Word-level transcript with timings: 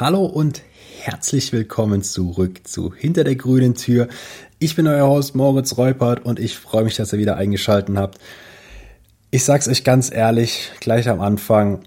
Hallo 0.00 0.26
und 0.26 0.62
herzlich 1.00 1.52
willkommen 1.52 2.04
zurück 2.04 2.60
zu 2.68 2.94
Hinter 2.94 3.24
der 3.24 3.34
grünen 3.34 3.74
Tür. 3.74 4.06
Ich 4.60 4.76
bin 4.76 4.86
euer 4.86 5.08
Host 5.08 5.34
Moritz 5.34 5.76
Reupert 5.76 6.24
und 6.24 6.38
ich 6.38 6.56
freue 6.56 6.84
mich, 6.84 6.94
dass 6.94 7.12
ihr 7.12 7.18
wieder 7.18 7.36
eingeschaltet 7.36 7.96
habt. 7.96 8.18
Ich 9.32 9.42
sag's 9.42 9.66
euch 9.66 9.82
ganz 9.82 10.12
ehrlich, 10.12 10.70
gleich 10.78 11.08
am 11.08 11.20
Anfang, 11.20 11.80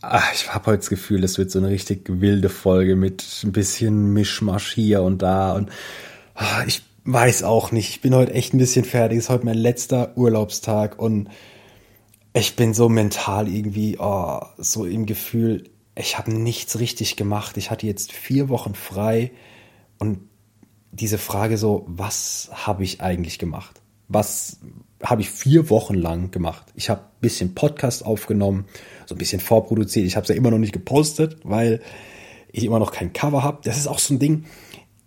ach, 0.00 0.32
ich 0.32 0.54
habe 0.54 0.66
heute 0.66 0.78
das 0.78 0.90
Gefühl, 0.90 1.24
es 1.24 1.38
wird 1.38 1.50
so 1.50 1.58
eine 1.58 1.70
richtig 1.70 2.04
wilde 2.08 2.50
Folge 2.50 2.94
mit 2.94 3.24
ein 3.42 3.50
bisschen 3.50 4.12
Mischmasch 4.12 4.72
hier 4.72 5.02
und 5.02 5.22
da 5.22 5.52
und 5.54 5.70
ach, 6.36 6.64
ich 6.68 6.84
weiß 7.02 7.42
auch 7.42 7.72
nicht. 7.72 7.90
Ich 7.90 8.00
bin 8.00 8.14
heute 8.14 8.32
echt 8.32 8.54
ein 8.54 8.58
bisschen 8.58 8.84
fertig. 8.84 9.18
Es 9.18 9.24
ist 9.24 9.30
heute 9.30 9.44
mein 9.44 9.58
letzter 9.58 10.16
Urlaubstag 10.16 11.00
und 11.00 11.30
ich 12.32 12.54
bin 12.54 12.74
so 12.74 12.88
mental 12.88 13.48
irgendwie 13.48 13.96
oh, 13.98 14.38
so 14.56 14.84
im 14.84 15.04
Gefühl, 15.04 15.64
ich 15.96 16.18
habe 16.18 16.32
nichts 16.32 16.78
richtig 16.78 17.16
gemacht. 17.16 17.56
Ich 17.56 17.70
hatte 17.70 17.86
jetzt 17.86 18.12
vier 18.12 18.48
Wochen 18.48 18.74
frei 18.74 19.32
und 19.98 20.20
diese 20.92 21.18
Frage 21.18 21.58
so, 21.58 21.84
was 21.88 22.50
habe 22.52 22.84
ich 22.84 23.00
eigentlich 23.00 23.38
gemacht? 23.38 23.80
Was 24.08 24.60
habe 25.02 25.22
ich 25.22 25.30
vier 25.30 25.68
Wochen 25.70 25.94
lang 25.94 26.30
gemacht? 26.30 26.66
Ich 26.74 26.90
habe 26.90 27.00
ein 27.00 27.20
bisschen 27.20 27.54
Podcast 27.54 28.04
aufgenommen, 28.04 28.66
so 29.06 29.14
ein 29.14 29.18
bisschen 29.18 29.40
vorproduziert. 29.40 30.06
Ich 30.06 30.16
habe 30.16 30.22
es 30.22 30.28
ja 30.28 30.34
immer 30.34 30.50
noch 30.50 30.58
nicht 30.58 30.72
gepostet, 30.72 31.38
weil 31.44 31.80
ich 32.52 32.64
immer 32.64 32.78
noch 32.78 32.92
kein 32.92 33.12
Cover 33.12 33.42
habe. 33.42 33.60
Das 33.64 33.76
ist 33.76 33.86
auch 33.86 33.98
so 33.98 34.14
ein 34.14 34.18
Ding. 34.18 34.44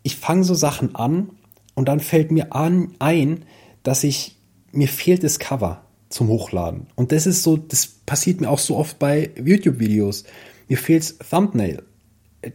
Ich 0.03 0.15
fange 0.15 0.43
so 0.43 0.53
Sachen 0.53 0.95
an 0.95 1.29
und 1.75 1.87
dann 1.87 1.99
fällt 1.99 2.31
mir 2.31 2.53
an, 2.53 2.95
ein, 2.99 3.45
dass 3.83 4.03
ich 4.03 4.37
mir 4.71 4.87
fehlt 4.87 5.23
das 5.23 5.39
Cover 5.39 5.83
zum 6.09 6.27
Hochladen. 6.27 6.87
Und 6.95 7.11
das 7.11 7.25
ist 7.25 7.43
so, 7.43 7.57
das 7.57 7.87
passiert 7.87 8.41
mir 8.41 8.49
auch 8.49 8.59
so 8.59 8.75
oft 8.75 8.99
bei 8.99 9.31
YouTube-Videos 9.43 10.25
mir 10.69 10.77
fehlt's 10.77 11.17
Thumbnail. 11.17 11.83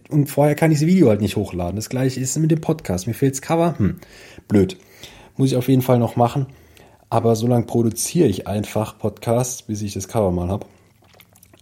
Und 0.09 0.31
vorher 0.31 0.55
kann 0.55 0.73
ich 0.73 0.79
das 0.79 0.87
Video 0.87 1.11
halt 1.11 1.21
nicht 1.21 1.37
hochladen. 1.37 1.77
Das 1.77 1.91
gleiche 1.91 2.19
ist 2.19 2.39
mit 2.39 2.51
dem 2.51 2.61
Podcast. 2.61 3.07
Mir 3.07 3.13
fehlt's 3.13 3.43
Cover. 3.43 3.79
Hm, 3.79 3.99
blöd. 4.49 4.79
Muss 5.37 5.51
ich 5.51 5.57
auf 5.57 5.69
jeden 5.69 5.83
Fall 5.83 5.99
noch 5.99 6.17
machen. 6.17 6.47
Aber 7.11 7.37
so 7.37 7.47
lange 7.47 7.67
produziere 7.67 8.29
ich 8.29 8.47
einfach 8.47 8.99
Podcasts, 8.99 9.63
bis 9.63 9.83
ich 9.83 9.93
das 9.93 10.09
Cover 10.09 10.31
mal 10.31 10.49
habe. 10.49 10.67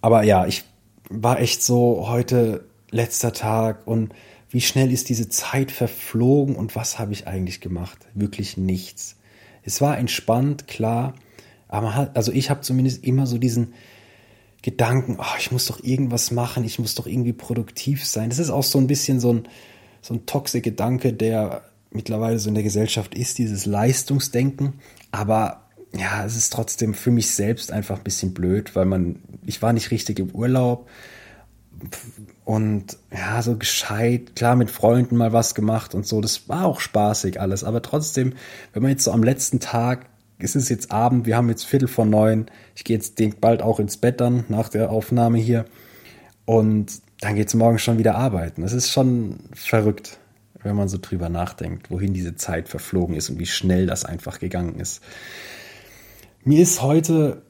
Aber 0.00 0.22
ja, 0.22 0.46
ich 0.46 0.64
war 1.08 1.40
echt 1.40 1.62
so 1.62 2.08
heute 2.08 2.64
letzter 2.90 3.32
Tag 3.32 3.86
und 3.86 4.14
wie 4.50 4.60
schnell 4.60 4.92
ist 4.92 5.08
diese 5.08 5.28
Zeit 5.28 5.70
verflogen 5.70 6.56
und 6.56 6.76
was 6.76 6.98
habe 6.98 7.12
ich 7.12 7.26
eigentlich 7.26 7.60
gemacht? 7.60 7.98
Wirklich 8.14 8.56
nichts. 8.56 9.16
Es 9.62 9.80
war 9.80 9.96
entspannt, 9.96 10.68
klar, 10.68 11.14
aber 11.68 12.10
also 12.14 12.32
ich 12.32 12.50
habe 12.50 12.60
zumindest 12.60 13.04
immer 13.04 13.26
so 13.26 13.38
diesen 13.38 13.72
Gedanken, 14.62 15.18
oh, 15.18 15.36
ich 15.38 15.50
muss 15.50 15.66
doch 15.66 15.82
irgendwas 15.82 16.30
machen, 16.30 16.64
ich 16.64 16.78
muss 16.78 16.94
doch 16.94 17.06
irgendwie 17.06 17.32
produktiv 17.32 18.06
sein. 18.06 18.30
Das 18.30 18.38
ist 18.38 18.50
auch 18.50 18.62
so 18.62 18.78
ein 18.78 18.86
bisschen 18.86 19.18
so 19.20 19.32
ein, 19.32 19.48
so 20.00 20.14
ein 20.14 20.24
toxischer 20.26 20.62
Gedanke, 20.62 21.12
der 21.12 21.62
mittlerweile 21.90 22.38
so 22.38 22.48
in 22.48 22.54
der 22.54 22.64
Gesellschaft 22.64 23.14
ist, 23.14 23.38
dieses 23.38 23.66
Leistungsdenken. 23.66 24.74
Aber 25.10 25.68
ja, 25.94 26.24
es 26.24 26.36
ist 26.36 26.52
trotzdem 26.52 26.94
für 26.94 27.10
mich 27.10 27.30
selbst 27.32 27.70
einfach 27.72 27.98
ein 27.98 28.04
bisschen 28.04 28.32
blöd, 28.32 28.74
weil 28.74 28.86
man, 28.86 29.20
ich 29.44 29.60
war 29.60 29.72
nicht 29.72 29.90
richtig 29.90 30.18
im 30.18 30.30
Urlaub 30.30 30.88
und 32.44 32.96
ja, 33.12 33.42
so 33.42 33.56
gescheit, 33.56 34.36
klar 34.36 34.56
mit 34.56 34.70
Freunden 34.70 35.16
mal 35.16 35.32
was 35.32 35.54
gemacht 35.54 35.94
und 35.94 36.06
so, 36.06 36.20
das 36.20 36.48
war 36.48 36.64
auch 36.64 36.80
spaßig 36.80 37.40
alles, 37.40 37.64
aber 37.64 37.82
trotzdem, 37.82 38.34
wenn 38.72 38.82
man 38.82 38.92
jetzt 38.92 39.04
so 39.04 39.12
am 39.12 39.22
letzten 39.22 39.60
Tag 39.60 40.06
es 40.42 40.56
ist 40.56 40.68
jetzt 40.68 40.90
Abend, 40.90 41.26
wir 41.26 41.36
haben 41.36 41.48
jetzt 41.48 41.64
Viertel 41.64 41.88
vor 41.88 42.04
neun. 42.04 42.46
Ich 42.74 42.84
gehe 42.84 42.96
jetzt 42.96 43.20
bald 43.40 43.62
auch 43.62 43.80
ins 43.80 43.96
Bett 43.96 44.20
dann 44.20 44.44
nach 44.48 44.68
der 44.68 44.90
Aufnahme 44.90 45.38
hier. 45.38 45.64
Und 46.44 47.00
dann 47.20 47.36
geht 47.36 47.48
es 47.48 47.54
morgen 47.54 47.78
schon 47.78 47.98
wieder 47.98 48.16
arbeiten. 48.16 48.62
Es 48.62 48.72
ist 48.72 48.90
schon 48.90 49.40
verrückt, 49.54 50.18
wenn 50.62 50.76
man 50.76 50.88
so 50.88 50.98
drüber 51.00 51.28
nachdenkt, 51.28 51.90
wohin 51.90 52.12
diese 52.12 52.34
Zeit 52.34 52.68
verflogen 52.68 53.14
ist 53.14 53.30
und 53.30 53.38
wie 53.38 53.46
schnell 53.46 53.86
das 53.86 54.04
einfach 54.04 54.40
gegangen 54.40 54.78
ist. 54.80 55.02
Mir 56.44 56.60
ist 56.60 56.82
heute 56.82 57.42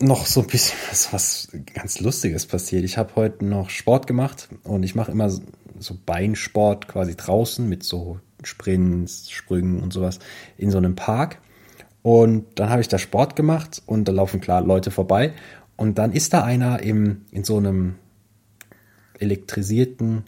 noch 0.00 0.26
so 0.26 0.40
ein 0.40 0.46
bisschen 0.48 0.76
was, 0.90 1.12
was 1.12 1.48
ganz 1.74 2.00
Lustiges 2.00 2.46
passiert. 2.46 2.84
Ich 2.84 2.98
habe 2.98 3.14
heute 3.16 3.44
noch 3.44 3.70
Sport 3.70 4.06
gemacht 4.06 4.48
und 4.64 4.82
ich 4.82 4.94
mache 4.94 5.12
immer 5.12 5.30
so 5.30 5.96
Beinsport 6.04 6.88
quasi 6.88 7.16
draußen 7.16 7.68
mit 7.68 7.84
so 7.84 8.20
Sprints, 8.42 9.30
Sprüngen 9.30 9.80
und 9.80 9.92
sowas 9.92 10.18
in 10.56 10.70
so 10.70 10.78
einem 10.78 10.96
Park. 10.96 11.38
Und 12.02 12.46
dann 12.58 12.70
habe 12.70 12.80
ich 12.80 12.88
da 12.88 12.98
Sport 12.98 13.36
gemacht 13.36 13.82
und 13.86 14.06
da 14.06 14.12
laufen 14.12 14.40
klar 14.40 14.62
Leute 14.62 14.90
vorbei. 14.90 15.32
Und 15.76 15.98
dann 15.98 16.12
ist 16.12 16.32
da 16.32 16.44
einer 16.44 16.82
im, 16.82 17.22
in 17.30 17.44
so 17.44 17.56
einem 17.56 17.96
elektrisierten 19.18 20.24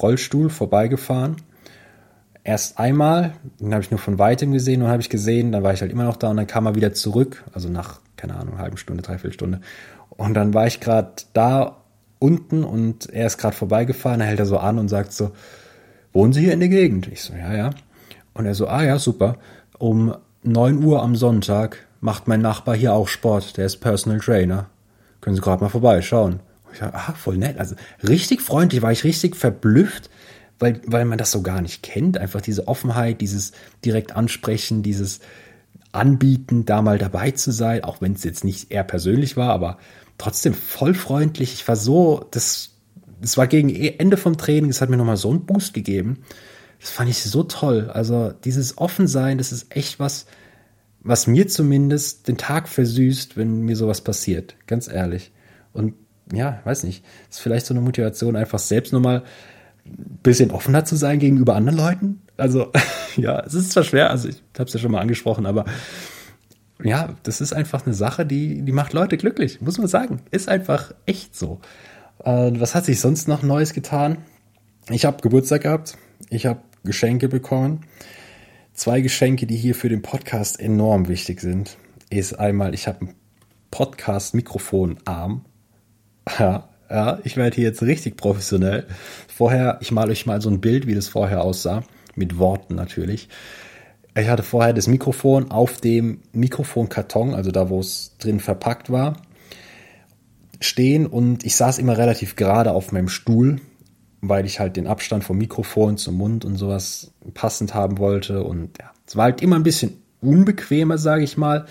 Rollstuhl 0.00 0.50
vorbeigefahren. 0.50 1.36
Erst 2.42 2.78
einmal, 2.78 3.32
den 3.58 3.72
habe 3.72 3.82
ich 3.82 3.90
nur 3.90 4.00
von 4.00 4.18
weitem 4.18 4.52
gesehen 4.52 4.82
und 4.82 4.88
habe 4.88 5.00
ich 5.00 5.08
gesehen, 5.08 5.52
dann 5.52 5.62
war 5.62 5.72
ich 5.72 5.80
halt 5.80 5.90
immer 5.90 6.04
noch 6.04 6.16
da 6.16 6.30
und 6.30 6.36
dann 6.36 6.46
kam 6.46 6.66
er 6.66 6.74
wieder 6.74 6.92
zurück, 6.92 7.42
also 7.52 7.68
nach, 7.68 8.00
keine 8.16 8.36
Ahnung, 8.36 8.58
halben 8.58 8.76
Stunde, 8.76 9.02
dreiviertel 9.02 9.32
Stunde. 9.32 9.60
Und 10.10 10.34
dann 10.34 10.52
war 10.52 10.66
ich 10.66 10.80
gerade 10.80 11.12
da 11.32 11.78
unten 12.18 12.64
und 12.64 13.08
er 13.10 13.26
ist 13.26 13.38
gerade 13.38 13.56
vorbeigefahren, 13.56 14.20
er 14.20 14.26
hält 14.26 14.40
er 14.40 14.46
so 14.46 14.58
an 14.58 14.78
und 14.78 14.88
sagt 14.88 15.12
so, 15.12 15.32
wohnen 16.12 16.32
Sie 16.32 16.40
hier 16.40 16.52
in 16.52 16.60
der 16.60 16.68
Gegend? 16.68 17.08
Ich 17.08 17.22
so, 17.22 17.34
ja, 17.34 17.54
ja. 17.54 17.70
Und 18.34 18.46
er 18.46 18.54
so, 18.54 18.66
ah 18.66 18.82
ja, 18.82 18.98
super. 18.98 19.38
Um 19.78 20.14
9 20.44 20.84
Uhr 20.84 21.02
am 21.02 21.16
Sonntag 21.16 21.86
macht 22.00 22.28
mein 22.28 22.42
Nachbar 22.42 22.76
hier 22.76 22.92
auch 22.92 23.08
Sport, 23.08 23.56
der 23.56 23.64
ist 23.64 23.78
Personal 23.78 24.20
Trainer. 24.20 24.68
Können 25.22 25.36
Sie 25.36 25.42
gerade 25.42 25.64
mal 25.64 25.70
vorbeischauen. 25.70 26.40
ich 26.70 26.80
dachte, 26.80 26.94
ah, 26.94 27.14
voll 27.14 27.38
nett. 27.38 27.58
Also 27.58 27.76
richtig 28.06 28.42
freundlich, 28.42 28.82
war 28.82 28.92
ich 28.92 29.04
richtig 29.04 29.36
verblüfft, 29.36 30.10
weil, 30.58 30.82
weil 30.86 31.06
man 31.06 31.16
das 31.16 31.30
so 31.30 31.40
gar 31.40 31.62
nicht 31.62 31.82
kennt. 31.82 32.18
Einfach 32.18 32.42
diese 32.42 32.68
Offenheit, 32.68 33.22
dieses 33.22 33.52
direkt 33.86 34.14
ansprechen, 34.14 34.82
dieses 34.82 35.20
Anbieten, 35.92 36.66
da 36.66 36.82
mal 36.82 36.98
dabei 36.98 37.30
zu 37.30 37.50
sein, 37.50 37.82
auch 37.82 38.02
wenn 38.02 38.12
es 38.12 38.24
jetzt 38.24 38.44
nicht 38.44 38.70
eher 38.70 38.84
persönlich 38.84 39.38
war, 39.38 39.50
aber 39.50 39.78
trotzdem 40.18 40.52
voll 40.52 40.92
freundlich. 40.92 41.54
Ich 41.54 41.66
war 41.66 41.76
so, 41.76 42.26
das, 42.32 42.72
das 43.22 43.38
war 43.38 43.46
gegen 43.46 43.70
e, 43.70 43.94
Ende 43.96 44.18
vom 44.18 44.36
Training, 44.36 44.68
das 44.68 44.82
hat 44.82 44.90
mir 44.90 44.98
nochmal 44.98 45.16
so 45.16 45.30
einen 45.30 45.46
Boost 45.46 45.72
gegeben. 45.72 46.18
Das 46.84 46.90
fand 46.90 47.08
ich 47.08 47.22
so 47.22 47.44
toll. 47.44 47.90
Also 47.90 48.34
dieses 48.44 48.76
Offensein, 48.76 49.38
das 49.38 49.52
ist 49.52 49.74
echt 49.74 49.98
was, 49.98 50.26
was 51.00 51.26
mir 51.26 51.48
zumindest 51.48 52.28
den 52.28 52.36
Tag 52.36 52.68
versüßt, 52.68 53.38
wenn 53.38 53.62
mir 53.62 53.74
sowas 53.74 54.02
passiert. 54.02 54.54
Ganz 54.66 54.86
ehrlich. 54.86 55.32
Und 55.72 55.94
ja, 56.30 56.60
weiß 56.64 56.84
nicht. 56.84 57.02
ist 57.30 57.40
vielleicht 57.40 57.64
so 57.64 57.72
eine 57.72 57.80
Motivation, 57.80 58.36
einfach 58.36 58.58
selbst 58.58 58.92
nochmal 58.92 59.22
ein 59.86 60.18
bisschen 60.22 60.50
offener 60.50 60.84
zu 60.84 60.96
sein 60.96 61.20
gegenüber 61.20 61.56
anderen 61.56 61.78
Leuten. 61.78 62.22
Also, 62.36 62.70
ja, 63.16 63.40
es 63.40 63.54
ist 63.54 63.72
zwar 63.72 63.84
schwer, 63.84 64.10
also 64.10 64.28
ich 64.28 64.42
habe 64.58 64.68
es 64.68 64.74
ja 64.74 64.80
schon 64.80 64.92
mal 64.92 65.00
angesprochen, 65.00 65.46
aber 65.46 65.64
ja, 66.82 67.14
das 67.22 67.40
ist 67.40 67.54
einfach 67.54 67.86
eine 67.86 67.94
Sache, 67.94 68.26
die, 68.26 68.60
die 68.60 68.72
macht 68.72 68.92
Leute 68.92 69.16
glücklich, 69.16 69.62
muss 69.62 69.78
man 69.78 69.88
sagen. 69.88 70.20
Ist 70.30 70.50
einfach 70.50 70.92
echt 71.06 71.34
so. 71.34 71.62
Äh, 72.22 72.52
was 72.60 72.74
hat 72.74 72.84
sich 72.84 73.00
sonst 73.00 73.26
noch 73.26 73.42
Neues 73.42 73.72
getan? 73.72 74.18
Ich 74.90 75.06
habe 75.06 75.22
Geburtstag 75.22 75.62
gehabt. 75.62 75.96
Ich 76.28 76.44
habe 76.44 76.60
Geschenke 76.84 77.28
bekommen. 77.28 77.80
Zwei 78.74 79.00
Geschenke, 79.00 79.46
die 79.46 79.56
hier 79.56 79.74
für 79.74 79.88
den 79.88 80.02
Podcast 80.02 80.60
enorm 80.60 81.08
wichtig 81.08 81.40
sind, 81.40 81.76
ist 82.10 82.34
einmal, 82.34 82.74
ich 82.74 82.86
habe 82.86 83.06
ein 83.06 83.14
Podcast-Mikrofonarm. 83.70 85.44
Ja, 86.38 86.70
ja, 86.88 87.18
ich 87.22 87.36
werde 87.36 87.56
hier 87.56 87.64
jetzt 87.64 87.82
richtig 87.82 88.16
professionell. 88.16 88.86
Vorher, 89.28 89.76
ich 89.82 89.92
male 89.92 90.10
euch 90.10 90.24
mal 90.24 90.40
so 90.40 90.48
ein 90.48 90.62
Bild, 90.62 90.86
wie 90.86 90.94
das 90.94 91.06
vorher 91.06 91.42
aussah, 91.42 91.82
mit 92.14 92.38
Worten 92.38 92.76
natürlich. 92.76 93.28
Ich 94.16 94.28
hatte 94.28 94.42
vorher 94.42 94.72
das 94.72 94.86
Mikrofon 94.86 95.50
auf 95.50 95.80
dem 95.82 96.22
Mikrofonkarton, 96.32 97.34
also 97.34 97.50
da, 97.50 97.68
wo 97.68 97.80
es 97.80 98.16
drin 98.18 98.40
verpackt 98.40 98.90
war, 98.90 99.18
stehen 100.60 101.06
und 101.06 101.44
ich 101.44 101.56
saß 101.56 101.78
immer 101.78 101.98
relativ 101.98 102.36
gerade 102.36 102.72
auf 102.72 102.92
meinem 102.92 103.08
Stuhl, 103.08 103.60
weil 104.28 104.46
ich 104.46 104.60
halt 104.60 104.76
den 104.76 104.86
Abstand 104.86 105.24
vom 105.24 105.38
Mikrofon 105.38 105.96
zum 105.96 106.16
Mund 106.16 106.44
und 106.44 106.56
sowas 106.56 107.12
passend 107.34 107.74
haben 107.74 107.98
wollte. 107.98 108.42
Und 108.42 108.78
ja, 108.78 108.90
es 109.06 109.16
war 109.16 109.24
halt 109.24 109.42
immer 109.42 109.56
ein 109.56 109.62
bisschen 109.62 110.02
unbequemer, 110.20 110.98
sage 110.98 111.24
ich 111.24 111.36
mal. 111.36 111.66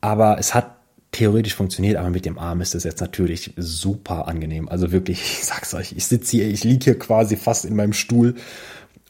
Aber 0.00 0.38
es 0.38 0.54
hat 0.54 0.76
theoretisch 1.12 1.54
funktioniert, 1.54 1.96
aber 1.96 2.10
mit 2.10 2.24
dem 2.24 2.38
Arm 2.38 2.60
ist 2.60 2.74
es 2.74 2.84
jetzt 2.84 3.00
natürlich 3.00 3.52
super 3.56 4.28
angenehm. 4.28 4.68
Also 4.68 4.92
wirklich, 4.92 5.20
ich 5.40 5.44
sag's 5.44 5.74
euch, 5.74 5.92
ich 5.92 6.06
sitze 6.06 6.36
hier, 6.36 6.48
ich 6.48 6.64
liege 6.64 6.84
hier 6.84 6.98
quasi 6.98 7.36
fast 7.36 7.64
in 7.64 7.76
meinem 7.76 7.92
Stuhl 7.92 8.34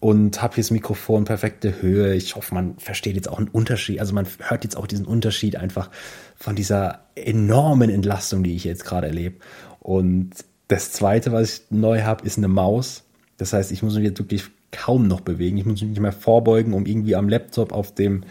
und 0.01 0.41
habe 0.41 0.55
hier 0.55 0.65
das 0.65 0.71
Mikrofon 0.71 1.25
perfekte 1.25 1.83
Höhe. 1.83 2.15
Ich 2.15 2.35
hoffe, 2.35 2.55
man 2.55 2.79
versteht 2.79 3.17
jetzt 3.17 3.29
auch 3.29 3.39
einen 3.39 3.49
Unterschied. 3.49 4.01
Also 4.01 4.15
man 4.15 4.27
hört 4.39 4.65
jetzt 4.65 4.77
auch 4.77 4.87
diesen 4.87 5.05
Unterschied 5.05 5.57
einfach 5.57 5.91
von 6.37 6.57
dieser 6.57 7.01
enormen 7.15 7.91
Entlastung, 7.91 8.43
die 8.43 8.57
ich 8.57 8.65
jetzt 8.65 8.85
gerade 8.85 9.09
erlebe. 9.09 9.37
Und 9.79 10.31
das 10.71 10.93
zweite, 10.93 11.33
was 11.33 11.53
ich 11.53 11.61
neu 11.71 12.03
habe, 12.03 12.25
ist 12.25 12.39
eine 12.39 12.49
Maus. 12.49 13.03
Das 13.39 13.53
heißt, 13.53 13.73
ich 13.73 13.83
muss 13.83 13.95
mich 13.97 14.05
jetzt 14.05 14.19
wirklich 14.19 14.45
kaum 14.71 15.09
noch 15.09 15.21
bewegen. 15.21 15.59
Ich 15.59 15.67
muss 15.67 15.81
mich 15.81 15.91
nicht 15.91 16.01
mehr 16.01 16.13
vorbeugen, 16.13 16.75
um 16.75 16.87
irgendwie 16.87 17.17
am 17.17 17.29
Laptop 17.29 17.73
auf 17.73 17.93
dem, 17.93 18.23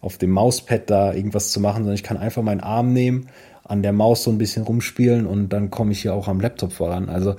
auf 0.00 0.16
dem 0.16 0.30
Mauspad 0.30 0.88
da 0.88 1.12
irgendwas 1.12 1.52
zu 1.52 1.60
machen, 1.60 1.78
sondern 1.78 1.94
ich 1.94 2.02
kann 2.02 2.16
einfach 2.16 2.42
meinen 2.42 2.60
Arm 2.60 2.94
nehmen, 2.94 3.28
an 3.64 3.82
der 3.82 3.92
Maus 3.92 4.22
so 4.22 4.30
ein 4.30 4.38
bisschen 4.38 4.64
rumspielen 4.64 5.26
und 5.26 5.50
dann 5.50 5.70
komme 5.70 5.92
ich 5.92 6.02
hier 6.02 6.14
auch 6.14 6.28
am 6.28 6.40
Laptop 6.40 6.72
voran. 6.72 7.10
Also 7.10 7.36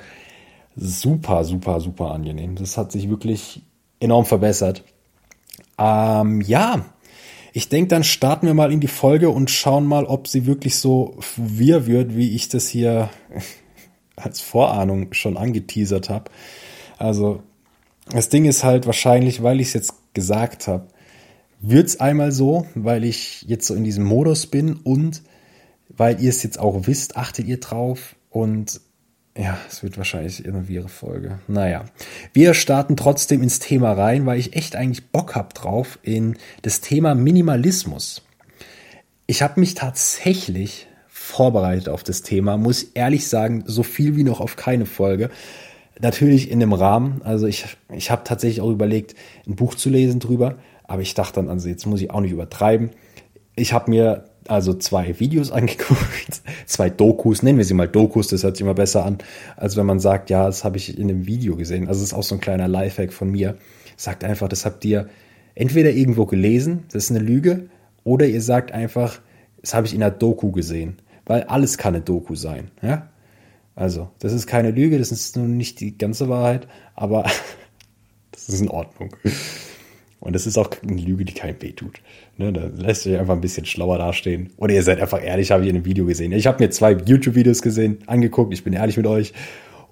super, 0.75 1.44
super, 1.45 1.79
super 1.79 2.11
angenehm. 2.11 2.55
Das 2.55 2.77
hat 2.77 2.91
sich 2.91 3.09
wirklich 3.09 3.63
enorm 4.00 4.25
verbessert. 4.25 4.83
Ähm, 5.79 6.41
ja, 6.41 6.85
ich 7.53 7.69
denke, 7.69 7.89
dann 7.89 8.03
starten 8.03 8.45
wir 8.45 8.53
mal 8.53 8.71
in 8.71 8.79
die 8.79 8.88
Folge 8.88 9.29
und 9.29 9.50
schauen 9.50 9.85
mal, 9.85 10.05
ob 10.05 10.27
sie 10.27 10.45
wirklich 10.45 10.77
so 10.77 11.17
wir 11.38 11.88
wird, 11.88 12.15
wie 12.15 12.35
ich 12.35 12.50
das 12.50 12.67
hier 12.67 13.09
als 14.15 14.42
Vorahnung 14.42 15.13
schon 15.13 15.38
angeteasert 15.38 16.10
habe. 16.10 16.31
Also 16.98 17.44
das 18.12 18.30
Ding 18.30 18.45
ist 18.45 18.63
halt 18.63 18.86
wahrscheinlich, 18.86 19.44
weil 19.44 19.60
ich 19.60 19.68
es 19.68 19.74
jetzt 19.74 19.94
gesagt 20.13 20.68
habe, 20.68 20.88
wird 21.60 21.88
es 21.88 22.00
einmal 22.00 22.31
so, 22.31 22.68
weil 22.75 23.04
ich 23.04 23.44
jetzt 23.44 23.68
so 23.68 23.74
in 23.74 23.83
diesem 23.83 24.04
Modus 24.04 24.48
bin 24.48 24.75
und 24.75 25.24
weil 25.89 26.21
ihr 26.21 26.30
es 26.30 26.44
jetzt 26.44 26.60
auch 26.60 26.88
wisst, 26.88 27.18
achtet 27.18 27.48
ihr 27.48 27.60
drauf 27.60 28.15
und 28.30 28.81
ja, 29.36 29.57
es 29.68 29.81
wird 29.81 29.98
wahrscheinlich 29.98 30.45
irgendwie 30.45 30.75
ihre 30.75 30.89
Folge. 30.89 31.39
Naja, 31.48 31.86
wir 32.33 32.54
starten 32.54 32.95
trotzdem 32.95 33.42
ins 33.42 33.60
Thema 33.60 33.94
rein, 33.94 34.25
weil 34.25 34.39
ich 34.39 34.56
echt 34.56 34.75
eigentlich 34.75 35.10
Bock 35.10 35.36
hab 35.36 35.54
drauf 35.56 35.98
in 36.04 36.38
das 36.62 36.81
Thema 36.81 37.15
Minimalismus. 37.15 38.21
Ich 39.25 39.42
habe 39.42 39.60
mich 39.60 39.74
tatsächlich 39.74 40.88
vorbereitet 41.24 41.88
auf 41.88 42.04
das 42.04 42.22
Thema, 42.22 42.58
muss 42.58 42.84
ehrlich 42.84 43.30
sagen, 43.30 43.64
so 43.66 43.81
viel 43.81 44.18
wie 44.18 44.25
noch 44.25 44.42
auf 44.42 44.58
keine 44.58 44.86
Folge. 44.86 45.30
Natürlich 46.02 46.52
in 46.52 46.60
dem 46.60 46.74
Rahmen, 46.74 47.22
also 47.24 47.48
ich, 47.48 47.66
ich 47.94 48.12
habe 48.12 48.24
tatsächlich 48.25 48.60
auch 48.60 48.70
überlegt, 48.70 49.16
ein 49.48 49.56
Buch 49.56 49.74
zu 49.74 49.90
lesen 49.90 50.20
drüber, 50.20 50.56
aber 50.84 51.02
ich 51.02 51.14
dachte 51.14 51.36
dann, 51.36 51.48
also 51.50 51.70
jetzt 51.70 51.86
muss 51.86 52.02
ich 52.02 52.12
auch 52.12 52.20
nicht 52.20 52.34
übertreiben. 52.34 52.90
Ich 53.56 53.72
habe 53.72 53.90
mir 53.90 54.25
also 54.50 54.74
zwei 54.74 55.18
Videos 55.18 55.50
angeguckt, 55.54 56.42
zwei 56.66 56.90
Dokus, 56.90 57.42
nennen 57.42 57.58
wir 57.58 57.66
sie 57.66 57.74
mal 57.74 57.88
Dokus, 57.88 58.28
das 58.28 58.44
hört 58.44 58.58
sich 58.58 58.62
immer 58.66 58.74
besser 58.74 59.06
an, 59.06 59.20
als 59.56 59.78
wenn 59.78 59.86
man 59.86 60.02
sagt, 60.02 60.30
ja, 60.30 60.46
das 60.46 60.66
habe 60.66 60.75
ich 60.75 60.98
in 61.00 61.10
einem 61.10 61.25
Video 61.25 61.56
gesehen. 61.56 61.88
Also 61.88 62.02
das 62.02 62.10
ist 62.10 62.14
auch 62.14 62.24
so 62.24 62.36
ein 62.36 62.42
kleiner 62.42 62.68
Lifehack 62.68 63.14
von 63.14 63.31
mir. 63.31 63.56
Sagt 63.96 64.25
einfach, 64.25 64.50
das 64.50 64.66
habt 64.66 64.84
ihr 64.84 65.08
entweder 65.56 65.92
irgendwo 65.92 66.25
gelesen, 66.25 66.84
das 66.92 67.06
ist 67.06 67.12
eine 67.12 67.20
Lüge, 67.20 67.70
oder 68.04 68.25
ihr 68.25 68.42
sagt 68.42 68.74
einfach, 68.74 69.22
das 69.62 69.74
habe 69.74 69.88
ich 69.88 69.96
in 69.96 70.04
einer 70.04 70.12
Doku 70.12 70.52
gesehen. 70.52 70.98
Weil 71.25 71.44
alles 71.44 71.78
kann 71.78 71.96
eine 71.96 72.04
Doku 72.04 72.36
sein, 72.36 72.72
ja? 72.81 73.10
Also, 73.75 74.10
das 74.20 74.34
ist 74.34 74.46
keine 74.46 74.72
Lüge, 74.72 75.00
das 75.00 75.12
ist 75.12 75.36
nun 75.36 75.58
nicht 75.58 75.80
die 75.80 75.98
ganze 75.98 76.30
Wahrheit, 76.30 76.68
aber 76.96 77.24
das 78.31 78.50
ist 78.50 78.62
in 78.62 78.70
Ordnung. 78.70 79.16
Und 80.20 80.34
das 80.34 80.46
ist 80.46 80.58
auch 80.58 80.70
eine 80.84 81.02
Lüge, 81.02 81.25
die 81.25 81.34
keinem 81.34 81.62
wehtut. 81.62 82.02
Ne, 82.38 82.54
da 82.54 82.68
lässt 82.75 83.04
sich 83.04 83.18
einfach 83.18 83.34
ein 83.34 83.42
bisschen 83.42 83.66
schlauer 83.66 83.98
dastehen. 83.98 84.52
Oder 84.58 84.74
ihr 84.74 84.84
seid 84.84 85.02
einfach 85.02 85.22
ehrlich, 85.24 85.52
habe 85.52 85.64
ich 85.64 85.70
in 85.70 85.75
einem 85.75 85.86
Video 85.86 86.06
gesehen. 86.06 86.31
Ich 86.31 86.48
habe 86.48 86.64
mir 86.64 86.70
zwei 86.70 86.94
YouTube-Videos 86.94 87.62
gesehen, 87.62 87.98
angeguckt, 88.06 88.54
ich 88.54 88.64
bin 88.64 88.74
ehrlich 88.74 88.96
mit 88.96 89.08
euch. 89.08 89.34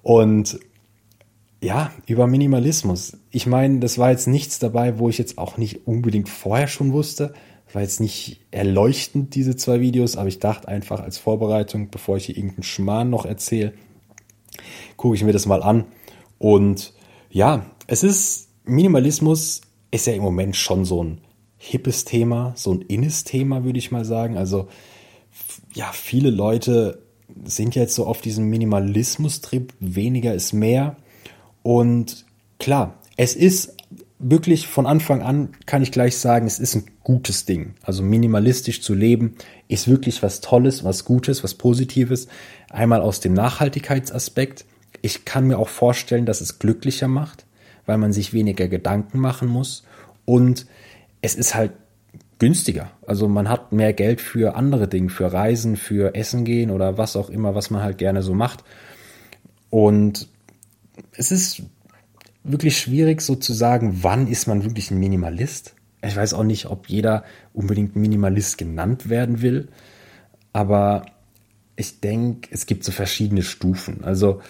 Und 0.02 0.58
ja, 1.60 1.92
über 2.06 2.26
Minimalismus. 2.26 3.18
Ich 3.30 3.46
meine, 3.46 3.78
das 3.78 3.98
war 3.98 4.10
jetzt 4.10 4.26
nichts 4.26 4.58
dabei, 4.58 4.98
wo 4.98 5.08
ich 5.08 5.18
jetzt 5.18 5.38
auch 5.38 5.58
nicht 5.58 5.86
unbedingt 5.86 6.28
vorher 6.28 6.66
schon 6.66 6.92
wusste. 6.92 7.34
War 7.72 7.82
jetzt 7.82 8.00
nicht 8.00 8.40
erleuchtend, 8.50 9.34
diese 9.34 9.56
zwei 9.56 9.80
Videos, 9.80 10.16
aber 10.16 10.28
ich 10.28 10.38
dachte 10.38 10.68
einfach 10.68 11.00
als 11.00 11.18
Vorbereitung, 11.18 11.90
bevor 11.90 12.16
ich 12.16 12.26
hier 12.26 12.36
irgendeinen 12.36 12.64
Schmarrn 12.64 13.10
noch 13.10 13.24
erzähle, 13.24 13.72
gucke 14.96 15.14
ich 15.14 15.24
mir 15.24 15.32
das 15.32 15.46
mal 15.46 15.62
an. 15.62 15.86
Und 16.38 16.92
ja, 17.30 17.66
es 17.86 18.02
ist 18.02 18.48
Minimalismus 18.64 19.62
ist 19.90 20.06
ja 20.06 20.12
im 20.14 20.22
Moment 20.22 20.56
schon 20.56 20.84
so 20.84 21.02
ein 21.02 21.20
hippes 21.58 22.04
Thema, 22.04 22.52
so 22.56 22.72
ein 22.72 22.82
innes 22.82 23.24
Thema, 23.24 23.64
würde 23.64 23.78
ich 23.78 23.92
mal 23.92 24.04
sagen. 24.04 24.36
Also 24.36 24.68
ja, 25.74 25.90
viele 25.92 26.30
Leute 26.30 27.02
sind 27.44 27.74
jetzt 27.74 27.94
so 27.94 28.06
auf 28.06 28.20
diesem 28.20 28.48
Minimalismus-Trip, 28.50 29.72
weniger 29.80 30.34
ist 30.34 30.52
mehr. 30.52 30.96
Und 31.62 32.26
klar, 32.58 32.98
es 33.16 33.34
ist 33.36 33.76
wirklich 34.22 34.66
von 34.66 34.86
Anfang 34.86 35.22
an, 35.22 35.50
kann 35.66 35.82
ich 35.82 35.92
gleich 35.92 36.16
sagen, 36.16 36.46
es 36.46 36.58
ist 36.58 36.74
ein 36.74 36.84
gutes 37.02 37.44
Ding. 37.44 37.74
Also 37.82 38.02
minimalistisch 38.02 38.82
zu 38.82 38.94
leben 38.94 39.34
ist 39.68 39.88
wirklich 39.88 40.22
was 40.22 40.40
Tolles, 40.40 40.84
was 40.84 41.04
Gutes, 41.04 41.44
was 41.44 41.54
Positives. 41.54 42.28
Einmal 42.70 43.00
aus 43.00 43.20
dem 43.20 43.34
Nachhaltigkeitsaspekt. 43.34 44.64
Ich 45.00 45.24
kann 45.24 45.46
mir 45.46 45.58
auch 45.58 45.68
vorstellen, 45.68 46.26
dass 46.26 46.40
es 46.40 46.58
glücklicher 46.58 47.08
macht 47.08 47.44
weil 47.86 47.98
man 47.98 48.12
sich 48.12 48.32
weniger 48.32 48.68
Gedanken 48.68 49.18
machen 49.18 49.48
muss 49.48 49.84
und 50.24 50.66
es 51.20 51.34
ist 51.34 51.54
halt 51.54 51.72
günstiger. 52.38 52.90
Also 53.06 53.28
man 53.28 53.48
hat 53.48 53.72
mehr 53.72 53.92
Geld 53.92 54.20
für 54.20 54.56
andere 54.56 54.88
Dinge, 54.88 55.10
für 55.10 55.32
Reisen, 55.32 55.76
für 55.76 56.14
Essen 56.14 56.44
gehen 56.44 56.70
oder 56.70 56.98
was 56.98 57.16
auch 57.16 57.30
immer, 57.30 57.54
was 57.54 57.70
man 57.70 57.82
halt 57.82 57.98
gerne 57.98 58.22
so 58.22 58.34
macht. 58.34 58.64
Und 59.70 60.28
es 61.12 61.30
ist 61.30 61.62
wirklich 62.44 62.78
schwierig 62.78 63.20
so 63.20 63.36
zu 63.36 63.52
sagen, 63.52 63.98
wann 64.02 64.26
ist 64.26 64.46
man 64.46 64.64
wirklich 64.64 64.90
ein 64.90 64.98
Minimalist. 64.98 65.74
Ich 66.04 66.16
weiß 66.16 66.34
auch 66.34 66.44
nicht, 66.44 66.66
ob 66.66 66.88
jeder 66.88 67.24
unbedingt 67.52 67.94
Minimalist 67.94 68.58
genannt 68.58 69.08
werden 69.08 69.42
will, 69.42 69.68
aber 70.52 71.06
ich 71.76 72.00
denke, 72.00 72.48
es 72.50 72.66
gibt 72.66 72.84
so 72.84 72.92
verschiedene 72.92 73.42
Stufen. 73.42 74.04
Also 74.04 74.40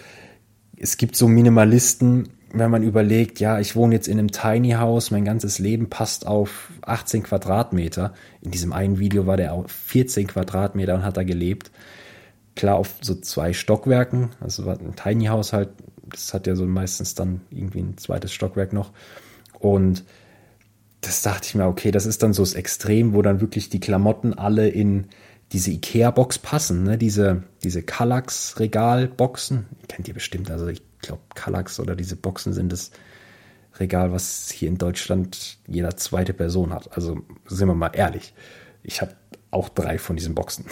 es 0.77 0.97
gibt 0.97 1.15
so 1.15 1.27
Minimalisten, 1.27 2.29
wenn 2.53 2.69
man 2.69 2.83
überlegt, 2.83 3.39
ja, 3.39 3.59
ich 3.59 3.75
wohne 3.75 3.95
jetzt 3.95 4.07
in 4.07 4.19
einem 4.19 4.31
Tiny 4.31 4.71
House, 4.71 5.09
mein 5.09 5.25
ganzes 5.25 5.57
Leben 5.57 5.89
passt 5.89 6.27
auf 6.27 6.71
18 6.81 7.23
Quadratmeter. 7.23 8.13
In 8.41 8.51
diesem 8.51 8.73
einen 8.73 8.99
Video 8.99 9.25
war 9.25 9.37
der 9.37 9.53
auf 9.53 9.71
14 9.71 10.27
Quadratmeter 10.27 10.93
und 10.95 11.03
hat 11.03 11.17
da 11.17 11.23
gelebt. 11.23 11.71
Klar, 12.55 12.75
auf 12.75 12.95
so 13.01 13.15
zwei 13.15 13.53
Stockwerken, 13.53 14.29
also 14.39 14.69
ein 14.69 14.95
Tiny 14.95 15.25
House 15.25 15.53
halt, 15.53 15.69
das 16.13 16.33
hat 16.33 16.47
ja 16.47 16.55
so 16.55 16.65
meistens 16.65 17.15
dann 17.15 17.41
irgendwie 17.51 17.81
ein 17.81 17.97
zweites 17.97 18.31
Stockwerk 18.31 18.73
noch. 18.73 18.91
Und 19.59 20.03
das 21.01 21.21
dachte 21.21 21.47
ich 21.47 21.55
mir, 21.55 21.65
okay, 21.65 21.91
das 21.91 22.05
ist 22.05 22.23
dann 22.23 22.33
so 22.33 22.43
das 22.43 22.53
Extrem, 22.53 23.13
wo 23.13 23.21
dann 23.21 23.41
wirklich 23.41 23.69
die 23.69 23.79
Klamotten 23.79 24.33
alle 24.33 24.69
in 24.69 25.07
diese 25.51 25.71
Ikea-Box 25.71 26.39
passen, 26.39 26.83
ne? 26.83 26.97
diese, 26.97 27.43
diese 27.63 27.83
Kallax-Regal-Boxen. 27.83 29.65
Kennt 29.87 30.07
ihr 30.07 30.13
bestimmt, 30.13 30.49
also 30.49 30.67
ich 30.67 30.81
glaube, 31.01 31.21
Kallax 31.35 31.79
oder 31.79 31.95
diese 31.95 32.15
Boxen 32.15 32.53
sind 32.53 32.71
das 32.71 32.91
Regal, 33.79 34.11
was 34.11 34.51
hier 34.51 34.69
in 34.69 34.77
Deutschland 34.77 35.57
jeder 35.67 35.97
zweite 35.97 36.33
Person 36.33 36.73
hat. 36.73 36.95
Also 36.95 37.21
sind 37.47 37.67
wir 37.67 37.75
mal 37.75 37.91
ehrlich. 37.93 38.33
Ich 38.83 39.01
habe 39.01 39.13
auch 39.51 39.69
drei 39.69 39.97
von 39.97 40.15
diesen 40.15 40.35
Boxen. 40.35 40.65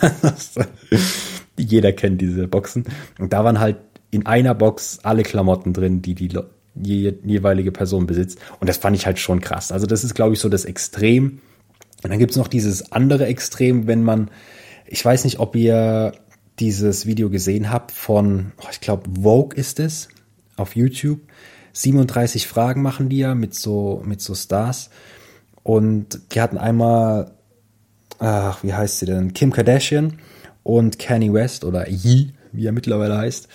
jeder 1.56 1.92
kennt 1.92 2.20
diese 2.20 2.46
Boxen. 2.48 2.84
Und 3.18 3.32
da 3.32 3.44
waren 3.44 3.60
halt 3.60 3.78
in 4.14 4.26
einer 4.26 4.54
Box 4.54 5.00
alle 5.02 5.24
Klamotten 5.24 5.72
drin, 5.72 6.00
die 6.00 6.14
die 6.14 6.30
je, 6.80 7.14
jeweilige 7.24 7.72
Person 7.72 8.06
besitzt. 8.06 8.38
Und 8.60 8.68
das 8.68 8.76
fand 8.76 8.96
ich 8.96 9.06
halt 9.06 9.18
schon 9.18 9.40
krass. 9.40 9.72
Also 9.72 9.86
das 9.86 10.04
ist, 10.04 10.14
glaube 10.14 10.34
ich, 10.34 10.40
so 10.40 10.48
das 10.48 10.64
Extrem. 10.64 11.40
Und 12.02 12.10
dann 12.10 12.18
gibt's 12.18 12.36
noch 12.36 12.48
dieses 12.48 12.92
andere 12.92 13.26
Extrem, 13.26 13.86
wenn 13.86 14.04
man, 14.04 14.30
ich 14.86 15.04
weiß 15.04 15.24
nicht, 15.24 15.40
ob 15.40 15.56
ihr 15.56 16.12
dieses 16.60 17.06
Video 17.06 17.30
gesehen 17.30 17.70
habe 17.70 17.92
von, 17.92 18.52
oh, 18.62 18.68
ich 18.70 18.80
glaube, 18.80 19.10
Vogue 19.20 19.56
ist 19.56 19.80
es, 19.80 20.08
auf 20.56 20.76
YouTube. 20.76 21.20
37 21.72 22.46
Fragen 22.46 22.82
machen 22.82 23.08
die 23.08 23.18
ja 23.18 23.34
mit 23.34 23.54
so, 23.54 24.00
mit 24.04 24.20
so 24.20 24.34
Stars. 24.34 24.90
Und 25.64 26.20
die 26.32 26.40
hatten 26.40 26.58
einmal, 26.58 27.32
ach, 28.20 28.62
wie 28.62 28.74
heißt 28.74 29.00
sie 29.00 29.06
denn? 29.06 29.32
Kim 29.32 29.52
Kardashian 29.52 30.18
und 30.62 31.00
Kanye 31.00 31.32
West 31.32 31.64
oder 31.64 31.88
Yee, 31.88 32.34
wie 32.52 32.66
er 32.66 32.72
mittlerweile 32.72 33.16
heißt, 33.18 33.48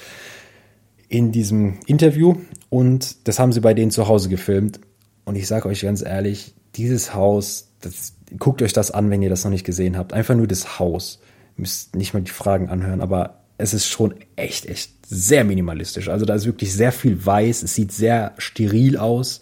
in 1.10 1.32
diesem 1.32 1.80
Interview. 1.86 2.36
Und 2.70 3.28
das 3.28 3.40
haben 3.40 3.52
sie 3.52 3.62
bei 3.62 3.74
denen 3.74 3.92
zu 3.92 4.08
Hause 4.08 4.30
gefilmt. 4.30 4.80
Und 5.26 5.36
ich 5.36 5.48
sage 5.48 5.68
euch 5.68 5.82
ganz 5.82 6.02
ehrlich, 6.02 6.54
dieses 6.76 7.14
Haus, 7.14 7.68
das, 7.82 8.14
guckt 8.38 8.62
euch 8.62 8.74
das 8.74 8.92
an, 8.92 9.10
wenn 9.10 9.22
ihr 9.22 9.30
das 9.30 9.44
noch 9.44 9.52
nicht 9.52 9.66
gesehen 9.66 9.98
habt. 9.98 10.14
Einfach 10.14 10.36
nur 10.36 10.48
das 10.48 10.80
Haus 10.80 11.20
müsst 11.58 11.96
nicht 11.96 12.14
mal 12.14 12.22
die 12.22 12.32
Fragen 12.32 12.70
anhören, 12.70 13.02
aber 13.02 13.42
es 13.58 13.74
ist 13.74 13.88
schon 13.88 14.16
echt, 14.36 14.66
echt 14.68 14.92
sehr 15.06 15.44
minimalistisch. 15.44 16.08
Also 16.08 16.26
da 16.26 16.36
ist 16.36 16.46
wirklich 16.46 16.74
sehr 16.74 16.92
viel 16.92 17.26
weiß, 17.26 17.64
es 17.64 17.76
sieht 17.76 17.92
sehr 17.92 18.34
steril 18.38 18.98
aus 18.98 19.42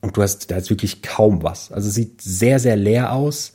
und 0.00 0.16
du 0.16 0.22
hast 0.22 0.50
da 0.50 0.56
ist 0.56 0.70
wirklich 0.70 1.02
kaum 1.02 1.42
was. 1.42 1.70
Also 1.70 1.88
es 1.88 1.94
sieht 1.94 2.20
sehr, 2.20 2.58
sehr 2.58 2.76
leer 2.76 3.12
aus. 3.12 3.52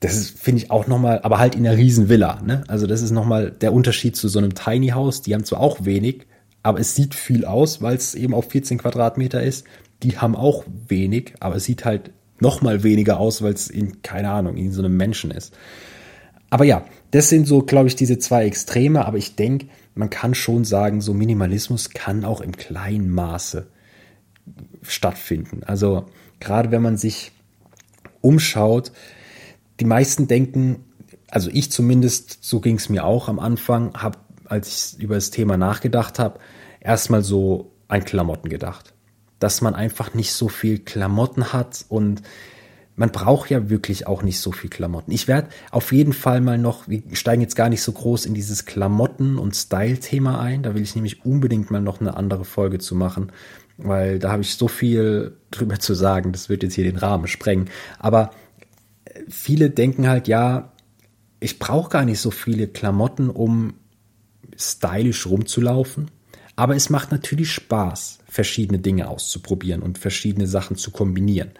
Das 0.00 0.28
finde 0.30 0.62
ich, 0.62 0.70
auch 0.70 0.86
nochmal, 0.86 1.20
aber 1.22 1.38
halt 1.38 1.54
in 1.54 1.66
einer 1.66 1.76
riesen 1.76 2.08
Villa. 2.08 2.40
Ne? 2.42 2.64
Also 2.68 2.86
das 2.86 3.00
ist 3.00 3.12
nochmal 3.12 3.50
der 3.50 3.72
Unterschied 3.72 4.14
zu 4.14 4.28
so 4.28 4.38
einem 4.38 4.54
Tiny 4.54 4.88
House. 4.88 5.22
Die 5.22 5.34
haben 5.34 5.44
zwar 5.44 5.60
auch 5.60 5.84
wenig, 5.84 6.26
aber 6.62 6.80
es 6.80 6.94
sieht 6.94 7.14
viel 7.14 7.44
aus, 7.44 7.80
weil 7.80 7.96
es 7.96 8.14
eben 8.14 8.34
auf 8.34 8.50
14 8.50 8.78
Quadratmeter 8.78 9.42
ist. 9.42 9.64
Die 10.02 10.18
haben 10.18 10.36
auch 10.36 10.64
wenig, 10.88 11.34
aber 11.40 11.56
es 11.56 11.64
sieht 11.64 11.84
halt 11.84 12.10
nochmal 12.40 12.82
weniger 12.82 13.18
aus, 13.18 13.40
weil 13.40 13.54
es 13.54 13.68
in, 13.68 14.02
keine 14.02 14.30
Ahnung, 14.30 14.56
in 14.56 14.72
so 14.72 14.82
einem 14.82 14.96
Menschen 14.96 15.30
ist. 15.30 15.56
Aber 16.50 16.64
ja, 16.64 16.84
das 17.10 17.28
sind 17.28 17.46
so, 17.46 17.62
glaube 17.62 17.88
ich, 17.88 17.96
diese 17.96 18.18
zwei 18.18 18.44
Extreme. 18.44 19.04
Aber 19.06 19.18
ich 19.18 19.36
denke, 19.36 19.68
man 19.94 20.10
kann 20.10 20.34
schon 20.34 20.64
sagen, 20.64 21.00
so 21.00 21.14
Minimalismus 21.14 21.90
kann 21.90 22.24
auch 22.24 22.40
im 22.40 22.56
kleinen 22.56 23.10
Maße 23.10 23.66
stattfinden. 24.82 25.62
Also 25.64 26.06
gerade 26.40 26.70
wenn 26.70 26.82
man 26.82 26.96
sich 26.96 27.32
umschaut, 28.20 28.92
die 29.80 29.84
meisten 29.84 30.28
denken, 30.28 30.84
also 31.30 31.50
ich 31.52 31.70
zumindest, 31.70 32.38
so 32.42 32.60
ging 32.60 32.76
es 32.76 32.88
mir 32.88 33.04
auch 33.04 33.28
am 33.28 33.38
Anfang, 33.38 33.94
hab, 33.94 34.24
als 34.44 34.94
ich 34.96 35.02
über 35.02 35.16
das 35.16 35.30
Thema 35.30 35.56
nachgedacht 35.56 36.18
habe, 36.18 36.40
erstmal 36.80 37.22
so 37.22 37.72
an 37.88 38.04
Klamotten 38.04 38.48
gedacht. 38.48 38.94
Dass 39.38 39.60
man 39.60 39.74
einfach 39.74 40.14
nicht 40.14 40.32
so 40.32 40.48
viel 40.48 40.78
Klamotten 40.78 41.52
hat 41.52 41.84
und 41.88 42.22
man 42.96 43.12
braucht 43.12 43.50
ja 43.50 43.68
wirklich 43.68 44.06
auch 44.06 44.22
nicht 44.22 44.40
so 44.40 44.52
viel 44.52 44.70
Klamotten. 44.70 45.12
Ich 45.12 45.28
werde 45.28 45.48
auf 45.70 45.92
jeden 45.92 46.14
Fall 46.14 46.40
mal 46.40 46.56
noch, 46.56 46.88
wir 46.88 47.02
steigen 47.12 47.42
jetzt 47.42 47.54
gar 47.54 47.68
nicht 47.68 47.82
so 47.82 47.92
groß 47.92 48.24
in 48.24 48.32
dieses 48.32 48.64
Klamotten- 48.64 49.38
und 49.38 49.54
Style-Thema 49.54 50.40
ein. 50.40 50.62
Da 50.62 50.74
will 50.74 50.82
ich 50.82 50.94
nämlich 50.94 51.24
unbedingt 51.26 51.70
mal 51.70 51.82
noch 51.82 52.00
eine 52.00 52.16
andere 52.16 52.46
Folge 52.46 52.78
zu 52.78 52.94
machen, 52.94 53.32
weil 53.76 54.18
da 54.18 54.32
habe 54.32 54.40
ich 54.40 54.54
so 54.54 54.66
viel 54.66 55.36
drüber 55.50 55.78
zu 55.78 55.92
sagen. 55.92 56.32
Das 56.32 56.48
wird 56.48 56.62
jetzt 56.62 56.74
hier 56.74 56.84
den 56.84 56.96
Rahmen 56.96 57.26
sprengen. 57.26 57.68
Aber 57.98 58.30
viele 59.28 59.70
denken 59.70 60.08
halt, 60.08 60.28
ja, 60.28 60.72
ich 61.40 61.58
brauche 61.58 61.90
gar 61.90 62.04
nicht 62.04 62.20
so 62.20 62.30
viele 62.30 62.66
Klamotten, 62.66 63.30
um 63.30 63.74
stylisch 64.56 65.26
rumzulaufen. 65.26 66.10
Aber 66.58 66.74
es 66.74 66.88
macht 66.88 67.12
natürlich 67.12 67.52
Spaß, 67.52 68.20
verschiedene 68.26 68.78
Dinge 68.78 69.08
auszuprobieren 69.08 69.82
und 69.82 69.98
verschiedene 69.98 70.46
Sachen 70.46 70.76
zu 70.76 70.90
kombinieren. 70.90 71.50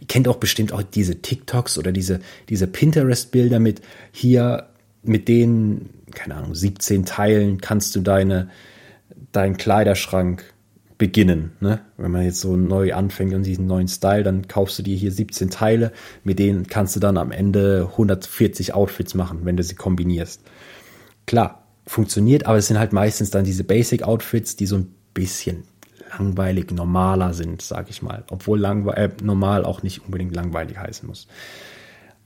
Ihr 0.00 0.06
kennt 0.06 0.28
auch 0.28 0.36
bestimmt 0.36 0.72
auch 0.72 0.82
diese 0.82 1.20
TikToks 1.20 1.76
oder 1.76 1.92
diese, 1.92 2.20
diese 2.48 2.66
Pinterest-Bilder 2.66 3.60
mit 3.60 3.82
hier, 4.12 4.70
mit 5.02 5.28
den, 5.28 5.90
keine 6.14 6.36
Ahnung, 6.36 6.54
17 6.54 7.04
Teilen 7.04 7.60
kannst 7.60 7.94
du 7.94 8.00
deine, 8.00 8.48
deinen 9.32 9.58
Kleiderschrank 9.58 10.54
beginnen. 10.98 11.52
Ne? 11.60 11.80
Wenn 11.96 12.10
man 12.10 12.22
jetzt 12.22 12.40
so 12.40 12.56
neu 12.56 12.94
anfängt 12.94 13.34
und 13.34 13.44
diesen 13.44 13.66
neuen 13.66 13.88
Style, 13.88 14.22
dann 14.22 14.48
kaufst 14.48 14.78
du 14.78 14.82
dir 14.82 14.96
hier 14.96 15.12
17 15.12 15.50
Teile, 15.50 15.92
mit 16.24 16.38
denen 16.38 16.66
kannst 16.66 16.96
du 16.96 17.00
dann 17.00 17.18
am 17.18 17.32
Ende 17.32 17.88
140 17.92 18.74
Outfits 18.74 19.14
machen, 19.14 19.40
wenn 19.44 19.56
du 19.56 19.62
sie 19.62 19.74
kombinierst. 19.74 20.42
Klar, 21.26 21.66
funktioniert, 21.86 22.46
aber 22.46 22.58
es 22.58 22.68
sind 22.68 22.78
halt 22.78 22.92
meistens 22.92 23.30
dann 23.30 23.44
diese 23.44 23.64
Basic-Outfits, 23.64 24.56
die 24.56 24.66
so 24.66 24.76
ein 24.76 24.94
bisschen 25.12 25.64
langweilig 26.18 26.70
normaler 26.70 27.34
sind, 27.34 27.62
sag 27.62 27.90
ich 27.90 28.02
mal. 28.02 28.24
Obwohl 28.30 28.64
äh, 28.64 29.10
normal 29.22 29.64
auch 29.64 29.82
nicht 29.82 30.04
unbedingt 30.04 30.34
langweilig 30.34 30.78
heißen 30.78 31.06
muss. 31.06 31.26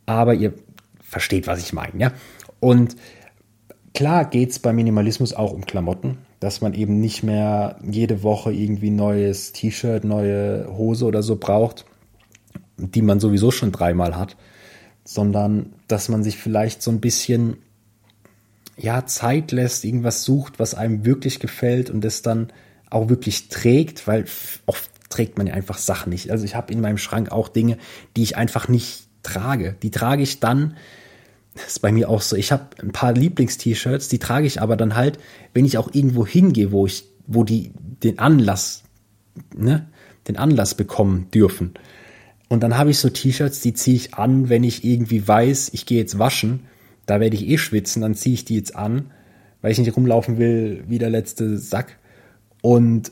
Aber 0.07 0.35
ihr 0.35 0.55
versteht, 1.03 1.47
was 1.47 1.61
ich 1.61 1.73
meine, 1.73 1.99
ja? 1.99 2.13
Und 2.61 2.97
klar 3.95 4.25
geht's 4.27 4.59
bei 4.59 4.73
Minimalismus 4.73 5.33
auch 5.33 5.53
um 5.53 5.67
Klamotten, 5.67 6.19
dass 6.41 6.63
man 6.63 6.73
eben 6.73 7.01
nicht 7.01 7.23
mehr 7.23 7.79
jede 7.89 8.23
Woche 8.23 8.53
irgendwie 8.53 8.91
neues 8.91 9.53
T-Shirt, 9.53 10.05
neue 10.05 10.67
Hose 10.77 11.05
oder 11.05 11.23
so 11.23 11.37
braucht, 11.37 11.85
die 12.79 13.03
man 13.03 13.21
sowieso 13.21 13.51
schon 13.51 13.73
dreimal 13.73 14.17
hat, 14.17 14.37
sondern 15.05 15.75
dass 15.87 16.09
man 16.09 16.25
sich 16.25 16.39
vielleicht 16.39 16.83
so 16.83 16.91
ein 16.91 17.01
bisschen 17.01 17.59
ja, 18.77 19.05
Zeit 19.05 19.53
lässt, 19.53 19.85
irgendwas 19.85 20.25
sucht, 20.25 20.59
was 20.59 20.75
einem 20.75 21.05
wirklich 21.05 21.39
gefällt 21.39 21.91
und 21.91 22.03
es 22.05 22.23
dann 22.23 22.51
auch 22.89 23.11
wirklich 23.11 23.49
trägt, 23.49 24.07
weil 24.07 24.25
oft 24.65 24.91
trägt 25.11 25.37
man 25.37 25.47
ja 25.47 25.55
einfach 25.55 25.77
Sachen 25.77 26.11
nicht. 26.11 26.31
Also 26.31 26.47
ich 26.47 26.55
habe 26.55 26.73
in 26.73 26.81
meinem 26.81 26.97
Schrank 26.97 27.31
auch 27.31 27.49
Dinge, 27.49 27.77
die 28.17 28.23
ich 28.23 28.37
einfach 28.37 28.69
nicht 28.69 29.09
trage. 29.23 29.77
Die 29.83 29.91
trage 29.91 30.23
ich 30.23 30.41
dann, 30.41 30.77
das 31.55 31.67
ist 31.67 31.79
bei 31.81 31.93
mir 31.93 32.09
auch 32.09 32.23
so, 32.23 32.37
ich 32.37 32.53
habe 32.53 32.69
ein 32.81 32.93
paar 32.93 33.13
Lieblings-T-Shirts, 33.13 34.09
die 34.09 34.19
trage 34.19 34.47
ich 34.47 34.63
aber 34.63 34.77
dann 34.77 34.95
halt, 34.95 35.19
wenn 35.53 35.65
ich 35.65 35.79
auch 35.79 35.93
irgendwo 35.93 36.27
hingehe, 36.27 36.73
wo 36.73 36.87
ich, 36.87 37.05
wo 37.27 37.45
die 37.45 37.73
den 38.03 38.19
Anlass, 38.19 38.83
ne, 39.57 39.89
den 40.29 40.37
Anlass 40.37 40.75
bekommen 40.75 41.31
dürfen. 41.33 41.75
Und 42.49 42.63
dann 42.63 42.79
habe 42.79 42.91
ich 42.91 42.99
so 42.99 43.09
T-Shirts, 43.09 43.61
die 43.61 43.75
ziehe 43.75 43.97
ich 43.97 44.15
an, 44.15 44.49
wenn 44.49 44.65
ich 44.65 44.85
irgendwie 44.85 45.27
weiß, 45.27 45.71
ich 45.73 45.87
gehe 45.87 45.99
jetzt 45.99 46.19
waschen 46.19 46.61
da 47.11 47.19
werde 47.19 47.35
ich 47.35 47.49
eh 47.49 47.59
schwitzen, 47.59 48.03
dann 48.03 48.15
ziehe 48.15 48.35
ich 48.35 48.45
die 48.45 48.55
jetzt 48.55 48.77
an, 48.77 49.11
weil 49.63 49.73
ich 49.73 49.79
nicht 49.79 49.97
rumlaufen 49.97 50.39
will 50.39 50.85
wie 50.87 50.99
der 50.99 51.11
letzte 51.11 51.59
Sack 51.59 51.99
und 52.63 53.11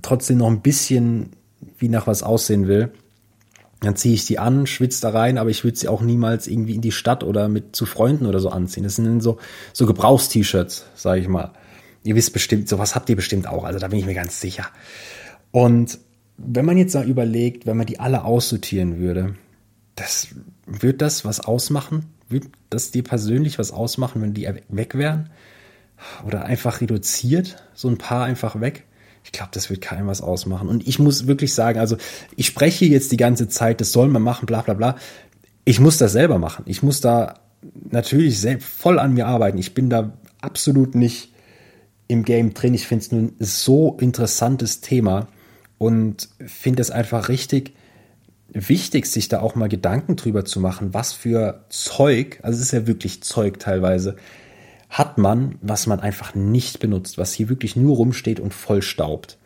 trotzdem 0.00 0.38
noch 0.38 0.48
ein 0.48 0.62
bisschen 0.62 1.28
wie 1.78 1.90
nach 1.90 2.06
was 2.06 2.22
aussehen 2.22 2.66
will. 2.66 2.90
Dann 3.84 3.96
ziehe 3.96 4.14
ich 4.14 4.26
die 4.26 4.38
an, 4.38 4.66
schwitze 4.66 5.02
da 5.02 5.10
rein, 5.10 5.38
aber 5.38 5.50
ich 5.50 5.64
würde 5.64 5.76
sie 5.76 5.88
auch 5.88 6.00
niemals 6.00 6.46
irgendwie 6.46 6.74
in 6.74 6.80
die 6.80 6.92
Stadt 6.92 7.22
oder 7.22 7.48
mit 7.48 7.76
zu 7.76 7.86
Freunden 7.86 8.26
oder 8.26 8.40
so 8.40 8.48
anziehen. 8.48 8.84
Das 8.84 8.96
sind 8.96 9.20
so, 9.20 9.38
so 9.72 9.86
Gebrauchst-T-Shirts, 9.86 10.86
sage 10.94 11.20
ich 11.20 11.28
mal. 11.28 11.52
Ihr 12.02 12.14
wisst 12.14 12.32
bestimmt, 12.32 12.68
sowas 12.68 12.94
habt 12.94 13.08
ihr 13.08 13.16
bestimmt 13.16 13.46
auch, 13.46 13.64
also 13.64 13.78
da 13.78 13.88
bin 13.88 13.98
ich 13.98 14.06
mir 14.06 14.14
ganz 14.14 14.40
sicher. 14.40 14.66
Und 15.50 15.98
wenn 16.36 16.64
man 16.64 16.76
jetzt 16.76 16.94
mal 16.94 17.08
überlegt, 17.08 17.66
wenn 17.66 17.76
man 17.76 17.86
die 17.86 18.00
alle 18.00 18.24
aussortieren 18.24 18.98
würde, 18.98 19.34
das 19.94 20.28
wird 20.66 21.02
das 21.02 21.24
was 21.24 21.40
ausmachen? 21.40 22.06
Wird 22.28 22.44
das 22.70 22.90
dir 22.90 23.04
persönlich 23.04 23.58
was 23.58 23.70
ausmachen, 23.70 24.22
wenn 24.22 24.34
die 24.34 24.48
weg 24.68 24.96
wären? 24.96 25.30
Oder 26.26 26.44
einfach 26.44 26.80
reduziert, 26.80 27.62
so 27.74 27.88
ein 27.88 27.98
paar 27.98 28.24
einfach 28.24 28.60
weg? 28.60 28.84
Ich 29.24 29.32
glaube, 29.32 29.50
das 29.52 29.70
wird 29.70 29.80
keinem 29.80 30.06
was 30.06 30.20
ausmachen. 30.20 30.68
Und 30.68 30.86
ich 30.86 30.98
muss 30.98 31.26
wirklich 31.26 31.54
sagen, 31.54 31.80
also 31.80 31.96
ich 32.36 32.46
spreche 32.46 32.84
jetzt 32.84 33.10
die 33.10 33.16
ganze 33.16 33.48
Zeit, 33.48 33.80
das 33.80 33.90
soll 33.90 34.08
man 34.08 34.22
machen, 34.22 34.46
bla 34.46 34.62
bla 34.62 34.74
bla. 34.74 34.96
Ich 35.64 35.80
muss 35.80 35.98
das 35.98 36.12
selber 36.12 36.38
machen. 36.38 36.64
Ich 36.66 36.82
muss 36.82 37.00
da 37.00 37.40
natürlich 37.90 38.38
selbst 38.38 38.68
voll 38.68 38.98
an 38.98 39.14
mir 39.14 39.26
arbeiten. 39.26 39.58
Ich 39.58 39.74
bin 39.74 39.88
da 39.88 40.12
absolut 40.40 40.94
nicht 40.94 41.32
im 42.06 42.24
Game 42.24 42.54
drin. 42.54 42.74
Ich 42.74 42.86
finde 42.86 43.04
es 43.04 43.12
nun 43.12 43.32
so 43.38 43.96
interessantes 43.98 44.80
Thema 44.80 45.28
und 45.78 46.28
finde 46.46 46.82
es 46.82 46.90
einfach 46.90 47.28
richtig, 47.28 47.74
wichtig, 48.54 49.06
sich 49.06 49.28
da 49.28 49.40
auch 49.40 49.54
mal 49.54 49.68
Gedanken 49.68 50.16
drüber 50.16 50.44
zu 50.44 50.60
machen, 50.60 50.94
was 50.94 51.12
für 51.12 51.64
Zeug, 51.70 52.38
also 52.42 52.56
es 52.56 52.66
ist 52.66 52.72
ja 52.72 52.86
wirklich 52.86 53.22
Zeug 53.22 53.58
teilweise, 53.58 54.16
hat 54.94 55.18
man, 55.18 55.58
was 55.60 55.88
man 55.88 55.98
einfach 55.98 56.36
nicht 56.36 56.78
benutzt, 56.78 57.18
was 57.18 57.32
hier 57.32 57.48
wirklich 57.48 57.74
nur 57.74 57.96
rumsteht 57.96 58.38
und 58.38 58.54
voll 58.54 58.80
staubt. 58.80 59.38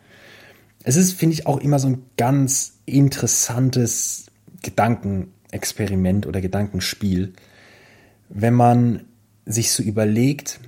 Es 0.83 0.95
ist, 0.95 1.13
finde 1.13 1.33
ich, 1.33 1.47
auch 1.47 1.59
immer 1.59 1.79
so 1.79 1.87
ein 1.87 2.03
ganz 2.17 2.77
interessantes 2.85 4.27
Gedankenexperiment 4.61 6.27
oder 6.27 6.39
Gedankenspiel, 6.39 7.33
wenn 8.29 8.53
man 8.53 9.05
sich 9.43 9.71
so 9.71 9.81
überlegt, 9.81 10.59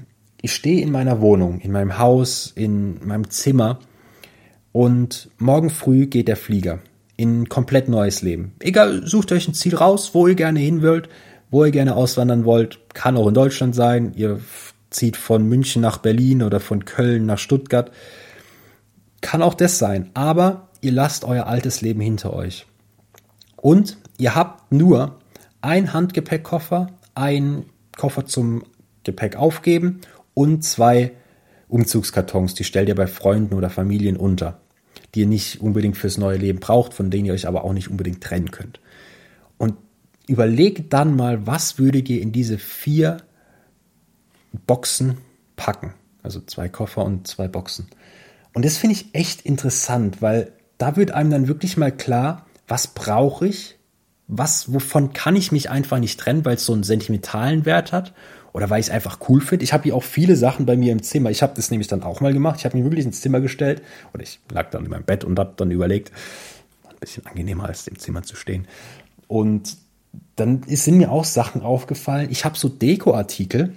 ich 0.42 0.56
stehe 0.56 0.82
in 0.82 0.92
meiner 0.92 1.22
Wohnung, 1.22 1.60
in 1.60 1.72
meinem 1.72 2.00
Haus, 2.00 2.52
in 2.56 3.06
meinem 3.06 3.30
Zimmer 3.30 3.78
und 4.72 5.30
morgen 5.38 5.70
früh 5.70 6.08
geht 6.08 6.28
der 6.28 6.38
Flieger 6.38 6.80
in 7.18 7.42
ein 7.42 7.50
komplett 7.50 7.88
neues 7.88 8.24
Leben. 8.24 8.54
Egal, 8.58 9.06
sucht 9.06 9.32
euch 9.32 9.48
ein 9.48 9.54
Ziel 9.54 9.76
raus, 9.76 10.16
wo 10.16 10.28
ihr 10.28 10.34
gerne 10.34 10.60
hin 10.60 10.82
wollt, 10.82 11.08
wo 11.51 11.63
ihr 11.63 11.72
gerne 11.72 11.96
auswandern 11.96 12.46
wollt. 12.46 12.79
Kann 12.93 13.17
auch 13.17 13.27
in 13.27 13.34
Deutschland 13.34 13.75
sein. 13.75 14.13
Ihr 14.15 14.39
zieht 14.89 15.17
von 15.17 15.48
München 15.48 15.81
nach 15.81 16.00
Berlin 16.00 16.41
oder 16.41 16.60
von 16.60 16.86
Köln 16.86 17.25
nach 17.25 17.38
Stuttgart. 17.38 17.91
Kann 19.22 19.43
auch 19.43 19.53
das 19.53 19.77
sein. 19.77 20.10
Aber 20.15 20.70
ihr 20.81 20.91
lasst 20.91 21.24
euer 21.24 21.46
altes 21.46 21.81
Leben 21.81 22.01
hinter 22.01 22.34
euch. 22.34 22.65
Und 23.58 23.98
ihr 24.17 24.34
habt 24.34 24.72
nur 24.72 25.20
ein 25.62 25.93
Handgepäckkoffer, 25.93 26.88
ein 27.13 27.65
Koffer 27.96 28.25
zum 28.25 28.63
Gepäck 29.03 29.36
aufgeben 29.36 30.01
und 30.34 30.63
zwei 30.63 31.12
Umzugskartons. 31.67 32.55
Die 32.55 32.63
stellt 32.63 32.89
ihr 32.89 32.96
bei 32.96 33.05
Freunden 33.05 33.53
oder 33.53 33.70
Familien 33.70 34.17
unter 34.17 34.62
die 35.13 35.22
ihr 35.22 35.27
nicht 35.27 35.62
unbedingt 35.62 35.98
fürs 35.98 36.17
neue 36.17 36.38
Leben 36.38 36.60
braucht, 36.60 36.93
von 36.93 37.10
denen 37.10 37.25
ihr 37.25 37.34
euch 37.34 37.48
aber 37.48 37.63
auch 37.63 37.74
nicht 37.74 37.89
unbedingt 37.89 38.24
trennen 38.24 38.51
könnt. 38.51 38.79
Und 40.32 40.38
überlegt 40.38 40.94
dann 40.94 41.18
mal, 41.18 41.46
was 41.46 41.78
würdet 41.78 42.08
ihr 42.08 42.22
in 42.22 42.32
diese 42.32 42.58
vier 42.58 43.18
Boxen 44.66 45.18
packen? 45.58 45.94
Also 46.24 46.40
zwei 46.40 46.70
Koffer 46.70 47.04
und 47.04 47.28
zwei 47.28 47.50
Boxen. 47.50 47.88
Und 48.54 48.64
das 48.64 48.78
finde 48.78 48.96
ich 48.96 49.14
echt 49.14 49.42
interessant, 49.42 50.22
weil 50.22 50.54
da 50.78 50.96
wird 50.96 51.12
einem 51.12 51.32
dann 51.32 51.48
wirklich 51.50 51.76
mal 51.76 51.92
klar, 51.92 52.46
was 52.66 52.88
brauche 52.88 53.46
ich? 53.46 53.78
Was, 54.30 54.74
wovon 54.74 55.12
kann 55.12 55.36
ich 55.36 55.52
mich 55.52 55.70
einfach 55.70 56.00
nicht 56.00 56.18
trennen, 56.18 56.46
weil 56.46 56.56
es 56.56 56.66
so 56.66 56.72
einen 56.72 56.84
sentimentalen 56.84 57.66
Wert 57.66 57.92
hat 57.92 58.14
oder 58.54 58.70
weil 58.70 58.80
ich 58.80 58.88
es 58.88 58.92
einfach 58.92 59.20
cool 59.28 59.42
finde. 59.42 59.66
Ich 59.66 59.74
habe 59.74 59.84
hier 59.84 59.96
auch 59.96 60.04
viele 60.04 60.38
Sachen 60.38 60.66
bei 60.66 60.78
mir 60.78 60.94
im 60.94 61.04
Zimmer. 61.04 61.30
Ich 61.30 61.44
habe 61.44 61.54
das 61.58 61.72
nämlich 61.72 61.90
dann 61.90 62.04
auch 62.04 62.22
mal 62.22 62.32
gemacht. 62.32 62.60
Ich 62.60 62.64
habe 62.66 62.78
mich 62.78 62.86
wirklich 62.86 63.06
ins 63.06 63.20
Zimmer 63.20 63.42
gestellt 63.42 63.82
oder 64.14 64.24
ich 64.24 64.40
lag 64.50 64.70
dann 64.70 64.86
in 64.86 64.92
meinem 64.92 65.04
Bett 65.04 65.26
und 65.26 65.38
habe 65.38 65.54
dann 65.58 65.72
überlegt, 65.72 66.14
ein 66.88 66.96
bisschen 67.02 67.26
angenehmer 67.26 67.66
als 67.66 67.88
im 67.88 68.00
Zimmer 68.00 68.24
zu 68.24 68.38
stehen. 68.38 68.66
Und 69.28 69.78
dann 70.36 70.64
sind 70.68 70.98
mir 70.98 71.12
auch 71.12 71.26
Sachen 71.26 71.62
aufgefallen. 71.62 72.30
Ich 72.32 72.46
habe 72.46 72.58
so 72.58 72.70
Dekoartikel, 72.70 73.74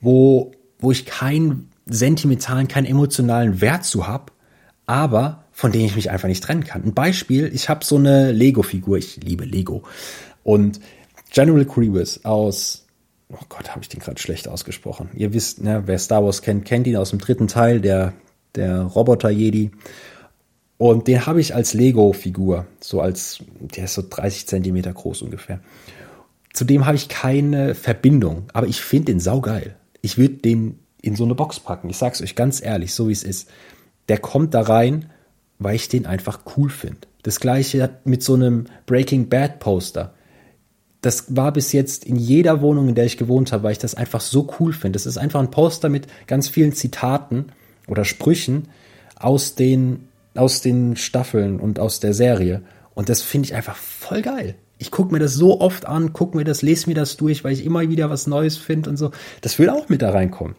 wo, 0.00 0.52
wo 0.78 0.90
ich 0.90 1.06
keinen 1.06 1.70
sentimentalen, 1.86 2.68
keinen 2.68 2.86
emotionalen 2.86 3.60
Wert 3.60 3.84
zu 3.84 4.06
habe, 4.06 4.32
aber 4.86 5.44
von 5.52 5.72
denen 5.72 5.86
ich 5.86 5.96
mich 5.96 6.10
einfach 6.10 6.28
nicht 6.28 6.44
trennen 6.44 6.64
kann. 6.64 6.84
Ein 6.84 6.94
Beispiel, 6.94 7.50
ich 7.52 7.68
habe 7.68 7.84
so 7.84 7.96
eine 7.96 8.32
Lego-Figur, 8.32 8.98
ich 8.98 9.16
liebe 9.22 9.44
Lego. 9.44 9.82
Und 10.44 10.80
General 11.30 11.64
Grievous 11.64 12.24
aus 12.24 12.82
oh 13.32 13.44
Gott, 13.48 13.70
habe 13.70 13.80
ich 13.82 13.88
den 13.88 14.00
gerade 14.00 14.20
schlecht 14.20 14.48
ausgesprochen. 14.48 15.10
Ihr 15.14 15.32
wisst, 15.32 15.62
ne, 15.62 15.82
wer 15.86 15.98
Star 15.98 16.24
Wars 16.24 16.42
kennt, 16.42 16.64
kennt 16.64 16.86
ihn 16.86 16.96
aus 16.96 17.10
dem 17.10 17.18
dritten 17.18 17.48
Teil, 17.48 17.80
der, 17.80 18.12
der 18.54 18.82
Roboter-Jedi. 18.82 19.70
Und 20.78 21.06
den 21.06 21.26
habe 21.26 21.40
ich 21.40 21.54
als 21.54 21.74
Lego-Figur, 21.74 22.66
so 22.80 23.00
als, 23.00 23.38
der 23.60 23.84
ist 23.84 23.94
so 23.94 24.02
30 24.08 24.48
Zentimeter 24.48 24.92
groß 24.92 25.22
ungefähr. 25.22 25.60
Zudem 26.52 26.86
habe 26.86 26.96
ich 26.96 27.08
keine 27.08 27.74
Verbindung, 27.74 28.44
aber 28.52 28.66
ich 28.66 28.80
finde 28.80 29.12
den 29.12 29.20
saugeil. 29.20 29.76
Ich 30.00 30.18
würde 30.18 30.34
den 30.34 30.78
in 31.00 31.16
so 31.16 31.24
eine 31.24 31.34
Box 31.34 31.60
packen. 31.60 31.88
Ich 31.88 31.96
sag's 31.96 32.22
euch 32.22 32.34
ganz 32.34 32.62
ehrlich, 32.62 32.94
so 32.94 33.08
wie 33.08 33.12
es 33.12 33.22
ist. 33.22 33.48
Der 34.08 34.18
kommt 34.18 34.54
da 34.54 34.62
rein, 34.62 35.10
weil 35.58 35.76
ich 35.76 35.88
den 35.88 36.06
einfach 36.06 36.40
cool 36.56 36.70
finde. 36.70 37.00
Das 37.22 37.40
gleiche 37.40 37.98
mit 38.04 38.22
so 38.22 38.34
einem 38.34 38.66
Breaking 38.86 39.28
Bad 39.28 39.60
Poster. 39.60 40.14
Das 41.00 41.36
war 41.36 41.52
bis 41.52 41.72
jetzt 41.72 42.04
in 42.04 42.16
jeder 42.16 42.60
Wohnung, 42.60 42.88
in 42.88 42.94
der 42.94 43.06
ich 43.06 43.16
gewohnt 43.16 43.52
habe, 43.52 43.64
weil 43.64 43.72
ich 43.72 43.78
das 43.78 43.94
einfach 43.94 44.20
so 44.20 44.48
cool 44.60 44.72
finde. 44.72 44.96
Das 44.96 45.06
ist 45.06 45.18
einfach 45.18 45.40
ein 45.40 45.50
Poster 45.50 45.88
mit 45.88 46.06
ganz 46.26 46.48
vielen 46.48 46.72
Zitaten 46.72 47.46
oder 47.88 48.04
Sprüchen 48.04 48.68
aus 49.16 49.54
den, 49.54 50.08
aus 50.34 50.60
den 50.60 50.96
Staffeln 50.96 51.60
und 51.60 51.78
aus 51.78 52.00
der 52.00 52.14
Serie. 52.14 52.62
Und 52.94 53.08
das 53.08 53.22
finde 53.22 53.46
ich 53.46 53.54
einfach 53.54 53.76
voll 53.76 54.22
geil. 54.22 54.54
Ich 54.78 54.90
gucke 54.90 55.12
mir 55.12 55.20
das 55.20 55.34
so 55.34 55.60
oft 55.60 55.86
an, 55.86 56.12
gucke 56.12 56.36
mir 56.36 56.44
das, 56.44 56.62
lese 56.62 56.88
mir 56.88 56.94
das 56.94 57.16
durch, 57.16 57.44
weil 57.44 57.52
ich 57.52 57.64
immer 57.64 57.88
wieder 57.88 58.10
was 58.10 58.26
Neues 58.26 58.56
finde 58.56 58.90
und 58.90 58.96
so. 58.96 59.10
Das 59.40 59.58
will 59.58 59.70
auch 59.70 59.88
mit 59.88 60.02
da 60.02 60.10
reinkommen. 60.10 60.56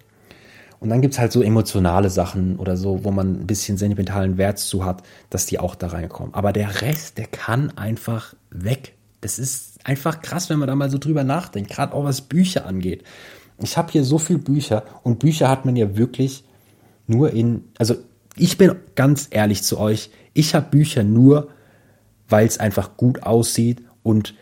Und 0.80 0.90
dann 0.90 1.02
gibt's 1.02 1.18
halt 1.18 1.32
so 1.32 1.42
emotionale 1.42 2.10
Sachen 2.10 2.58
oder 2.58 2.76
so, 2.76 3.06
wo 3.06 3.12
man 3.12 3.42
ein 3.42 3.48
bisschen 3.48 3.78
sentimentalen 3.78 4.38
Wert 4.38 4.60
zu 4.60 4.84
hat, 4.84 5.04
dass 5.30 5.46
die 5.46 5.60
auch 5.60 5.76
da 5.76 5.88
reinkommen. 5.88 6.34
Aber 6.34 6.52
der 6.52 6.82
Rest, 6.82 7.18
der 7.18 7.28
kann 7.28 7.78
einfach 7.78 8.34
weg. 8.50 8.94
Das 9.22 9.40
ist 9.40 9.80
einfach 9.86 10.22
krass, 10.22 10.50
wenn 10.50 10.60
man 10.60 10.68
da 10.68 10.76
mal 10.76 10.90
so 10.90 10.98
drüber 10.98 11.24
nachdenkt, 11.24 11.72
gerade 11.72 11.94
auch 11.94 12.04
was 12.04 12.22
Bücher 12.22 12.66
angeht. 12.66 13.04
Ich 13.62 13.78
habe 13.78 13.94
hier 13.94 14.04
so 14.04 14.18
viel 14.18 14.38
Bücher 14.38 14.84
und 15.04 15.20
Bücher 15.20 15.48
hat 15.48 15.64
man 15.64 15.78
ja 15.78 15.96
wirklich 15.96 16.44
nur 17.08 17.32
in, 17.32 17.64
also 17.78 17.96
ich 18.36 18.58
bin 18.58 18.76
ganz 18.96 19.28
ehrlich 19.30 19.64
zu 19.64 19.80
euch, 19.80 20.10
ich 20.34 20.56
habe 20.56 20.70
Bücher 20.70 21.04
nur, 21.04 21.50
weil 22.28 22.48
es 22.48 22.58
einfach 22.58 22.98
gut 22.98 23.24
aussieht 23.24 23.84
und 24.02 24.34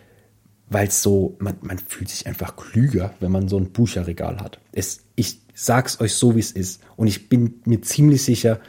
weil 0.69 0.87
es 0.87 1.03
so, 1.03 1.35
man, 1.39 1.57
man 1.61 1.77
fühlt 1.77 2.09
sich 2.09 2.27
einfach 2.27 2.55
klüger, 2.55 3.13
wenn 3.19 3.31
man 3.31 3.49
so 3.49 3.57
ein 3.57 3.71
Bücherregal 3.71 4.39
hat. 4.39 4.59
Es, 4.71 5.01
ich 5.15 5.41
sag's 5.53 5.99
euch 5.99 6.13
so, 6.13 6.35
wie 6.35 6.39
es 6.39 6.51
ist. 6.51 6.81
Und 6.95 7.07
ich 7.07 7.27
bin 7.27 7.61
mir 7.65 7.81
ziemlich 7.81 8.23
sicher, 8.23 8.59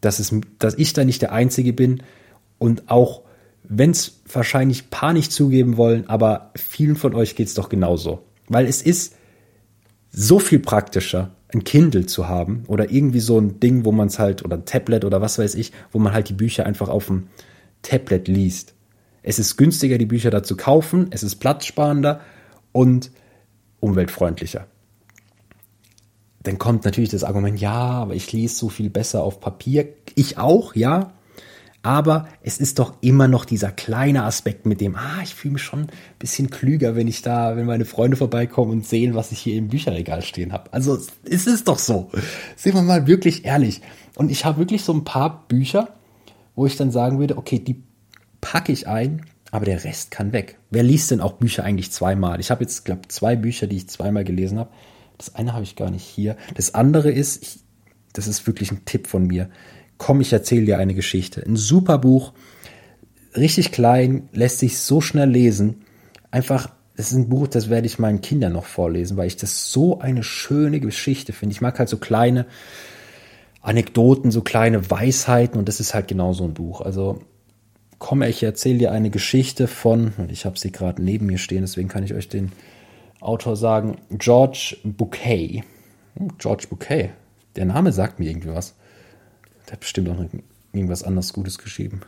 dass, 0.00 0.20
es, 0.20 0.32
dass 0.60 0.74
ich 0.74 0.92
da 0.92 1.04
nicht 1.04 1.20
der 1.20 1.32
Einzige 1.32 1.72
bin. 1.72 2.04
Und 2.58 2.88
auch 2.88 3.22
wenn 3.64 3.90
es 3.90 4.20
wahrscheinlich 4.32 4.90
paar 4.90 5.12
nicht 5.12 5.32
zugeben 5.32 5.76
wollen, 5.76 6.08
aber 6.08 6.52
vielen 6.56 6.94
von 6.94 7.14
euch 7.14 7.34
geht's 7.34 7.54
doch 7.54 7.68
genauso. 7.68 8.22
Weil 8.46 8.66
es 8.66 8.80
ist 8.80 9.16
so 10.10 10.38
viel 10.38 10.60
praktischer, 10.60 11.34
ein 11.52 11.64
Kindle 11.64 12.06
zu 12.06 12.28
haben 12.28 12.64
oder 12.66 12.90
irgendwie 12.90 13.20
so 13.20 13.38
ein 13.38 13.60
Ding, 13.60 13.84
wo 13.84 13.92
man 13.92 14.08
es 14.08 14.18
halt, 14.18 14.44
oder 14.44 14.56
ein 14.56 14.66
Tablet 14.66 15.04
oder 15.04 15.20
was 15.20 15.38
weiß 15.38 15.54
ich, 15.54 15.72
wo 15.92 15.98
man 15.98 16.12
halt 16.12 16.28
die 16.28 16.34
Bücher 16.34 16.66
einfach 16.66 16.88
auf 16.88 17.06
dem 17.06 17.28
Tablet 17.82 18.28
liest. 18.28 18.74
Es 19.22 19.38
ist 19.38 19.56
günstiger, 19.56 19.98
die 19.98 20.06
Bücher 20.06 20.30
da 20.30 20.42
zu 20.42 20.56
kaufen, 20.56 21.08
es 21.10 21.22
ist 21.22 21.36
platzsparender 21.36 22.20
und 22.72 23.10
umweltfreundlicher. 23.80 24.66
Dann 26.42 26.58
kommt 26.58 26.84
natürlich 26.84 27.10
das 27.10 27.24
Argument, 27.24 27.60
ja, 27.60 27.72
aber 27.72 28.14
ich 28.14 28.32
lese 28.32 28.56
so 28.56 28.68
viel 28.68 28.90
besser 28.90 29.22
auf 29.22 29.40
Papier. 29.40 29.88
Ich 30.14 30.38
auch, 30.38 30.74
ja. 30.74 31.12
Aber 31.82 32.28
es 32.42 32.58
ist 32.58 32.80
doch 32.80 32.94
immer 33.00 33.28
noch 33.28 33.44
dieser 33.44 33.70
kleine 33.70 34.24
Aspekt 34.24 34.66
mit 34.66 34.80
dem, 34.80 34.96
ah, 34.96 35.20
ich 35.22 35.34
fühle 35.34 35.54
mich 35.54 35.62
schon 35.62 35.82
ein 35.82 35.90
bisschen 36.18 36.50
klüger, 36.50 36.96
wenn 36.96 37.06
ich 37.06 37.22
da, 37.22 37.56
wenn 37.56 37.66
meine 37.66 37.84
Freunde 37.84 38.16
vorbeikommen 38.16 38.72
und 38.72 38.86
sehen, 38.86 39.14
was 39.14 39.30
ich 39.30 39.38
hier 39.38 39.56
im 39.56 39.68
Bücherregal 39.68 40.22
stehen 40.22 40.52
habe. 40.52 40.72
Also 40.72 40.98
es 41.24 41.46
ist 41.46 41.68
doch 41.68 41.78
so. 41.78 42.10
Sehen 42.56 42.74
wir 42.74 42.82
mal 42.82 43.06
wirklich 43.06 43.44
ehrlich. 43.44 43.80
Und 44.16 44.30
ich 44.30 44.44
habe 44.44 44.58
wirklich 44.58 44.82
so 44.82 44.92
ein 44.92 45.04
paar 45.04 45.46
Bücher, 45.46 45.94
wo 46.56 46.66
ich 46.66 46.76
dann 46.76 46.90
sagen 46.90 47.20
würde, 47.20 47.38
okay, 47.38 47.60
die 47.60 47.82
packe 48.40 48.72
ich 48.72 48.88
ein, 48.88 49.24
aber 49.52 49.64
der 49.64 49.84
Rest 49.84 50.10
kann 50.10 50.32
weg. 50.32 50.58
Wer 50.70 50.82
liest 50.82 51.10
denn 51.10 51.20
auch 51.20 51.34
Bücher 51.34 51.64
eigentlich 51.64 51.92
zweimal? 51.92 52.40
Ich 52.40 52.50
habe 52.50 52.62
jetzt, 52.62 52.84
glaube 52.84 53.08
zwei 53.08 53.36
Bücher, 53.36 53.68
die 53.68 53.76
ich 53.76 53.88
zweimal 53.88 54.24
gelesen 54.24 54.58
habe. 54.58 54.70
Das 55.16 55.34
eine 55.36 55.52
habe 55.52 55.62
ich 55.62 55.76
gar 55.76 55.90
nicht 55.90 56.04
hier. 56.04 56.36
Das 56.54 56.74
andere 56.74 57.10
ist, 57.10 57.42
ich, 57.42 57.60
das 58.12 58.26
ist 58.26 58.46
wirklich 58.46 58.72
ein 58.72 58.84
Tipp 58.84 59.06
von 59.06 59.26
mir. 59.26 59.48
Komm, 59.98 60.20
ich 60.20 60.32
erzähle 60.32 60.66
dir 60.66 60.78
eine 60.78 60.94
Geschichte. 60.94 61.44
Ein 61.44 61.56
super 61.56 61.98
Buch, 61.98 62.32
richtig 63.36 63.72
klein, 63.72 64.28
lässt 64.32 64.60
sich 64.60 64.78
so 64.78 65.00
schnell 65.00 65.28
lesen. 65.28 65.84
Einfach, 66.30 66.70
es 66.96 67.10
ist 67.10 67.18
ein 67.18 67.28
Buch, 67.28 67.48
das 67.48 67.68
werde 67.68 67.86
ich 67.86 67.98
meinen 67.98 68.20
Kindern 68.20 68.52
noch 68.52 68.64
vorlesen, 68.64 69.16
weil 69.16 69.26
ich 69.26 69.36
das 69.36 69.70
so 69.70 69.98
eine 70.00 70.22
schöne 70.22 70.80
Geschichte 70.80 71.32
finde. 71.32 71.52
Ich 71.52 71.60
mag 71.60 71.78
halt 71.78 71.88
so 71.88 71.98
kleine 71.98 72.46
Anekdoten, 73.60 74.30
so 74.30 74.40
kleine 74.40 74.90
Weisheiten 74.90 75.58
und 75.58 75.68
das 75.68 75.80
ist 75.80 75.94
halt 75.94 76.08
genau 76.08 76.32
so 76.32 76.44
ein 76.44 76.54
Buch. 76.54 76.80
Also 76.80 77.20
komm, 77.98 78.22
ich 78.22 78.42
erzähle 78.42 78.78
dir 78.78 78.92
eine 78.92 79.10
Geschichte 79.10 79.66
von, 79.66 80.12
ich 80.28 80.44
habe 80.44 80.58
sie 80.58 80.72
gerade 80.72 81.02
neben 81.02 81.26
mir 81.26 81.38
stehen, 81.38 81.62
deswegen 81.62 81.88
kann 81.88 82.04
ich 82.04 82.14
euch 82.14 82.28
den 82.28 82.52
Autor 83.20 83.56
sagen, 83.56 83.98
George 84.10 84.76
Bouquet. 84.84 85.64
Hm, 86.16 86.38
George 86.38 86.66
Bouquet. 86.70 87.10
Der 87.56 87.64
Name 87.64 87.92
sagt 87.92 88.20
mir 88.20 88.30
irgendwie 88.30 88.54
was. 88.54 88.74
Der 89.68 89.74
hat 89.74 89.80
bestimmt 89.80 90.08
auch 90.08 90.16
noch 90.16 90.28
irgendwas 90.72 91.02
anderes 91.02 91.32
Gutes 91.32 91.58
geschrieben. 91.58 92.00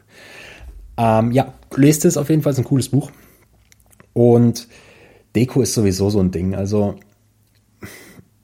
Ähm, 0.96 1.32
ja, 1.32 1.54
lest 1.76 2.04
es 2.04 2.16
auf 2.16 2.28
jeden 2.30 2.42
Fall, 2.42 2.52
ist 2.52 2.58
ein 2.58 2.64
cooles 2.64 2.88
Buch. 2.88 3.10
Und 4.12 4.66
Deko 5.34 5.62
ist 5.62 5.74
sowieso 5.74 6.10
so 6.10 6.20
ein 6.20 6.30
Ding. 6.30 6.54
Also 6.54 6.98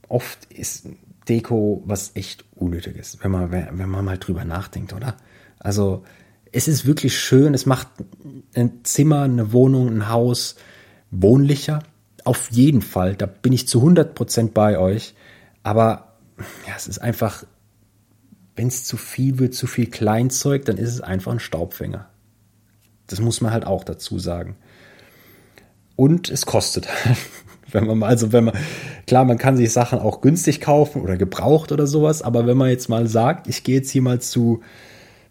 oft 0.08 0.44
ist 0.46 0.86
Deko 1.28 1.82
was 1.86 2.12
echt 2.14 2.44
Unnötiges, 2.54 3.18
wenn 3.22 3.30
man, 3.30 3.50
wenn 3.50 3.88
man 3.88 4.04
mal 4.04 4.18
drüber 4.18 4.44
nachdenkt, 4.44 4.92
oder? 4.92 5.16
Also 5.58 6.04
es 6.52 6.68
ist 6.68 6.86
wirklich 6.86 7.18
schön, 7.18 7.54
es 7.54 7.66
macht 7.66 7.88
ein 8.54 8.84
Zimmer, 8.84 9.22
eine 9.22 9.52
Wohnung, 9.52 9.88
ein 9.88 10.08
Haus 10.08 10.56
wohnlicher. 11.10 11.82
Auf 12.24 12.50
jeden 12.50 12.82
Fall, 12.82 13.14
da 13.14 13.26
bin 13.26 13.52
ich 13.52 13.68
zu 13.68 13.82
100% 13.82 14.52
bei 14.52 14.78
euch. 14.78 15.14
Aber 15.62 16.16
ja, 16.66 16.74
es 16.76 16.86
ist 16.86 16.98
einfach, 16.98 17.44
wenn 18.56 18.68
es 18.68 18.84
zu 18.84 18.96
viel 18.96 19.38
wird, 19.38 19.54
zu 19.54 19.66
viel 19.66 19.86
Kleinzeug, 19.86 20.64
dann 20.64 20.78
ist 20.78 20.90
es 20.90 21.00
einfach 21.00 21.32
ein 21.32 21.40
Staubfänger. 21.40 22.08
Das 23.06 23.20
muss 23.20 23.40
man 23.40 23.52
halt 23.52 23.66
auch 23.66 23.84
dazu 23.84 24.18
sagen. 24.18 24.56
Und 25.94 26.30
es 26.30 26.46
kostet. 26.46 26.88
wenn 27.72 27.86
man 27.86 27.98
mal, 27.98 28.08
also 28.08 28.32
wenn 28.32 28.44
man, 28.44 28.54
klar, 29.06 29.24
man 29.24 29.38
kann 29.38 29.56
sich 29.56 29.72
Sachen 29.72 29.98
auch 29.98 30.20
günstig 30.20 30.60
kaufen 30.60 31.02
oder 31.02 31.16
gebraucht 31.16 31.72
oder 31.72 31.86
sowas, 31.86 32.22
aber 32.22 32.46
wenn 32.46 32.56
man 32.56 32.70
jetzt 32.70 32.88
mal 32.88 33.06
sagt, 33.06 33.46
ich 33.46 33.62
gehe 33.62 33.76
jetzt 33.76 33.90
hier 33.90 34.02
mal 34.02 34.20
zu 34.20 34.62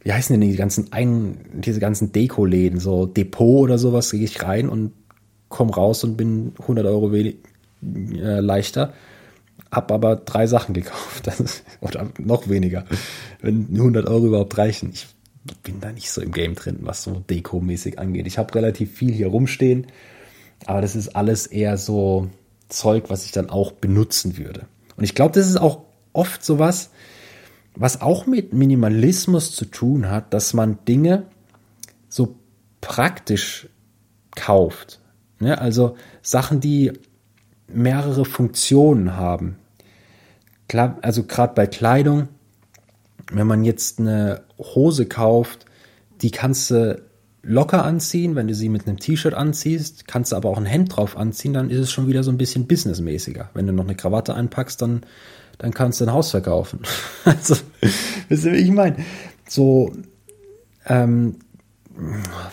wie 0.06 0.14
heißen 0.14 0.40
denn 0.40 0.48
die 0.48 0.56
ganzen 0.56 0.94
ein, 0.94 1.38
diese 1.52 1.80
ganzen 1.80 2.12
Deko-Läden, 2.12 2.80
so 2.80 3.08
Depot 3.08 3.64
oder 3.64 3.80
sowas, 3.80 4.12
gehe 4.12 4.24
ich 4.24 4.44
rein 4.44 4.70
und 4.70 4.92
komme 5.50 5.74
raus 5.74 6.04
und 6.04 6.16
bin 6.16 6.54
100 6.60 6.86
Euro 6.86 7.12
wenig, 7.12 7.38
äh, 7.82 8.40
leichter. 8.40 8.94
Hab 9.76 9.92
aber 9.92 10.16
drei 10.16 10.48
Sachen 10.48 10.74
gekauft, 10.74 11.28
ist, 11.28 11.64
oder 11.82 12.08
noch 12.18 12.48
weniger, 12.48 12.86
wenn 13.42 13.68
100 13.74 14.08
Euro 14.08 14.28
überhaupt 14.28 14.58
reichen. 14.58 14.92
Ich 14.94 15.08
bin 15.64 15.82
da 15.82 15.92
nicht 15.92 16.10
so 16.10 16.22
im 16.22 16.32
Game 16.32 16.56
drin, 16.56 16.80
was 16.82 17.04
so 17.04 17.22
Deko-mäßig 17.30 18.00
angeht. 18.00 18.26
Ich 18.26 18.38
habe 18.38 18.56
relativ 18.56 18.94
viel 18.94 19.12
hier 19.12 19.28
rumstehen, 19.28 19.88
aber 20.66 20.80
das 20.80 20.96
ist 20.96 21.16
alles 21.16 21.46
eher 21.46 21.78
so 21.78 22.30
Zeug, 22.70 23.10
was 23.10 23.26
ich 23.26 23.34
dann 23.34 23.50
auch 23.50 23.74
benutzen 23.74 24.38
würde. 24.38 24.66
Und 24.96 25.04
ich 25.04 25.14
glaube, 25.14 25.34
das 25.34 25.48
ist 25.48 25.58
auch 25.58 25.82
oft 26.14 26.44
sowas, 26.44 26.92
was 27.76 28.02
auch 28.02 28.26
mit 28.26 28.54
Minimalismus 28.54 29.54
zu 29.54 29.66
tun 29.66 30.10
hat, 30.10 30.34
dass 30.34 30.54
man 30.54 30.80
Dinge 30.88 31.26
so 32.08 32.36
praktisch 32.80 33.68
kauft. 34.36 35.02
Ne? 35.40 35.60
Also 35.60 35.98
Sachen, 36.22 36.62
die 36.62 36.94
mehrere 37.68 38.26
Funktionen 38.26 39.18
haben. 39.18 39.58
Klar, 40.68 40.98
also 41.02 41.24
gerade 41.24 41.54
bei 41.54 41.68
Kleidung, 41.68 42.28
wenn 43.32 43.48
man 43.48 43.64
jetzt 43.64 44.00
eine 44.00 44.42
Hose 44.58 45.06
kauft, 45.06 45.66
die 46.22 46.32
kannst 46.32 46.72
du 46.72 47.02
locker 47.44 47.86
anziehen, 47.86 48.36
wenn 48.36 48.48
du 48.48 48.56
sie 48.56 48.70
mit 48.70 48.88
einem 48.88 48.98
T-Shirt 48.98 49.34
anziehst, 49.36 50.08
kannst 50.08 50.32
du 50.32 50.36
aber 50.36 50.50
auch 50.50 50.58
ein 50.58 50.66
Hemd 50.66 50.96
drauf 50.96 51.16
anziehen, 51.16 51.54
dann 51.54 51.70
ist 51.70 51.80
es 51.80 51.92
schon 51.92 52.08
wieder 52.08 52.24
so 52.24 52.32
ein 52.32 52.38
bisschen 52.38 52.66
businessmäßiger. 52.66 53.52
Wenn 53.54 53.68
du 53.68 53.74
noch 53.74 53.84
eine 53.84 53.96
Krawatte 53.96 54.34
einpackst, 54.34 54.82
dann 54.82 55.06
dann 55.58 55.74
kannst 55.74 56.02
du 56.02 56.06
ein 56.06 56.14
Haus 56.14 56.32
verkaufen. 56.32 56.80
also, 57.26 57.56
wisst 58.30 58.46
ihr, 58.46 58.54
wie 58.54 58.58
ich 58.58 58.72
meine? 58.72 58.98
So, 59.48 59.94
ähm, 60.86 61.38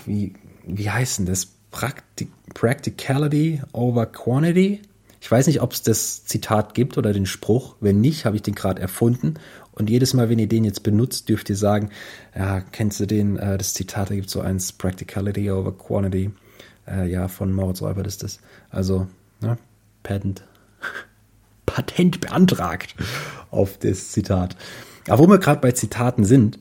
wie, 0.07 0.35
wie 0.67 0.91
heißt 0.91 1.19
denn 1.19 1.27
das? 1.27 1.49
Practic 1.71 2.29
Practicality 2.55 3.63
over 3.73 4.05
Quantity? 4.05 4.83
Ich 5.23 5.31
weiß 5.31 5.47
nicht, 5.47 5.63
ob 5.63 5.73
es 5.73 5.83
das 5.83 6.25
Zitat 6.25 6.75
gibt 6.75 6.99
oder 6.99 7.13
den 7.13 7.27
Spruch. 7.27 7.77
Wenn 7.79 8.01
nicht, 8.01 8.25
habe 8.25 8.35
ich 8.35 8.43
den 8.43 8.57
gerade 8.57 8.83
erfunden. 8.83 9.35
Und 9.71 9.89
jedes 9.89 10.15
Mal, 10.15 10.29
wenn 10.29 10.41
ihr 10.41 10.49
den 10.49 10.65
jetzt 10.65 10.83
benutzt, 10.83 11.29
dürft 11.29 11.49
ihr 11.49 11.55
sagen, 11.55 11.91
ja, 12.37 12.61
kennst 12.61 12.99
du 12.99 13.07
den, 13.07 13.37
äh, 13.37 13.57
das 13.57 13.73
Zitat, 13.73 14.11
da 14.11 14.17
gibt 14.17 14.27
es 14.27 14.33
so 14.33 14.41
eins, 14.41 14.73
Practicality 14.73 15.49
over 15.53 15.79
Quantity. 15.79 16.33
Äh, 16.89 17.09
ja, 17.09 17.29
von 17.29 17.53
Moritz 17.53 17.83
Räubert 17.83 18.09
ist 18.09 18.25
das. 18.25 18.41
Also, 18.69 19.07
ne, 19.41 19.59
Patent. 20.03 20.43
Patent 21.67 22.21
beantragt 22.21 22.97
auf 23.53 23.79
das 23.79 24.11
Zitat. 24.11 24.57
Aber 25.07 25.23
wo 25.23 25.29
wir 25.29 25.39
gerade 25.39 25.61
bei 25.61 25.71
Zitaten 25.71 26.25
sind, 26.25 26.59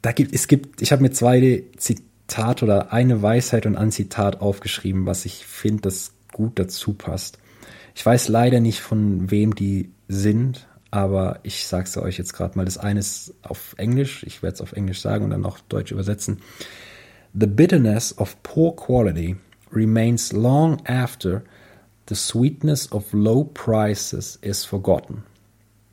da 0.00 0.12
gibt 0.12 0.34
es 0.34 0.48
gibt, 0.48 0.80
ich 0.80 0.90
habe 0.90 1.02
mir 1.02 1.10
zwei 1.10 1.64
Zitate 1.76 2.64
oder 2.64 2.94
eine 2.94 3.20
Weisheit 3.20 3.66
und 3.66 3.76
ein 3.76 3.92
Zitat 3.92 4.40
aufgeschrieben, 4.40 5.04
was 5.04 5.26
ich 5.26 5.44
finde, 5.44 5.82
das 5.82 6.12
gut 6.32 6.58
dazu 6.58 6.94
passt. 6.94 7.38
Ich 7.98 8.06
weiß 8.06 8.28
leider 8.28 8.60
nicht, 8.60 8.78
von 8.78 9.28
wem 9.32 9.56
die 9.56 9.90
sind, 10.06 10.68
aber 10.92 11.40
ich 11.42 11.66
sage 11.66 11.86
es 11.86 11.96
euch 11.96 12.16
jetzt 12.16 12.32
gerade 12.32 12.56
mal. 12.56 12.64
Das 12.64 12.78
eine 12.78 13.00
ist 13.00 13.34
auf 13.42 13.74
Englisch, 13.76 14.22
ich 14.22 14.40
werde 14.40 14.54
es 14.54 14.60
auf 14.60 14.72
Englisch 14.72 15.00
sagen 15.00 15.24
und 15.24 15.30
dann 15.30 15.44
auch 15.44 15.58
Deutsch 15.68 15.90
übersetzen. 15.90 16.38
The 17.34 17.48
bitterness 17.48 18.16
of 18.16 18.40
poor 18.44 18.76
quality 18.76 19.34
remains 19.72 20.32
long 20.32 20.80
after 20.86 21.42
the 22.08 22.14
sweetness 22.14 22.92
of 22.92 23.12
low 23.12 23.42
prices 23.42 24.38
is 24.42 24.64
forgotten. 24.64 25.24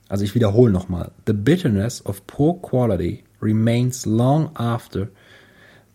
Also 0.08 0.26
ich 0.26 0.36
wiederhole 0.36 0.72
nochmal. 0.72 1.12
The 1.26 1.34
bitterness 1.34 2.06
of 2.06 2.28
poor 2.28 2.62
quality 2.62 3.24
remains 3.42 4.06
long 4.06 4.56
after 4.56 5.10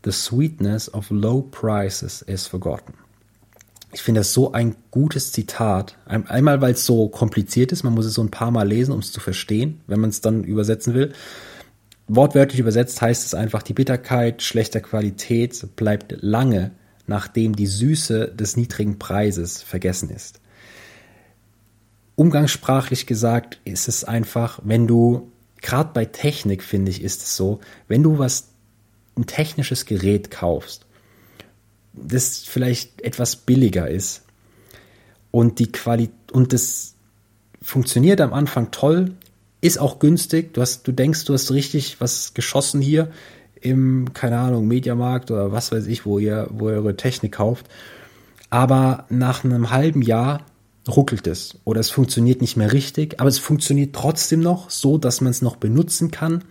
the 0.02 0.10
sweetness 0.10 0.92
of 0.92 1.08
low 1.12 1.42
prices 1.42 2.22
is 2.22 2.48
forgotten. 2.48 2.94
Ich 3.92 4.02
finde 4.02 4.20
das 4.20 4.32
so 4.32 4.52
ein 4.52 4.76
gutes 4.90 5.32
Zitat. 5.32 5.96
Einmal, 6.06 6.60
weil 6.60 6.74
es 6.74 6.86
so 6.86 7.08
kompliziert 7.08 7.72
ist, 7.72 7.82
man 7.82 7.94
muss 7.94 8.06
es 8.06 8.14
so 8.14 8.22
ein 8.22 8.30
paar 8.30 8.52
Mal 8.52 8.68
lesen, 8.68 8.92
um 8.92 9.00
es 9.00 9.10
zu 9.10 9.20
verstehen, 9.20 9.80
wenn 9.86 10.00
man 10.00 10.10
es 10.10 10.20
dann 10.20 10.44
übersetzen 10.44 10.94
will. 10.94 11.12
Wortwörtlich 12.06 12.60
übersetzt 12.60 13.00
heißt 13.02 13.26
es 13.26 13.34
einfach, 13.34 13.62
die 13.62 13.72
Bitterkeit 13.72 14.42
schlechter 14.42 14.80
Qualität 14.80 15.76
bleibt 15.76 16.16
lange, 16.20 16.72
nachdem 17.06 17.56
die 17.56 17.66
Süße 17.66 18.28
des 18.28 18.56
niedrigen 18.56 18.98
Preises 18.98 19.62
vergessen 19.62 20.10
ist. 20.10 20.40
Umgangssprachlich 22.14 23.06
gesagt 23.06 23.60
ist 23.64 23.88
es 23.88 24.04
einfach, 24.04 24.60
wenn 24.62 24.86
du, 24.86 25.32
gerade 25.62 25.90
bei 25.92 26.04
Technik 26.04 26.62
finde 26.62 26.90
ich, 26.90 27.02
ist 27.02 27.22
es 27.22 27.36
so, 27.36 27.60
wenn 27.88 28.02
du 28.02 28.18
was, 28.18 28.48
ein 29.16 29.26
technisches 29.26 29.86
Gerät 29.86 30.30
kaufst 30.30 30.86
das 32.04 32.38
vielleicht 32.38 33.02
etwas 33.02 33.36
billiger 33.36 33.88
ist 33.88 34.22
und 35.30 35.58
die 35.58 35.70
Qualität 35.70 36.14
und 36.32 36.52
das 36.52 36.94
funktioniert 37.62 38.20
am 38.20 38.32
Anfang 38.32 38.70
toll, 38.70 39.12
ist 39.60 39.78
auch 39.78 39.98
günstig. 39.98 40.54
Du 40.54 40.60
hast, 40.60 40.86
du 40.86 40.92
denkst, 40.92 41.24
du 41.24 41.34
hast 41.34 41.50
richtig 41.50 42.00
was 42.00 42.34
geschossen 42.34 42.80
hier 42.80 43.10
im, 43.60 44.12
keine 44.14 44.38
Ahnung, 44.38 44.66
Mediamarkt 44.66 45.30
oder 45.30 45.52
was 45.52 45.70
weiß 45.70 45.86
ich, 45.86 46.06
wo 46.06 46.18
ihr, 46.18 46.48
wo 46.50 46.70
ihr 46.70 46.76
eure 46.76 46.96
Technik 46.96 47.32
kauft. 47.32 47.66
Aber 48.48 49.06
nach 49.10 49.44
einem 49.44 49.70
halben 49.70 50.02
Jahr 50.02 50.46
ruckelt 50.88 51.26
es 51.26 51.58
oder 51.64 51.80
es 51.80 51.90
funktioniert 51.90 52.40
nicht 52.40 52.56
mehr 52.56 52.72
richtig, 52.72 53.20
aber 53.20 53.28
es 53.28 53.38
funktioniert 53.38 53.94
trotzdem 53.94 54.40
noch 54.40 54.70
so, 54.70 54.98
dass 54.98 55.20
man 55.20 55.30
es 55.30 55.42
noch 55.42 55.56
benutzen 55.56 56.10
kann. 56.10 56.42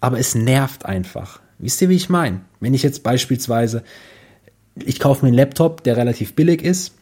Aber 0.00 0.18
es 0.18 0.34
nervt 0.34 0.86
einfach. 0.86 1.40
Wisst 1.58 1.80
ihr, 1.82 1.88
wie 1.88 1.96
ich 1.96 2.08
meine? 2.08 2.40
Wenn 2.60 2.74
ich 2.74 2.82
jetzt 2.82 3.02
beispielsweise 3.02 3.84
ich 4.76 4.98
kaufe 5.00 5.24
mir 5.24 5.28
einen 5.28 5.36
Laptop, 5.36 5.84
der 5.84 5.96
relativ 5.96 6.34
billig 6.34 6.62
ist. 6.62 6.92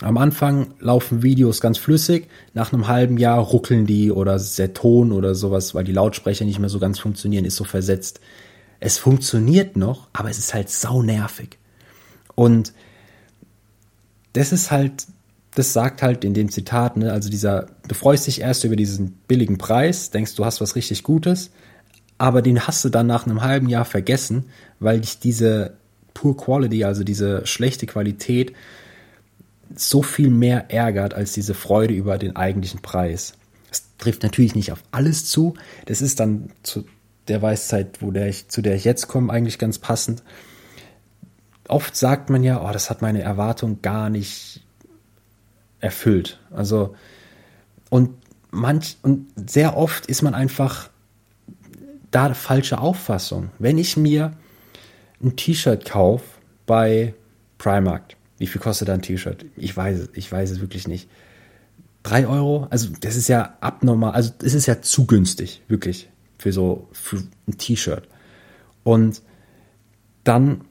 Am 0.00 0.18
Anfang 0.18 0.74
laufen 0.80 1.22
Videos 1.22 1.60
ganz 1.60 1.78
flüssig, 1.78 2.26
nach 2.52 2.72
einem 2.72 2.88
halben 2.88 3.16
Jahr 3.16 3.38
ruckeln 3.38 3.86
die 3.86 4.10
oder 4.10 4.40
der 4.58 4.74
Ton 4.74 5.12
oder 5.12 5.34
sowas, 5.34 5.74
weil 5.74 5.84
die 5.84 5.92
Lautsprecher 5.92 6.44
nicht 6.44 6.58
mehr 6.58 6.68
so 6.68 6.80
ganz 6.80 6.98
funktionieren, 6.98 7.44
ist 7.44 7.56
so 7.56 7.64
versetzt. 7.64 8.20
Es 8.80 8.98
funktioniert 8.98 9.76
noch, 9.76 10.08
aber 10.12 10.30
es 10.30 10.38
ist 10.38 10.52
halt 10.52 10.68
sau 10.68 11.02
nervig. 11.02 11.58
Und 12.34 12.72
das 14.32 14.52
ist 14.52 14.72
halt, 14.72 15.06
das 15.54 15.72
sagt 15.72 16.02
halt 16.02 16.24
in 16.24 16.34
dem 16.34 16.50
Zitat, 16.50 16.96
ne, 16.96 17.12
also 17.12 17.30
dieser, 17.30 17.68
du 17.86 17.94
freust 17.94 18.26
dich 18.26 18.40
erst 18.40 18.64
über 18.64 18.74
diesen 18.74 19.12
billigen 19.28 19.58
Preis, 19.58 20.10
denkst, 20.10 20.34
du 20.34 20.44
hast 20.44 20.60
was 20.60 20.74
richtig 20.74 21.04
Gutes, 21.04 21.52
aber 22.18 22.42
den 22.42 22.66
hast 22.66 22.84
du 22.84 22.88
dann 22.88 23.06
nach 23.06 23.26
einem 23.26 23.42
halben 23.42 23.68
Jahr 23.68 23.84
vergessen, 23.84 24.46
weil 24.80 25.00
dich 25.00 25.20
diese 25.20 25.74
Poor 26.14 26.36
Quality, 26.36 26.84
also 26.84 27.04
diese 27.04 27.46
schlechte 27.46 27.86
Qualität, 27.86 28.54
so 29.74 30.02
viel 30.02 30.30
mehr 30.30 30.70
ärgert 30.70 31.14
als 31.14 31.32
diese 31.32 31.54
Freude 31.54 31.94
über 31.94 32.18
den 32.18 32.36
eigentlichen 32.36 32.80
Preis. 32.80 33.34
Das 33.68 33.84
trifft 33.98 34.22
natürlich 34.22 34.54
nicht 34.54 34.72
auf 34.72 34.82
alles 34.92 35.26
zu. 35.26 35.54
Das 35.86 36.00
ist 36.00 36.20
dann 36.20 36.50
zu 36.62 36.84
der 37.28 37.42
Weisheit, 37.42 38.00
wo 38.00 38.10
der 38.10 38.28
ich, 38.28 38.48
zu 38.48 38.62
der 38.62 38.76
ich 38.76 38.84
jetzt 38.84 39.08
komme, 39.08 39.32
eigentlich 39.32 39.58
ganz 39.58 39.78
passend. 39.78 40.22
Oft 41.66 41.96
sagt 41.96 42.30
man 42.30 42.44
ja, 42.44 42.62
oh, 42.62 42.72
das 42.72 42.90
hat 42.90 43.02
meine 43.02 43.22
Erwartung 43.22 43.80
gar 43.82 44.10
nicht 44.10 44.62
erfüllt. 45.80 46.38
Also, 46.50 46.94
und 47.90 48.10
manch, 48.50 48.98
und 49.02 49.26
sehr 49.50 49.76
oft 49.76 50.06
ist 50.06 50.22
man 50.22 50.34
einfach 50.34 50.90
da 52.10 52.32
falsche 52.34 52.78
Auffassung. 52.78 53.50
Wenn 53.58 53.78
ich 53.78 53.96
mir 53.96 54.32
ein 55.22 55.36
T-Shirt 55.36 55.84
kaufe 55.84 56.24
bei 56.66 57.14
Primark, 57.58 58.16
wie 58.38 58.46
viel 58.46 58.60
kostet 58.60 58.88
da 58.88 58.94
ein 58.94 59.02
T-Shirt? 59.02 59.44
Ich 59.56 59.76
weiß 59.76 59.98
es, 59.98 60.08
ich 60.14 60.30
weiß 60.30 60.50
es 60.50 60.60
wirklich 60.60 60.88
nicht. 60.88 61.08
Drei 62.02 62.26
Euro? 62.26 62.66
Also 62.70 62.88
das 63.00 63.16
ist 63.16 63.28
ja 63.28 63.56
abnormal, 63.60 64.12
also 64.12 64.32
es 64.42 64.54
ist 64.54 64.66
ja 64.66 64.82
zu 64.82 65.06
günstig, 65.06 65.62
wirklich, 65.68 66.10
für 66.38 66.52
so 66.52 66.88
für 66.92 67.22
ein 67.48 67.58
T-Shirt. 67.58 68.06
Und 68.82 69.22
dann 70.24 70.62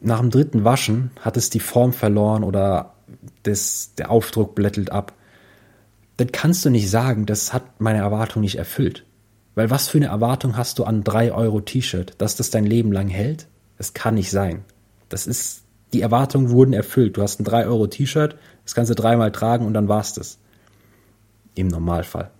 nach 0.00 0.20
dem 0.20 0.30
dritten 0.30 0.64
Waschen 0.64 1.10
hat 1.20 1.36
es 1.36 1.50
die 1.50 1.60
Form 1.60 1.92
verloren 1.92 2.44
oder 2.44 2.94
das, 3.42 3.94
der 3.96 4.10
Aufdruck 4.10 4.54
blättelt 4.54 4.90
ab. 4.90 5.14
Dann 6.16 6.32
kannst 6.32 6.64
du 6.64 6.70
nicht 6.70 6.90
sagen, 6.90 7.26
das 7.26 7.52
hat 7.52 7.80
meine 7.80 7.98
Erwartung 7.98 8.42
nicht 8.42 8.56
erfüllt. 8.56 9.04
Weil 9.54 9.70
was 9.70 9.88
für 9.88 9.98
eine 9.98 10.06
Erwartung 10.06 10.56
hast 10.56 10.78
du 10.78 10.84
an 10.84 11.04
drei 11.04 11.32
Euro 11.32 11.60
T-Shirt, 11.60 12.14
dass 12.18 12.36
das 12.36 12.50
dein 12.50 12.66
Leben 12.66 12.92
lang 12.92 13.08
hält? 13.08 13.46
Das 13.78 13.94
kann 13.94 14.14
nicht 14.14 14.30
sein. 14.30 14.64
Das 15.08 15.26
ist, 15.26 15.62
die 15.92 16.00
Erwartungen 16.00 16.50
wurden 16.50 16.72
erfüllt. 16.72 17.16
Du 17.16 17.22
hast 17.22 17.40
ein 17.40 17.44
3 17.44 17.66
Euro 17.66 17.86
T-Shirt, 17.86 18.36
das 18.64 18.74
kannst 18.74 18.90
du 18.90 18.94
dreimal 18.94 19.32
tragen 19.32 19.66
und 19.66 19.74
dann 19.74 19.88
war's 19.88 20.14
das. 20.14 20.38
Im 21.54 21.68
Normalfall. 21.68 22.30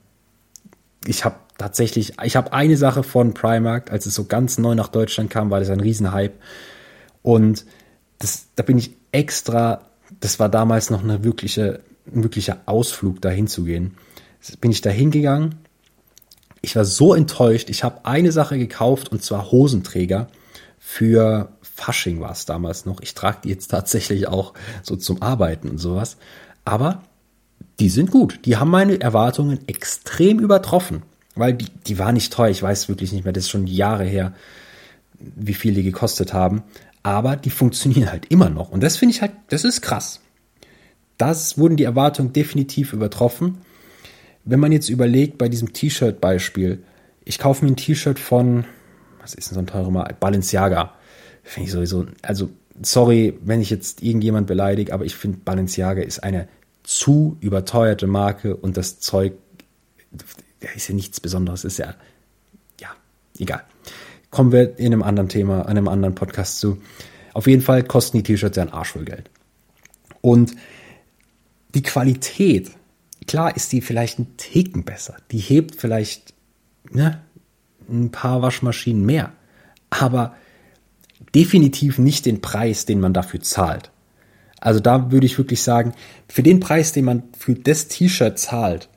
Ich 1.06 1.24
habe 1.24 1.36
tatsächlich, 1.58 2.14
ich 2.22 2.36
habe 2.36 2.52
eine 2.52 2.76
Sache 2.76 3.02
von 3.02 3.34
Primark, 3.34 3.92
als 3.92 4.06
es 4.06 4.14
so 4.14 4.24
ganz 4.24 4.58
neu 4.58 4.74
nach 4.74 4.88
Deutschland 4.88 5.30
kam, 5.30 5.50
war 5.50 5.60
das 5.60 5.70
ein 5.70 5.80
Riesenhype. 5.80 6.34
Und 7.22 7.64
das, 8.18 8.46
da 8.56 8.62
bin 8.62 8.78
ich 8.78 8.96
extra, 9.12 9.82
das 10.20 10.40
war 10.40 10.48
damals 10.48 10.90
noch 10.90 11.04
eine 11.04 11.24
wirkliche, 11.24 11.80
ein 12.12 12.22
wirklicher 12.22 12.58
Ausflug, 12.66 13.20
dahin 13.20 13.46
zu 13.46 13.64
gehen. 13.64 13.96
Bin 14.60 14.70
ich 14.70 14.80
da 14.80 14.90
hingegangen. 14.90 15.56
Ich 16.60 16.76
war 16.76 16.84
so 16.84 17.14
enttäuscht. 17.14 17.70
Ich 17.70 17.84
habe 17.84 18.04
eine 18.04 18.32
Sache 18.32 18.58
gekauft 18.58 19.12
und 19.12 19.22
zwar 19.22 19.50
Hosenträger 19.50 20.28
für 20.86 21.48
Fasching 21.62 22.20
war 22.20 22.30
es 22.30 22.44
damals 22.44 22.84
noch. 22.84 23.00
Ich 23.00 23.14
trage 23.14 23.38
die 23.42 23.48
jetzt 23.48 23.68
tatsächlich 23.68 24.28
auch 24.28 24.52
so 24.82 24.96
zum 24.96 25.22
Arbeiten 25.22 25.70
und 25.70 25.78
sowas. 25.78 26.18
Aber 26.66 27.02
die 27.80 27.88
sind 27.88 28.10
gut. 28.10 28.40
Die 28.44 28.58
haben 28.58 28.70
meine 28.70 29.00
Erwartungen 29.00 29.66
extrem 29.66 30.38
übertroffen. 30.38 31.02
Weil 31.36 31.54
die, 31.54 31.70
die 31.86 31.98
war 31.98 32.12
nicht 32.12 32.34
teuer. 32.34 32.50
Ich 32.50 32.62
weiß 32.62 32.90
wirklich 32.90 33.12
nicht 33.12 33.24
mehr. 33.24 33.32
Das 33.32 33.44
ist 33.44 33.50
schon 33.50 33.66
Jahre 33.66 34.04
her, 34.04 34.34
wie 35.18 35.54
viel 35.54 35.72
die 35.72 35.82
gekostet 35.82 36.34
haben. 36.34 36.62
Aber 37.02 37.34
die 37.36 37.50
funktionieren 37.50 38.12
halt 38.12 38.26
immer 38.30 38.50
noch. 38.50 38.68
Und 38.68 38.82
das 38.82 38.98
finde 38.98 39.14
ich 39.14 39.22
halt, 39.22 39.32
das 39.48 39.64
ist 39.64 39.80
krass. 39.80 40.20
Das 41.16 41.56
wurden 41.56 41.78
die 41.78 41.84
Erwartungen 41.84 42.34
definitiv 42.34 42.92
übertroffen. 42.92 43.58
Wenn 44.44 44.60
man 44.60 44.70
jetzt 44.70 44.90
überlegt, 44.90 45.38
bei 45.38 45.48
diesem 45.48 45.72
T-Shirt-Beispiel, 45.72 46.84
ich 47.24 47.38
kaufe 47.38 47.64
mir 47.64 47.72
ein 47.72 47.76
T-Shirt 47.76 48.18
von, 48.18 48.66
was 49.24 49.34
ist 49.34 49.50
denn 49.50 49.54
so 49.54 49.60
ein 49.60 49.66
teurer 49.66 49.90
Mal? 49.90 50.14
Balenciaga. 50.20 50.92
Finde 51.42 51.66
ich 51.66 51.72
sowieso, 51.72 52.06
also 52.22 52.50
sorry, 52.82 53.38
wenn 53.42 53.60
ich 53.60 53.70
jetzt 53.70 54.02
irgendjemand 54.02 54.46
beleidige, 54.46 54.92
aber 54.92 55.06
ich 55.06 55.16
finde 55.16 55.38
Balenciaga 55.44 56.02
ist 56.02 56.22
eine 56.22 56.46
zu 56.82 57.38
überteuerte 57.40 58.06
Marke 58.06 58.54
und 58.54 58.76
das 58.76 59.00
Zeug 59.00 59.32
ist 60.76 60.88
ja 60.88 60.94
nichts 60.94 61.20
Besonderes, 61.20 61.64
ist 61.64 61.78
ja, 61.78 61.94
ja, 62.80 62.88
egal. 63.38 63.62
Kommen 64.30 64.52
wir 64.52 64.78
in 64.78 64.92
einem 64.92 65.02
anderen 65.02 65.30
Thema, 65.30 65.66
einem 65.66 65.88
anderen 65.88 66.14
Podcast 66.14 66.58
zu. 66.58 66.82
Auf 67.32 67.46
jeden 67.46 67.62
Fall 67.62 67.82
kosten 67.82 68.18
die 68.18 68.22
T-Shirts 68.22 68.56
ja 68.56 68.62
ein 68.62 68.72
Arsch 68.72 68.92
voll 68.92 69.04
Geld. 69.04 69.30
Und 70.20 70.54
die 71.74 71.82
Qualität, 71.82 72.72
klar 73.26 73.56
ist 73.56 73.72
die 73.72 73.80
vielleicht 73.80 74.18
ein 74.18 74.36
Ticken 74.36 74.84
besser. 74.84 75.16
Die 75.30 75.38
hebt 75.38 75.76
vielleicht, 75.76 76.34
ne, 76.90 77.23
ein 77.88 78.10
paar 78.10 78.42
Waschmaschinen 78.42 79.04
mehr. 79.04 79.32
Aber 79.90 80.34
definitiv 81.34 81.98
nicht 81.98 82.26
den 82.26 82.40
Preis, 82.40 82.86
den 82.86 83.00
man 83.00 83.12
dafür 83.12 83.40
zahlt. 83.40 83.90
Also 84.60 84.80
da 84.80 85.10
würde 85.12 85.26
ich 85.26 85.36
wirklich 85.36 85.62
sagen, 85.62 85.92
für 86.28 86.42
den 86.42 86.60
Preis, 86.60 86.92
den 86.92 87.04
man 87.04 87.24
für 87.36 87.54
das 87.54 87.88
T-Shirt 87.88 88.38
zahlt, 88.38 88.88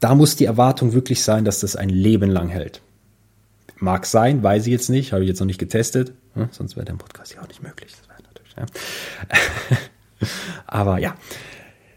da 0.00 0.14
muss 0.14 0.36
die 0.36 0.44
Erwartung 0.44 0.92
wirklich 0.92 1.22
sein, 1.22 1.44
dass 1.44 1.60
das 1.60 1.74
ein 1.74 1.88
Leben 1.88 2.30
lang 2.30 2.48
hält. 2.48 2.80
Mag 3.78 4.06
sein, 4.06 4.42
weiß 4.42 4.66
ich 4.66 4.72
jetzt 4.72 4.90
nicht, 4.90 5.12
habe 5.12 5.24
ich 5.24 5.28
jetzt 5.28 5.40
noch 5.40 5.46
nicht 5.46 5.58
getestet, 5.58 6.12
hm, 6.34 6.48
sonst 6.52 6.76
wäre 6.76 6.86
der 6.86 6.94
Podcast 6.94 7.34
ja 7.34 7.42
auch 7.42 7.48
nicht 7.48 7.62
möglich. 7.62 7.92
Ja. 8.56 8.66
Aber 10.66 10.98
ja, 10.98 11.16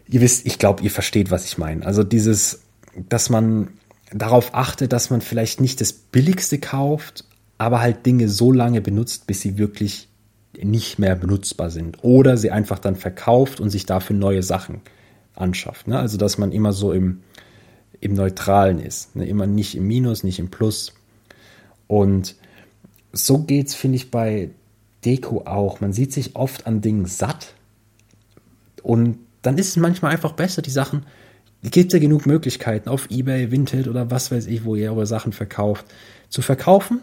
ihr 0.08 0.20
wisst, 0.20 0.46
ich 0.46 0.58
glaube, 0.58 0.82
ihr 0.82 0.90
versteht, 0.90 1.30
was 1.30 1.44
ich 1.44 1.58
meine. 1.58 1.84
Also 1.84 2.04
dieses, 2.04 2.62
dass 3.08 3.30
man 3.30 3.68
darauf 4.14 4.54
achtet, 4.54 4.92
dass 4.92 5.10
man 5.10 5.20
vielleicht 5.20 5.60
nicht 5.60 5.80
das 5.80 5.92
Billigste 5.92 6.58
kauft, 6.58 7.24
aber 7.58 7.80
halt 7.80 8.04
Dinge 8.06 8.28
so 8.28 8.52
lange 8.52 8.80
benutzt, 8.80 9.26
bis 9.26 9.40
sie 9.40 9.58
wirklich 9.58 10.08
nicht 10.60 10.98
mehr 10.98 11.14
benutzbar 11.16 11.70
sind. 11.70 11.98
Oder 12.02 12.36
sie 12.36 12.50
einfach 12.50 12.78
dann 12.78 12.96
verkauft 12.96 13.60
und 13.60 13.70
sich 13.70 13.86
dafür 13.86 14.16
neue 14.16 14.42
Sachen 14.42 14.80
anschafft. 15.34 15.88
Ne? 15.88 15.98
Also 15.98 16.18
dass 16.18 16.38
man 16.38 16.52
immer 16.52 16.72
so 16.72 16.92
im, 16.92 17.22
im 18.00 18.14
Neutralen 18.14 18.78
ist. 18.78 19.16
Ne? 19.16 19.26
Immer 19.26 19.46
nicht 19.46 19.74
im 19.76 19.86
Minus, 19.86 20.24
nicht 20.24 20.38
im 20.38 20.50
Plus. 20.50 20.92
Und 21.86 22.36
so 23.12 23.38
geht 23.38 23.68
es, 23.68 23.74
finde 23.74 23.96
ich, 23.96 24.10
bei 24.10 24.50
Deko 25.04 25.42
auch. 25.46 25.80
Man 25.80 25.92
sieht 25.92 26.12
sich 26.12 26.36
oft 26.36 26.66
an 26.66 26.80
Dingen 26.80 27.06
satt. 27.06 27.54
Und 28.82 29.18
dann 29.42 29.58
ist 29.58 29.68
es 29.68 29.76
manchmal 29.76 30.12
einfach 30.12 30.32
besser, 30.32 30.62
die 30.62 30.70
Sachen. 30.70 31.06
Gibt 31.62 31.92
ja 31.92 31.98
genug 32.00 32.26
Möglichkeiten 32.26 32.88
auf 32.88 33.08
Ebay, 33.10 33.50
Vinted 33.52 33.86
oder 33.86 34.10
was 34.10 34.30
weiß 34.32 34.46
ich, 34.46 34.64
wo 34.64 34.74
ihr 34.74 34.90
eure 34.90 35.06
Sachen 35.06 35.32
verkauft, 35.32 35.86
zu 36.28 36.42
verkaufen. 36.42 37.00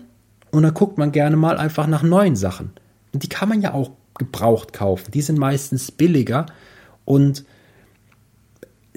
Und 0.52 0.64
dann 0.64 0.74
guckt 0.74 0.98
man 0.98 1.12
gerne 1.12 1.38
mal 1.38 1.58
einfach 1.58 1.88
nach 1.88 2.04
neuen 2.04 2.36
Sachen. 2.36 2.72
Und 3.14 3.24
die 3.24 3.30
kann 3.30 3.50
man 3.50 3.62
ja 3.62 3.74
auch 3.74 3.92
gebraucht 4.18 4.74
kaufen. 4.74 5.12
Die 5.12 5.22
sind 5.22 5.40
meistens 5.40 5.92
billiger 5.92 6.48
und 7.06 7.46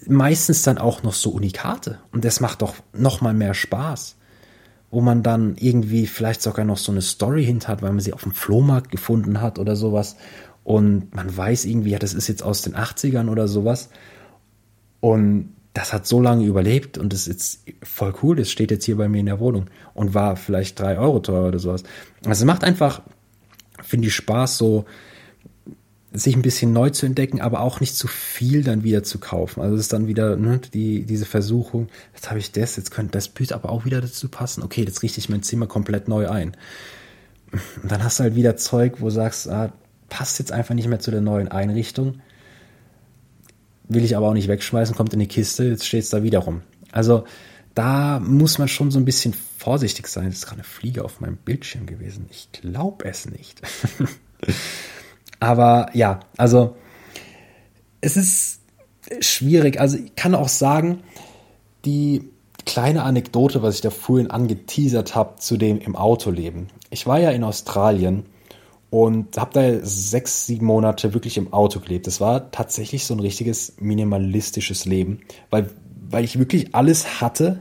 meistens 0.07 0.63
dann 0.63 0.79
auch 0.79 1.03
noch 1.03 1.15
so 1.15 1.31
Unikate. 1.31 1.99
Und 2.11 2.25
das 2.25 2.41
macht 2.41 2.63
doch 2.63 2.75
noch 2.93 3.21
mal 3.21 3.35
mehr 3.35 3.55
Spaß. 3.55 4.17
Wo 4.91 5.01
man 5.01 5.23
dann 5.23 5.57
irgendwie 5.59 6.07
vielleicht 6.07 6.43
sogar 6.43 6.67
noch 6.67 6.77
so 6.77 6.93
eine 6.93 7.01
Story 7.01 7.45
hinter 7.45 7.69
hat, 7.69 7.83
weil 7.83 7.93
man 7.93 8.01
sie 8.01 8.13
auf 8.13 8.25
dem 8.25 8.33
Flohmarkt 8.33 8.91
gefunden 8.91 9.41
hat 9.41 9.59
oder 9.59 9.77
sowas. 9.77 10.17
Und 10.65 11.15
man 11.15 11.35
weiß 11.35 11.65
irgendwie, 11.65 11.91
ja, 11.91 11.99
das 11.99 12.15
ist 12.15 12.29
jetzt 12.29 12.43
aus 12.43 12.63
den 12.63 12.75
80ern 12.75 13.31
oder 13.31 13.49
sowas. 13.49 13.89
Und 15.03 15.57
das 15.75 15.93
hat 15.93 16.07
so 16.07 16.21
lange 16.21 16.45
überlebt 16.45 16.97
und 16.97 17.13
das 17.13 17.27
ist 17.27 17.65
voll 17.83 18.15
cool. 18.23 18.37
Das 18.37 18.53
steht 18.53 18.71
jetzt 18.71 18.85
hier 18.85 18.97
bei 18.97 19.09
mir 19.09 19.19
in 19.19 19.27
der 19.27 19.41
Wohnung 19.41 19.67
und 19.95 20.15
war 20.15 20.37
vielleicht 20.37 20.79
drei 20.79 20.97
Euro 20.97 21.19
teuer 21.19 21.49
oder 21.49 21.59
sowas. 21.59 21.83
Also 22.25 22.43
es 22.43 22.45
macht 22.45 22.63
einfach, 22.63 23.03
finde 23.83 24.07
ich, 24.07 24.15
Spaß, 24.15 24.59
so 24.59 24.85
sich 26.13 26.37
ein 26.37 26.43
bisschen 26.43 26.73
neu 26.73 26.91
zu 26.91 27.05
entdecken, 27.05 27.41
aber 27.41 27.63
auch 27.63 27.81
nicht 27.81 27.97
zu 27.97 28.07
viel 28.07 28.63
dann 28.63 28.85
wieder 28.85 29.03
zu 29.03 29.19
kaufen. 29.19 29.61
Also 29.61 29.75
es 29.75 29.81
ist 29.81 29.93
dann 29.93 30.07
wieder 30.07 30.37
ne, 30.37 30.61
die, 30.73 31.03
diese 31.05 31.25
Versuchung, 31.25 31.89
jetzt 32.15 32.31
habe 32.31 32.39
ich 32.39 32.53
das, 32.53 32.77
jetzt 32.77 32.93
könnte 32.93 33.13
das 33.13 33.27
Bild 33.27 33.53
aber 33.53 33.71
auch 33.71 33.85
wieder 33.85 34.01
dazu 34.01 34.29
passen. 34.29 34.63
Okay, 34.63 34.85
jetzt 34.85 35.03
richte 35.03 35.19
ich 35.19 35.31
mein 35.31 35.43
Zimmer 35.43 35.67
komplett 35.67 36.07
neu 36.07 36.29
ein. 36.29 36.57
Und 37.83 37.91
dann 37.91 38.05
hast 38.05 38.21
du 38.21 38.23
halt 38.23 38.37
wieder 38.37 38.57
Zeug, 38.57 39.01
wo 39.01 39.07
du 39.07 39.11
sagst, 39.11 39.49
ah, 39.49 39.73
passt 40.09 40.39
jetzt 40.39 40.53
einfach 40.53 40.77
nicht 40.77 40.87
mehr 40.87 41.01
zu 41.01 41.11
der 41.11 41.23
neuen 41.23 41.49
Einrichtung. 41.49 42.21
Will 43.93 44.05
ich 44.05 44.17
aber 44.17 44.29
auch 44.29 44.35
nicht 44.35 44.49
wegschmeißen, 44.49 44.95
kommt 44.95 45.13
in 45.13 45.21
die 45.21 45.27
Kiste, 45.27 45.65
jetzt 45.65 45.87
steht 45.87 46.05
es 46.05 46.11
da 46.11 46.23
wieder 46.23 46.41
rum. 46.41 46.63
Also 46.93 47.25
da 47.75 48.21
muss 48.21 48.59
man 48.59 48.69
schon 48.69 48.91
so 48.91 48.99
ein 48.99 49.05
bisschen 49.05 49.35
vorsichtig 49.59 50.07
sein. 50.09 50.27
Das 50.27 50.37
ist 50.37 50.47
gerade 50.47 50.61
eine 50.61 50.65
Fliege 50.65 51.05
auf 51.05 51.21
meinem 51.21 51.37
Bildschirm 51.37 51.87
gewesen. 51.87 52.27
Ich 52.31 52.51
glaube 52.53 53.07
es 53.07 53.27
nicht. 53.27 53.63
Aber 55.41 55.91
ja, 55.95 56.21
also 56.37 56.77
es 58.01 58.17
ist 58.17 58.61
schwierig. 59.21 59.81
Also 59.81 59.99
ich 59.99 60.15
kann 60.15 60.35
auch 60.35 60.49
sagen, 60.49 61.03
die 61.85 62.31
kleine 62.65 63.03
Anekdote, 63.03 63.63
was 63.63 63.77
ich 63.77 63.81
da 63.81 63.91
vorhin 63.91 64.31
angeteasert 64.31 65.15
habe 65.15 65.37
zu 65.39 65.57
dem 65.57 65.81
im 65.81 65.97
Auto 65.97 66.31
leben. 66.31 66.69
Ich 66.91 67.07
war 67.07 67.19
ja 67.19 67.31
in 67.31 67.45
Australien 67.45 68.27
und 68.93 69.39
habe 69.39 69.55
da 69.55 69.87
sechs, 69.87 70.45
sieben 70.45 70.67
Monate 70.67 71.15
wirklich 71.15 71.39
im 71.39 71.51
Auto 71.55 71.81
gelebt. 71.81 72.07
Das 72.07 72.21
war 72.21 72.51
tatsächlich 72.51 73.07
so 73.07 73.15
ein 73.15 73.21
richtiges 73.21 73.73
minimalistisches 73.81 74.85
Leben, 74.85 75.21
weil, 75.49 75.71
weil 76.11 76.25
ich 76.25 76.39
wirklich 76.39 76.75
alles 76.75 77.23
hatte 77.23 77.61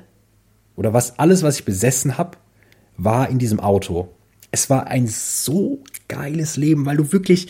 oder 0.76 0.91
was 0.91 1.20
alles, 1.20 1.41
was 1.41 1.58
ich 1.58 1.63
besessen 1.63 2.17
habe, 2.17 2.38
war 2.98 3.30
in 3.30 3.39
diesem 3.39 3.62
Auto. 3.62 4.10
Es 4.52 4.70
war 4.70 4.88
ein 4.88 5.08
so 5.08 5.82
geiles 6.10 6.58
Leben, 6.58 6.86
weil 6.86 6.98
du 6.98 7.13
wirklich, 7.13 7.48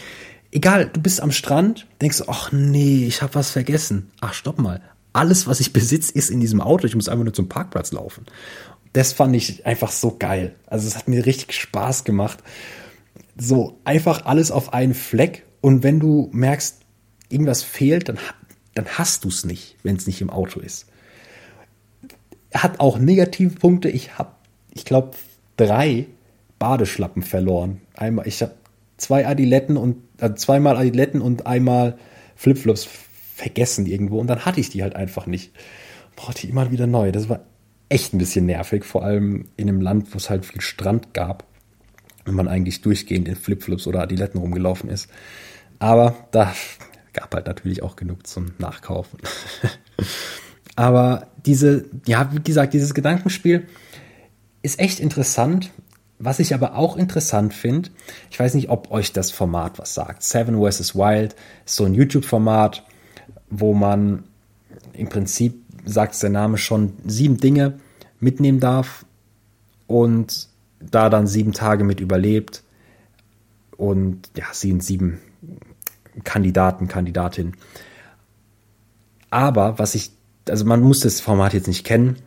egal, 0.51 0.85
du 0.93 1.01
bist 1.01 1.19
am 1.19 1.31
Strand, 1.31 1.87
denkst, 2.03 2.21
ach 2.27 2.51
nee, 2.51 3.07
ich 3.07 3.23
habe 3.23 3.33
was 3.33 3.49
vergessen. 3.49 4.11
Ach, 4.21 4.35
stopp 4.35 4.59
mal. 4.59 4.79
Alles, 5.11 5.47
was 5.47 5.59
ich 5.59 5.73
besitze, 5.73 6.13
ist 6.13 6.29
in 6.29 6.39
diesem 6.39 6.61
Auto. 6.61 6.85
Ich 6.85 6.93
muss 6.93 7.09
einfach 7.09 7.23
nur 7.23 7.33
zum 7.33 7.49
Parkplatz 7.49 7.91
laufen. 7.91 8.27
Das 8.93 9.11
fand 9.11 9.35
ich 9.35 9.65
einfach 9.65 9.89
so 9.89 10.17
geil. 10.19 10.53
Also 10.67 10.87
es 10.87 10.95
hat 10.95 11.07
mir 11.07 11.25
richtig 11.25 11.53
Spaß 11.53 12.03
gemacht. 12.03 12.43
So 13.43 13.79
einfach 13.85 14.25
alles 14.27 14.51
auf 14.51 14.71
einen 14.71 14.93
Fleck. 14.93 15.47
Und 15.61 15.81
wenn 15.81 15.99
du 15.99 16.29
merkst, 16.31 16.77
irgendwas 17.27 17.63
fehlt, 17.63 18.07
dann, 18.07 18.19
dann 18.75 18.85
hast 18.85 19.23
du 19.23 19.29
es 19.29 19.45
nicht, 19.45 19.77
wenn 19.81 19.95
es 19.95 20.05
nicht 20.05 20.21
im 20.21 20.29
Auto 20.29 20.59
ist. 20.59 20.85
Hat 22.53 22.79
auch 22.79 22.99
negative 22.99 23.55
Punkte. 23.55 23.89
Ich 23.89 24.19
habe, 24.19 24.33
ich 24.69 24.85
glaube, 24.85 25.17
drei 25.57 26.05
Badeschlappen 26.59 27.23
verloren. 27.23 27.81
Einmal, 27.95 28.27
ich 28.27 28.43
habe 28.43 28.53
zwei 28.97 29.25
Adiletten 29.25 29.75
und 29.75 29.97
äh, 30.19 30.35
zweimal 30.35 30.77
Adiletten 30.77 31.19
und 31.19 31.47
einmal 31.47 31.97
Flipflops 32.35 32.87
vergessen 33.33 33.87
irgendwo 33.87 34.19
und 34.19 34.27
dann 34.27 34.45
hatte 34.45 34.59
ich 34.59 34.69
die 34.69 34.83
halt 34.83 34.95
einfach 34.95 35.25
nicht. 35.25 35.51
Brauchte 36.15 36.45
ich 36.45 36.51
immer 36.51 36.69
wieder 36.69 36.85
neu. 36.85 37.11
Das 37.11 37.27
war 37.27 37.39
echt 37.89 38.13
ein 38.13 38.19
bisschen 38.19 38.45
nervig, 38.45 38.85
vor 38.85 39.03
allem 39.03 39.45
in 39.57 39.67
einem 39.67 39.81
Land, 39.81 40.13
wo 40.13 40.17
es 40.17 40.29
halt 40.29 40.45
viel 40.45 40.61
Strand 40.61 41.15
gab 41.15 41.50
und 42.25 42.35
man 42.35 42.47
eigentlich 42.47 42.81
durchgehend 42.81 43.27
in 43.27 43.35
Flipflops 43.35 43.87
oder 43.87 44.01
Adiletten 44.01 44.39
rumgelaufen 44.39 44.89
ist. 44.89 45.09
Aber 45.79 46.15
da 46.31 46.53
gab 47.13 47.33
halt 47.33 47.47
natürlich 47.47 47.83
auch 47.83 47.95
genug 47.95 48.27
zum 48.27 48.53
Nachkaufen. 48.59 49.19
Aber 50.75 51.27
diese, 51.45 51.85
ja, 52.05 52.31
wie 52.33 52.41
gesagt, 52.41 52.73
dieses 52.73 52.93
Gedankenspiel 52.93 53.67
ist 54.61 54.79
echt 54.79 54.99
interessant, 54.99 55.71
was 56.23 56.39
ich 56.39 56.53
aber 56.53 56.75
auch 56.75 56.97
interessant 56.97 57.51
finde, 57.53 57.89
ich 58.29 58.39
weiß 58.39 58.53
nicht, 58.53 58.69
ob 58.69 58.91
euch 58.91 59.11
das 59.11 59.31
Format 59.31 59.79
was 59.79 59.95
sagt. 59.95 60.21
Seven 60.21 60.61
vs. 60.61 60.95
Wild 60.95 61.35
ist 61.65 61.75
so 61.75 61.83
ein 61.83 61.95
YouTube-Format, 61.95 62.85
wo 63.49 63.73
man 63.73 64.23
im 64.93 65.09
Prinzip, 65.09 65.63
sagt 65.83 66.21
der 66.21 66.29
Name 66.29 66.59
schon, 66.59 66.93
sieben 67.05 67.37
Dinge 67.37 67.79
mitnehmen 68.19 68.59
darf 68.59 69.03
und 69.87 70.47
da 70.89 71.09
dann 71.09 71.27
sieben 71.27 71.53
Tage 71.53 71.83
mit 71.83 71.99
überlebt. 71.99 72.63
Und 73.77 74.29
ja, 74.35 74.45
sie 74.51 74.69
sind 74.69 74.83
sieben 74.83 75.19
Kandidaten, 76.23 76.87
Kandidatinnen. 76.87 77.55
Aber 79.29 79.79
was 79.79 79.95
ich, 79.95 80.11
also 80.47 80.65
man 80.65 80.81
muss 80.81 80.99
das 81.01 81.21
Format 81.21 81.53
jetzt 81.53 81.67
nicht 81.67 81.85
kennen, 81.85 82.17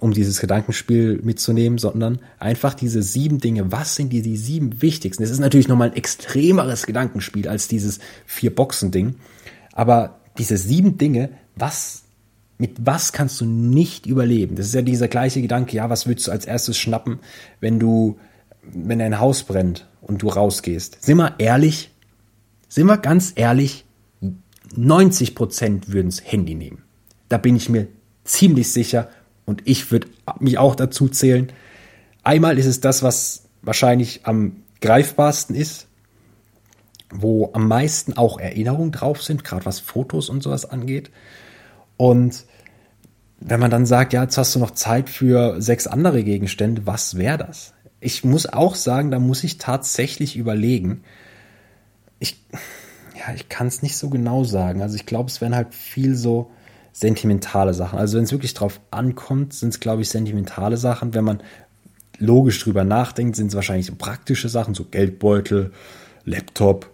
um 0.00 0.12
dieses 0.12 0.40
Gedankenspiel 0.40 1.20
mitzunehmen, 1.22 1.78
sondern 1.78 2.18
einfach 2.38 2.74
diese 2.74 3.02
sieben 3.02 3.38
Dinge. 3.38 3.70
Was 3.72 3.96
sind 3.96 4.12
die, 4.12 4.22
die 4.22 4.36
sieben 4.36 4.82
wichtigsten? 4.82 5.22
Es 5.22 5.30
ist 5.30 5.40
natürlich 5.40 5.68
nochmal 5.68 5.90
ein 5.90 5.96
extremeres 5.96 6.86
Gedankenspiel 6.86 7.48
als 7.48 7.68
dieses 7.68 7.98
Vier-Boxen-Ding. 8.26 9.16
Aber 9.72 10.20
diese 10.38 10.56
sieben 10.56 10.98
Dinge, 10.98 11.30
was, 11.56 12.03
mit 12.58 12.86
was 12.86 13.12
kannst 13.12 13.40
du 13.40 13.44
nicht 13.44 14.06
überleben? 14.06 14.56
Das 14.56 14.66
ist 14.66 14.74
ja 14.74 14.82
dieser 14.82 15.08
gleiche 15.08 15.42
Gedanke, 15.42 15.76
ja, 15.76 15.90
was 15.90 16.06
würdest 16.06 16.28
du 16.28 16.30
als 16.30 16.44
erstes 16.44 16.78
schnappen, 16.78 17.18
wenn 17.60 17.78
du, 17.78 18.18
wenn 18.62 19.00
dein 19.00 19.18
Haus 19.18 19.42
brennt 19.42 19.88
und 20.00 20.22
du 20.22 20.28
rausgehst? 20.28 21.04
Sind 21.04 21.16
wir 21.16 21.34
ehrlich? 21.38 21.90
Sind 22.68 22.86
wir 22.86 22.98
ganz 22.98 23.32
ehrlich? 23.34 23.84
90 24.76 25.34
Prozent 25.34 25.92
würden's 25.92 26.22
Handy 26.24 26.54
nehmen. 26.54 26.82
Da 27.28 27.38
bin 27.38 27.56
ich 27.56 27.68
mir 27.68 27.88
ziemlich 28.24 28.72
sicher 28.72 29.08
und 29.44 29.62
ich 29.64 29.90
würde 29.90 30.08
mich 30.40 30.58
auch 30.58 30.74
dazu 30.74 31.08
zählen. 31.08 31.52
Einmal 32.22 32.58
ist 32.58 32.66
es 32.66 32.80
das, 32.80 33.02
was 33.02 33.44
wahrscheinlich 33.62 34.20
am 34.24 34.62
greifbarsten 34.80 35.54
ist, 35.54 35.86
wo 37.10 37.50
am 37.52 37.68
meisten 37.68 38.14
auch 38.14 38.38
Erinnerungen 38.38 38.92
drauf 38.92 39.22
sind, 39.22 39.44
gerade 39.44 39.66
was 39.66 39.80
Fotos 39.80 40.28
und 40.28 40.42
sowas 40.42 40.64
angeht. 40.64 41.10
Und 42.04 42.44
wenn 43.40 43.60
man 43.60 43.70
dann 43.70 43.86
sagt, 43.86 44.12
ja, 44.12 44.24
jetzt 44.24 44.36
hast 44.36 44.54
du 44.54 44.58
noch 44.58 44.72
Zeit 44.72 45.08
für 45.08 45.62
sechs 45.62 45.86
andere 45.86 46.22
Gegenstände, 46.22 46.86
was 46.86 47.16
wäre 47.16 47.38
das? 47.38 47.72
Ich 47.98 48.24
muss 48.24 48.44
auch 48.44 48.74
sagen, 48.74 49.10
da 49.10 49.18
muss 49.18 49.42
ich 49.42 49.56
tatsächlich 49.56 50.36
überlegen. 50.36 51.02
Ich, 52.18 52.44
ja, 53.14 53.34
ich 53.34 53.48
kann 53.48 53.68
es 53.68 53.80
nicht 53.80 53.96
so 53.96 54.10
genau 54.10 54.44
sagen. 54.44 54.82
Also 54.82 54.96
ich 54.96 55.06
glaube, 55.06 55.30
es 55.30 55.40
wären 55.40 55.56
halt 55.56 55.74
viel 55.74 56.14
so, 56.14 56.50
sentimentale 56.92 57.72
Sachen. 57.72 57.98
Also 57.98 58.18
wenn 58.18 58.24
es 58.24 58.32
wirklich 58.32 58.52
drauf 58.52 58.82
ankommt, 58.90 59.54
sind 59.54 59.70
es, 59.70 59.80
glaube 59.80 60.02
ich, 60.02 60.10
sentimentale 60.10 60.76
Sachen. 60.76 61.14
Wenn 61.14 61.24
man 61.24 61.42
logisch 62.18 62.62
drüber 62.62 62.84
nachdenkt, 62.84 63.34
sind 63.34 63.46
es 63.46 63.54
wahrscheinlich 63.54 63.86
so 63.86 63.94
praktische 63.96 64.50
Sachen, 64.50 64.74
so 64.74 64.84
Geldbeutel, 64.84 65.72
Laptop 66.26 66.93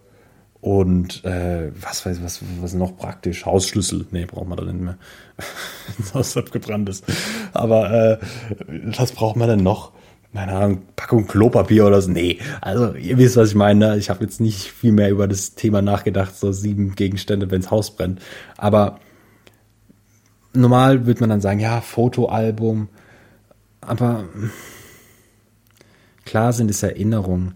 und 0.61 1.25
äh, 1.25 1.73
was 1.81 2.05
weiß 2.05 2.23
was 2.23 2.41
was 2.61 2.75
noch 2.75 2.97
praktisch? 2.97 3.47
Hausschlüssel. 3.47 4.07
Nee 4.11 4.27
braucht 4.27 4.49
man 4.49 4.59
da 4.59 4.65
nicht 4.65 4.81
mehr. 4.81 4.99
Das 5.99 6.15
Haus 6.15 6.37
abgebrannt 6.37 6.89
ist. 6.89 7.05
Aber 7.53 7.91
äh, 7.91 8.19
was 8.97 9.13
braucht 9.13 9.37
man 9.37 9.49
denn 9.49 9.63
noch? 9.63 9.93
Meine 10.33 10.53
Ahnung 10.53 10.83
Packung 10.97 11.27
Klopapier 11.27 11.87
oder 11.87 12.03
so? 12.03 12.11
Nee. 12.11 12.39
Also 12.61 12.95
ihr 12.95 13.17
wisst 13.19 13.37
was 13.37 13.51
ich 13.51 13.55
meine 13.55 13.97
ich 13.97 14.11
habe 14.11 14.23
jetzt 14.23 14.41
nicht 14.41 14.71
viel 14.71 14.93
mehr 14.93 15.11
über 15.11 15.27
das 15.27 15.55
Thema 15.55 15.83
nachgedacht 15.83 16.37
so 16.37 16.53
sieben 16.53 16.95
Gegenstände 16.95 17.51
wenns 17.51 17.71
Haus 17.71 17.97
brennt. 17.97 18.21
Aber 18.59 19.01
normal 20.53 21.07
würde 21.07 21.21
man 21.21 21.31
dann 21.31 21.41
sagen, 21.41 21.61
ja, 21.61 21.81
Fotoalbum, 21.81 22.89
aber 23.81 24.25
klar 26.25 26.53
sind 26.53 26.71
es 26.71 26.83
Erinnerungen, 26.83 27.55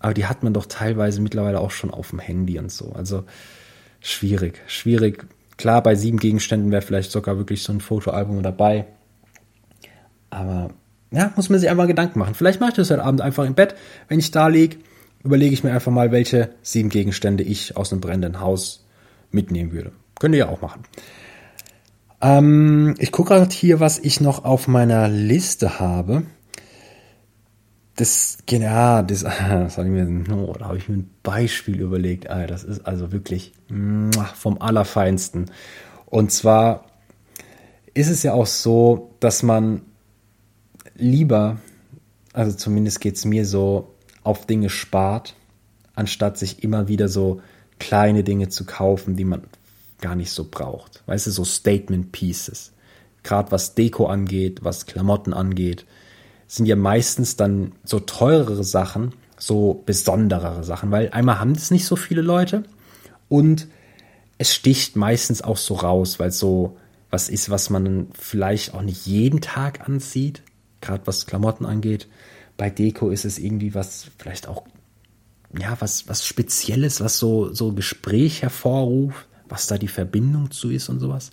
aber 0.00 0.14
die 0.14 0.26
hat 0.26 0.42
man 0.42 0.54
doch 0.54 0.66
teilweise 0.66 1.20
mittlerweile 1.20 1.60
auch 1.60 1.70
schon 1.70 1.90
auf 1.90 2.10
dem 2.10 2.18
Handy 2.18 2.58
und 2.58 2.70
so. 2.70 2.92
Also 2.92 3.24
schwierig, 4.00 4.62
schwierig. 4.66 5.26
Klar, 5.56 5.82
bei 5.82 5.94
sieben 5.94 6.18
Gegenständen 6.18 6.70
wäre 6.70 6.82
vielleicht 6.82 7.10
sogar 7.10 7.36
wirklich 7.36 7.62
so 7.62 7.72
ein 7.72 7.80
Fotoalbum 7.80 8.42
dabei. 8.42 8.86
Aber 10.30 10.70
ja, 11.10 11.32
muss 11.36 11.48
man 11.48 11.58
sich 11.58 11.68
einfach 11.68 11.86
Gedanken 11.86 12.18
machen. 12.18 12.34
Vielleicht 12.34 12.60
mache 12.60 12.70
ich 12.70 12.76
das 12.76 12.90
heute 12.90 13.02
Abend 13.02 13.20
einfach 13.20 13.44
im 13.44 13.54
Bett. 13.54 13.74
Wenn 14.08 14.18
ich 14.18 14.30
da 14.30 14.48
liege, 14.48 14.76
überlege 15.24 15.52
ich 15.52 15.64
mir 15.64 15.72
einfach 15.72 15.90
mal, 15.90 16.12
welche 16.12 16.50
sieben 16.62 16.90
Gegenstände 16.90 17.42
ich 17.42 17.76
aus 17.76 17.92
einem 17.92 18.00
brennenden 18.00 18.40
Haus 18.40 18.86
mitnehmen 19.30 19.72
würde. 19.72 19.92
Könnt 20.20 20.34
ihr 20.34 20.40
ja 20.40 20.48
auch 20.48 20.60
machen. 20.60 20.84
Ähm, 22.20 22.94
ich 22.98 23.12
gucke 23.12 23.34
gerade 23.34 23.52
hier, 23.52 23.80
was 23.80 23.98
ich 23.98 24.20
noch 24.20 24.44
auf 24.44 24.68
meiner 24.68 25.08
Liste 25.08 25.80
habe. 25.80 26.22
Das, 27.98 28.38
ja, 28.48 29.02
das, 29.02 29.22
das 29.24 29.76
habe 29.76 29.88
ich 29.88 29.92
mir, 29.92 30.32
oh, 30.32 30.54
da 30.56 30.66
habe 30.66 30.78
ich 30.78 30.88
mir 30.88 30.98
ein 30.98 31.10
Beispiel 31.24 31.80
überlegt. 31.80 32.30
Alter, 32.30 32.46
das 32.46 32.62
ist 32.62 32.86
also 32.86 33.10
wirklich 33.10 33.52
vom 34.34 34.62
Allerfeinsten. 34.62 35.50
Und 36.06 36.30
zwar 36.30 36.86
ist 37.94 38.08
es 38.08 38.22
ja 38.22 38.34
auch 38.34 38.46
so, 38.46 39.10
dass 39.18 39.42
man 39.42 39.82
lieber, 40.94 41.58
also 42.32 42.56
zumindest 42.56 43.00
geht 43.00 43.16
es 43.16 43.24
mir 43.24 43.44
so, 43.44 43.94
auf 44.22 44.46
Dinge 44.46 44.70
spart, 44.70 45.34
anstatt 45.96 46.38
sich 46.38 46.62
immer 46.62 46.86
wieder 46.86 47.08
so 47.08 47.40
kleine 47.80 48.22
Dinge 48.22 48.48
zu 48.48 48.64
kaufen, 48.64 49.16
die 49.16 49.24
man 49.24 49.42
gar 50.00 50.14
nicht 50.14 50.30
so 50.30 50.46
braucht. 50.48 51.02
Weißt 51.06 51.26
du, 51.26 51.32
so 51.32 51.44
Statement 51.44 52.12
Pieces. 52.12 52.70
Gerade 53.24 53.50
was 53.50 53.74
Deko 53.74 54.06
angeht, 54.06 54.62
was 54.62 54.86
Klamotten 54.86 55.34
angeht 55.34 55.84
sind 56.48 56.66
ja 56.66 56.76
meistens 56.76 57.36
dann 57.36 57.72
so 57.84 58.00
teurere 58.00 58.64
Sachen, 58.64 59.14
so 59.38 59.82
besonderere 59.86 60.64
Sachen, 60.64 60.90
weil 60.90 61.10
einmal 61.10 61.38
haben 61.38 61.54
das 61.54 61.70
nicht 61.70 61.84
so 61.84 61.94
viele 61.94 62.22
Leute 62.22 62.64
und 63.28 63.68
es 64.38 64.54
sticht 64.54 64.96
meistens 64.96 65.42
auch 65.42 65.58
so 65.58 65.74
raus, 65.74 66.18
weil 66.18 66.32
so 66.32 66.76
was 67.10 67.28
ist, 67.28 67.50
was 67.50 67.70
man 67.70 68.08
vielleicht 68.18 68.74
auch 68.74 68.82
nicht 68.82 69.06
jeden 69.06 69.40
Tag 69.40 69.86
ansieht, 69.88 70.42
gerade 70.80 71.06
was 71.06 71.26
Klamotten 71.26 71.66
angeht. 71.66 72.08
Bei 72.56 72.70
Deko 72.70 73.10
ist 73.10 73.24
es 73.24 73.38
irgendwie 73.38 73.74
was 73.74 74.06
vielleicht 74.18 74.48
auch 74.48 74.64
ja, 75.58 75.76
was 75.80 76.08
was 76.08 76.26
spezielles, 76.26 77.00
was 77.00 77.18
so 77.18 77.52
so 77.52 77.72
Gespräch 77.72 78.42
hervorruft, 78.42 79.26
was 79.48 79.66
da 79.66 79.78
die 79.78 79.88
Verbindung 79.88 80.50
zu 80.50 80.70
ist 80.70 80.88
und 80.88 81.00
sowas. 81.00 81.30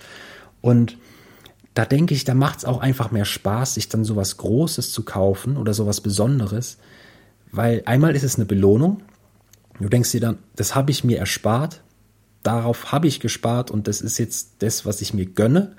Und 0.61 0.97
da 1.75 1.85
denke 1.85 2.13
ich, 2.13 2.23
da 2.23 2.33
macht 2.33 2.59
es 2.59 2.65
auch 2.65 2.79
einfach 2.79 3.11
mehr 3.11 3.25
Spaß, 3.25 3.75
sich 3.75 3.89
dann 3.89 4.05
sowas 4.05 4.37
Großes 4.37 4.91
zu 4.91 5.03
kaufen 5.03 5.57
oder 5.57 5.73
sowas 5.73 6.01
Besonderes, 6.01 6.77
weil 7.51 7.83
einmal 7.85 8.15
ist 8.15 8.23
es 8.23 8.37
eine 8.37 8.45
Belohnung. 8.45 9.03
Du 9.79 9.89
denkst 9.89 10.11
dir 10.13 10.21
dann, 10.21 10.37
das 10.55 10.73
habe 10.73 10.91
ich 10.91 11.03
mir 11.03 11.19
erspart, 11.19 11.83
darauf 12.43 12.93
habe 12.93 13.07
ich 13.07 13.19
gespart 13.19 13.71
und 13.71 13.89
das 13.89 13.99
ist 13.99 14.17
jetzt 14.17 14.55
das, 14.59 14.85
was 14.85 15.01
ich 15.01 15.13
mir 15.13 15.25
gönne. 15.25 15.75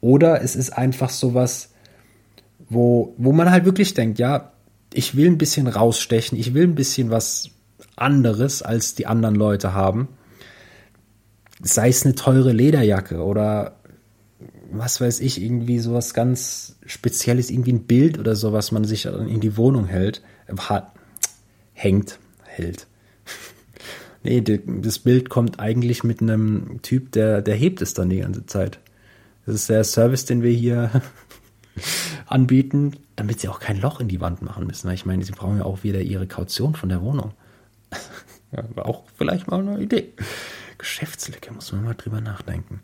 Oder 0.00 0.40
es 0.40 0.54
ist 0.54 0.70
einfach 0.70 1.10
sowas, 1.10 1.70
wo, 2.68 3.14
wo 3.18 3.32
man 3.32 3.50
halt 3.50 3.64
wirklich 3.64 3.94
denkt, 3.94 4.20
ja, 4.20 4.52
ich 4.94 5.16
will 5.16 5.26
ein 5.26 5.38
bisschen 5.38 5.66
rausstechen, 5.66 6.38
ich 6.38 6.54
will 6.54 6.64
ein 6.64 6.76
bisschen 6.76 7.10
was 7.10 7.50
anderes 7.96 8.62
als 8.62 8.94
die 8.94 9.08
anderen 9.08 9.34
Leute 9.34 9.74
haben. 9.74 10.06
Sei 11.60 11.88
es 11.88 12.04
eine 12.04 12.14
teure 12.14 12.52
Lederjacke 12.52 13.20
oder 13.20 13.77
was 14.70 15.00
weiß 15.00 15.20
ich, 15.20 15.42
irgendwie 15.42 15.78
sowas 15.78 16.14
ganz 16.14 16.76
Spezielles, 16.86 17.50
irgendwie 17.50 17.72
ein 17.72 17.84
Bild 17.84 18.18
oder 18.18 18.36
so, 18.36 18.52
was 18.52 18.72
man 18.72 18.84
sich 18.84 19.06
in 19.06 19.40
die 19.40 19.56
Wohnung 19.56 19.86
hält, 19.86 20.22
hat, 20.58 20.92
hängt, 21.72 22.18
hält. 22.44 22.86
nee, 24.22 24.40
das 24.40 24.98
Bild 24.98 25.30
kommt 25.30 25.60
eigentlich 25.60 26.04
mit 26.04 26.20
einem 26.20 26.80
Typ, 26.82 27.12
der, 27.12 27.42
der 27.42 27.54
hebt 27.54 27.82
es 27.82 27.94
dann 27.94 28.10
die 28.10 28.20
ganze 28.20 28.46
Zeit. 28.46 28.78
Das 29.46 29.54
ist 29.54 29.70
der 29.70 29.84
Service, 29.84 30.26
den 30.26 30.42
wir 30.42 30.52
hier 30.52 30.90
anbieten, 32.26 32.96
damit 33.16 33.40
sie 33.40 33.48
auch 33.48 33.60
kein 33.60 33.80
Loch 33.80 34.00
in 34.00 34.08
die 34.08 34.20
Wand 34.20 34.42
machen 34.42 34.66
müssen. 34.66 34.88
Weil 34.88 34.94
ich 34.94 35.06
meine, 35.06 35.24
sie 35.24 35.32
brauchen 35.32 35.58
ja 35.58 35.64
auch 35.64 35.84
wieder 35.84 36.00
ihre 36.00 36.26
Kaution 36.26 36.74
von 36.74 36.90
der 36.90 37.00
Wohnung. 37.00 37.32
ja, 38.52 38.64
war 38.74 38.86
auch 38.86 39.04
vielleicht 39.16 39.48
mal 39.48 39.60
eine 39.60 39.80
Idee. 39.80 40.12
Geschäftslücke, 40.76 41.52
muss 41.52 41.72
man 41.72 41.84
mal 41.84 41.94
drüber 41.94 42.20
nachdenken. 42.20 42.80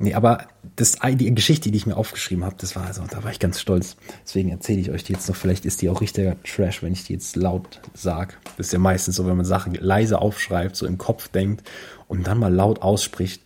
Nee, 0.00 0.14
aber 0.14 0.46
das, 0.76 0.98
die 1.14 1.34
Geschichte, 1.34 1.72
die 1.72 1.76
ich 1.76 1.86
mir 1.86 1.96
aufgeschrieben 1.96 2.44
habe, 2.44 2.54
das 2.58 2.76
war 2.76 2.86
also, 2.86 3.02
da 3.10 3.24
war 3.24 3.32
ich 3.32 3.40
ganz 3.40 3.60
stolz. 3.60 3.96
Deswegen 4.24 4.50
erzähle 4.50 4.80
ich 4.80 4.90
euch 4.90 5.02
die 5.02 5.12
jetzt 5.12 5.28
noch. 5.28 5.34
Vielleicht 5.34 5.66
ist 5.66 5.82
die 5.82 5.90
auch 5.90 6.00
richtiger 6.00 6.40
Trash, 6.44 6.84
wenn 6.84 6.92
ich 6.92 7.04
die 7.04 7.14
jetzt 7.14 7.34
laut 7.34 7.80
sag. 7.94 8.38
Das 8.56 8.68
ist 8.68 8.72
ja 8.72 8.78
meistens 8.78 9.16
so, 9.16 9.26
wenn 9.26 9.36
man 9.36 9.44
Sachen 9.44 9.74
leise 9.74 10.20
aufschreibt, 10.20 10.76
so 10.76 10.86
im 10.86 10.98
Kopf 10.98 11.26
denkt 11.28 11.68
und 12.06 12.28
dann 12.28 12.38
mal 12.38 12.54
laut 12.54 12.80
ausspricht, 12.80 13.42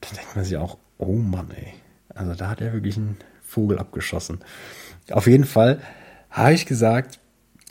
dann 0.00 0.14
denkt 0.14 0.36
man 0.36 0.44
sich 0.44 0.56
auch, 0.56 0.78
oh 0.96 1.16
Mann, 1.16 1.50
ey. 1.50 1.74
Also 2.14 2.34
da 2.34 2.48
hat 2.48 2.60
er 2.60 2.72
wirklich 2.72 2.96
einen 2.96 3.16
Vogel 3.42 3.78
abgeschossen. 3.78 4.38
Auf 5.10 5.26
jeden 5.26 5.44
Fall 5.44 5.80
habe 6.30 6.52
ich 6.52 6.66
gesagt, 6.66 7.18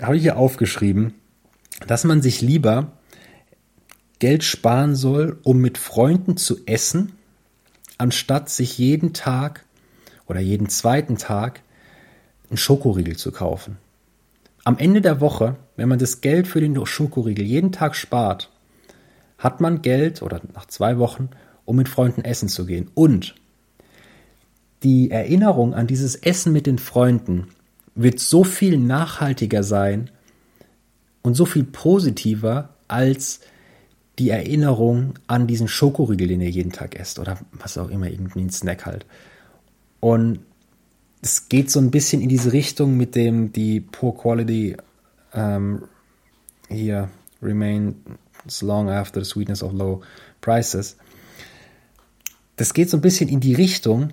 habe 0.01 0.17
ich 0.17 0.23
hier 0.23 0.37
aufgeschrieben, 0.37 1.13
dass 1.87 2.03
man 2.03 2.21
sich 2.21 2.41
lieber 2.41 2.91
Geld 4.19 4.43
sparen 4.43 4.95
soll, 4.95 5.39
um 5.43 5.59
mit 5.59 5.77
Freunden 5.77 6.37
zu 6.37 6.65
essen, 6.65 7.13
anstatt 7.97 8.49
sich 8.49 8.77
jeden 8.77 9.13
Tag 9.13 9.65
oder 10.27 10.39
jeden 10.39 10.69
zweiten 10.69 11.17
Tag 11.17 11.61
einen 12.49 12.57
Schokoriegel 12.57 13.17
zu 13.17 13.31
kaufen. 13.31 13.77
Am 14.63 14.77
Ende 14.77 15.01
der 15.01 15.21
Woche, 15.21 15.55
wenn 15.75 15.89
man 15.89 15.99
das 15.99 16.21
Geld 16.21 16.47
für 16.47 16.59
den 16.59 16.85
Schokoriegel 16.85 17.45
jeden 17.45 17.71
Tag 17.71 17.95
spart, 17.95 18.51
hat 19.37 19.61
man 19.61 19.81
Geld 19.81 20.21
oder 20.21 20.41
nach 20.53 20.65
zwei 20.65 20.97
Wochen, 20.97 21.29
um 21.65 21.75
mit 21.75 21.89
Freunden 21.89 22.23
essen 22.23 22.49
zu 22.49 22.65
gehen. 22.65 22.89
Und 22.93 23.35
die 24.83 25.11
Erinnerung 25.11 25.73
an 25.73 25.87
dieses 25.87 26.15
Essen 26.15 26.53
mit 26.53 26.67
den 26.67 26.79
Freunden 26.79 27.47
wird 27.95 28.19
so 28.19 28.43
viel 28.43 28.77
nachhaltiger 28.77 29.63
sein 29.63 30.09
und 31.23 31.33
so 31.35 31.45
viel 31.45 31.63
positiver 31.63 32.69
als 32.87 33.41
die 34.19 34.29
Erinnerung 34.29 35.13
an 35.27 35.47
diesen 35.47 35.67
Schokoriegel, 35.67 36.27
den 36.27 36.41
ihr 36.41 36.49
jeden 36.49 36.71
Tag 36.71 36.99
esst 36.99 37.19
oder 37.19 37.37
was 37.51 37.77
auch 37.77 37.89
immer, 37.89 38.07
irgendwie 38.07 38.41
ein 38.41 38.49
Snack 38.49 38.85
halt. 38.85 39.05
Und 39.99 40.39
es 41.21 41.49
geht 41.49 41.69
so 41.69 41.79
ein 41.79 41.91
bisschen 41.91 42.21
in 42.21 42.29
diese 42.29 42.53
Richtung 42.53 42.97
mit 42.97 43.15
dem 43.15 43.51
die 43.51 43.81
Poor 43.81 44.15
Quality 44.15 44.77
ähm, 45.33 45.83
hier 46.69 47.09
remains 47.41 47.95
long 48.61 48.89
after 48.89 49.23
the 49.23 49.29
sweetness 49.29 49.61
of 49.61 49.73
low 49.73 50.01
prices. 50.41 50.97
Das 52.55 52.73
geht 52.73 52.89
so 52.89 52.97
ein 52.97 53.01
bisschen 53.01 53.29
in 53.29 53.39
die 53.39 53.53
Richtung, 53.53 54.09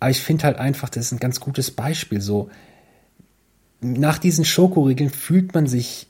aber 0.00 0.10
ich 0.10 0.20
finde 0.20 0.44
halt 0.44 0.58
einfach, 0.58 0.90
das 0.90 1.06
ist 1.06 1.12
ein 1.12 1.18
ganz 1.18 1.40
gutes 1.40 1.70
Beispiel. 1.70 2.20
So 2.20 2.50
nach 3.80 4.18
diesen 4.18 4.44
Schokoriegeln 4.44 5.10
fühlt 5.10 5.54
man 5.54 5.66
sich 5.66 6.08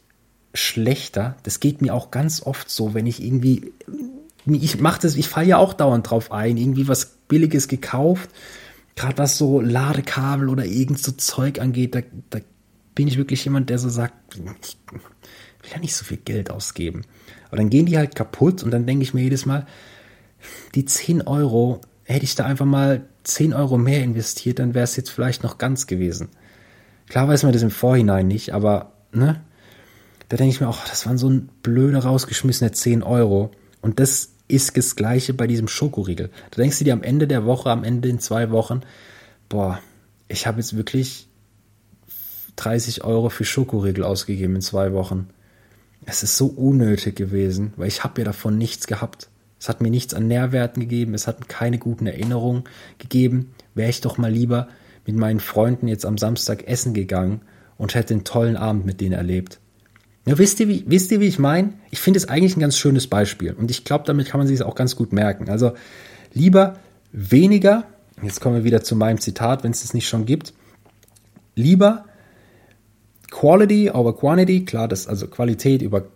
schlechter. 0.56 1.36
Das 1.42 1.60
geht 1.60 1.82
mir 1.82 1.94
auch 1.94 2.10
ganz 2.10 2.42
oft 2.42 2.70
so, 2.70 2.94
wenn 2.94 3.06
ich 3.06 3.22
irgendwie, 3.22 3.72
ich 4.46 4.80
mache 4.80 5.00
das, 5.02 5.16
ich 5.16 5.28
falle 5.28 5.48
ja 5.48 5.56
auch 5.58 5.74
dauernd 5.74 6.08
drauf 6.08 6.32
ein, 6.32 6.56
irgendwie 6.56 6.88
was 6.88 7.16
Billiges 7.28 7.68
gekauft, 7.68 8.30
gerade 8.94 9.18
was 9.18 9.36
so 9.36 9.60
Ladekabel 9.60 10.48
oder 10.48 10.64
irgend 10.64 10.98
so 10.98 11.12
Zeug 11.12 11.60
angeht, 11.60 11.94
da, 11.94 12.00
da 12.30 12.40
bin 12.94 13.08
ich 13.08 13.18
wirklich 13.18 13.44
jemand, 13.44 13.70
der 13.70 13.78
so 13.78 13.88
sagt, 13.88 14.14
ich 14.62 14.78
will 14.90 15.00
ja 15.72 15.78
nicht 15.78 15.94
so 15.94 16.04
viel 16.04 16.16
Geld 16.18 16.50
ausgeben. 16.50 17.02
Aber 17.48 17.58
dann 17.58 17.70
gehen 17.70 17.86
die 17.86 17.98
halt 17.98 18.14
kaputt 18.14 18.62
und 18.62 18.70
dann 18.70 18.86
denke 18.86 19.02
ich 19.02 19.14
mir 19.14 19.22
jedes 19.22 19.46
Mal, 19.46 19.66
die 20.74 20.84
10 20.84 21.22
Euro, 21.22 21.80
hätte 22.04 22.24
ich 22.24 22.34
da 22.34 22.44
einfach 22.44 22.66
mal 22.66 23.06
10 23.24 23.52
Euro 23.52 23.78
mehr 23.78 24.02
investiert, 24.02 24.58
dann 24.58 24.74
wäre 24.74 24.84
es 24.84 24.96
jetzt 24.96 25.10
vielleicht 25.10 25.42
noch 25.42 25.58
ganz 25.58 25.86
gewesen. 25.86 26.28
Klar 27.08 27.28
weiß 27.28 27.42
man 27.42 27.52
das 27.52 27.62
im 27.62 27.70
Vorhinein 27.70 28.26
nicht, 28.26 28.54
aber 28.54 28.92
ne, 29.12 29.42
da 30.28 30.36
denke 30.36 30.54
ich 30.54 30.60
mir 30.60 30.68
auch, 30.68 30.84
das 30.86 31.06
waren 31.06 31.18
so 31.18 31.30
ein 31.30 31.48
blöde 31.62 31.98
rausgeschmissene 31.98 32.72
10 32.72 33.02
Euro. 33.02 33.50
Und 33.80 34.00
das 34.00 34.30
ist 34.48 34.76
das 34.76 34.96
Gleiche 34.96 35.34
bei 35.34 35.46
diesem 35.46 35.68
Schokoriegel. 35.68 36.30
Da 36.50 36.62
denkst 36.62 36.78
du 36.78 36.84
dir 36.84 36.92
am 36.92 37.02
Ende 37.02 37.26
der 37.26 37.44
Woche, 37.44 37.70
am 37.70 37.84
Ende 37.84 38.08
in 38.08 38.18
zwei 38.18 38.50
Wochen, 38.50 38.80
boah, 39.48 39.80
ich 40.28 40.46
habe 40.46 40.58
jetzt 40.58 40.76
wirklich 40.76 41.28
30 42.56 43.04
Euro 43.04 43.28
für 43.28 43.44
Schokoriegel 43.44 44.04
ausgegeben 44.04 44.56
in 44.56 44.62
zwei 44.62 44.92
Wochen. 44.92 45.28
Es 46.04 46.22
ist 46.22 46.36
so 46.36 46.46
unnötig 46.46 47.16
gewesen, 47.16 47.72
weil 47.76 47.88
ich 47.88 48.04
habe 48.04 48.20
ja 48.20 48.24
davon 48.24 48.58
nichts 48.58 48.86
gehabt. 48.86 49.28
Es 49.58 49.68
hat 49.68 49.80
mir 49.80 49.90
nichts 49.90 50.14
an 50.14 50.26
Nährwerten 50.26 50.80
gegeben, 50.80 51.14
es 51.14 51.26
hat 51.26 51.48
keine 51.48 51.78
guten 51.78 52.06
Erinnerungen 52.06 52.64
gegeben. 52.98 53.54
Wäre 53.74 53.90
ich 53.90 54.00
doch 54.00 54.18
mal 54.18 54.30
lieber 54.30 54.68
mit 55.06 55.16
meinen 55.16 55.40
Freunden 55.40 55.88
jetzt 55.88 56.04
am 56.04 56.18
Samstag 56.18 56.66
essen 56.68 56.94
gegangen 56.94 57.40
und 57.78 57.94
hätte 57.94 58.14
einen 58.14 58.24
tollen 58.24 58.56
Abend 58.56 58.86
mit 58.86 59.00
denen 59.00 59.14
erlebt. 59.14 59.60
Ja, 60.26 60.36
wisst 60.38 60.58
ihr, 60.60 60.68
wie, 60.68 60.84
wisst 60.86 61.12
ihr, 61.12 61.20
wie 61.20 61.26
ich 61.26 61.38
meine? 61.38 61.72
Ich 61.90 62.00
finde 62.00 62.18
es 62.18 62.28
eigentlich 62.28 62.56
ein 62.56 62.60
ganz 62.60 62.76
schönes 62.76 63.06
Beispiel 63.06 63.52
und 63.52 63.70
ich 63.70 63.84
glaube, 63.84 64.04
damit 64.04 64.26
kann 64.26 64.38
man 64.38 64.46
sich 64.46 64.56
es 64.56 64.62
auch 64.62 64.74
ganz 64.74 64.96
gut 64.96 65.12
merken. 65.12 65.48
Also 65.48 65.72
lieber 66.34 66.78
weniger, 67.12 67.84
jetzt 68.22 68.40
kommen 68.40 68.56
wir 68.56 68.64
wieder 68.64 68.82
zu 68.82 68.96
meinem 68.96 69.20
Zitat, 69.20 69.62
wenn 69.62 69.70
es 69.70 69.84
es 69.84 69.94
nicht 69.94 70.08
schon 70.08 70.26
gibt, 70.26 70.52
lieber 71.54 72.04
Quality 73.30 73.90
over 73.90 74.16
Quantity, 74.16 74.64
klar, 74.64 74.88
das 74.88 75.06
also 75.06 75.28
Qualität 75.28 75.80
über 75.80 76.06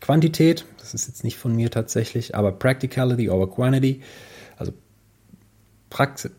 Quantität, 0.00 0.64
das 0.78 0.94
ist 0.94 1.06
jetzt 1.06 1.22
nicht 1.24 1.38
von 1.38 1.54
mir 1.54 1.70
tatsächlich, 1.70 2.34
aber 2.34 2.52
Practicality 2.52 3.30
over 3.30 3.50
Quantity 3.50 4.02
Praxis, 5.90 6.32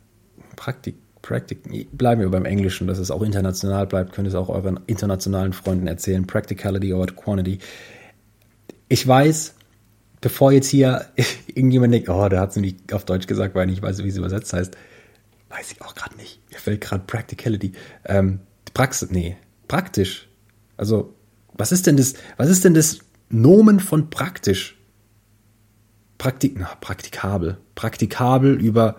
Praktik, 0.55 0.95
Praktik, 1.29 1.59
bleiben 1.95 2.21
wir 2.21 2.29
beim 2.29 2.45
Englischen, 2.45 2.87
dass 2.87 2.97
es 2.97 3.11
auch 3.11 3.21
international 3.21 3.85
bleibt, 3.85 4.13
könnt 4.13 4.25
ihr 4.25 4.29
es 4.29 4.35
auch 4.35 4.49
euren 4.49 4.79
internationalen 4.87 5.53
Freunden 5.53 5.85
erzählen. 5.85 6.25
Practicality 6.25 6.91
or 6.91 7.05
Quantity. 7.05 7.59
Ich 8.87 9.07
weiß, 9.07 9.53
bevor 10.21 10.51
jetzt 10.51 10.69
hier 10.69 11.05
irgendjemand 11.47 11.93
denkt, 11.93 12.09
oh, 12.09 12.27
der 12.29 12.39
hat 12.39 12.49
es 12.49 12.55
nicht 12.55 12.91
auf 12.93 13.05
Deutsch 13.05 13.27
gesagt, 13.27 13.53
weil 13.53 13.67
ich 13.69 13.75
nicht 13.75 13.83
weiß, 13.83 14.03
wie 14.03 14.07
es 14.07 14.17
übersetzt 14.17 14.53
heißt, 14.53 14.75
weiß 15.49 15.71
ich 15.71 15.83
auch 15.83 15.93
gerade 15.93 16.17
nicht. 16.17 16.41
Mir 16.49 16.57
fällt 16.57 16.81
gerade 16.81 17.03
Practicality. 17.05 17.73
Ähm, 18.05 18.39
Praxis, 18.73 19.11
nee, 19.11 19.37
praktisch. 19.67 20.27
Also, 20.77 21.13
was 21.53 21.71
ist 21.71 21.85
denn 21.85 21.95
das, 21.95 22.15
was 22.37 22.49
ist 22.49 22.65
denn 22.65 22.73
das 22.73 23.01
Nomen 23.29 23.79
von 23.79 24.09
praktisch? 24.09 24.79
Praktik, 26.17 26.55
na, 26.57 26.69
praktikabel. 26.81 27.59
Praktikabel 27.75 28.59
über 28.59 28.97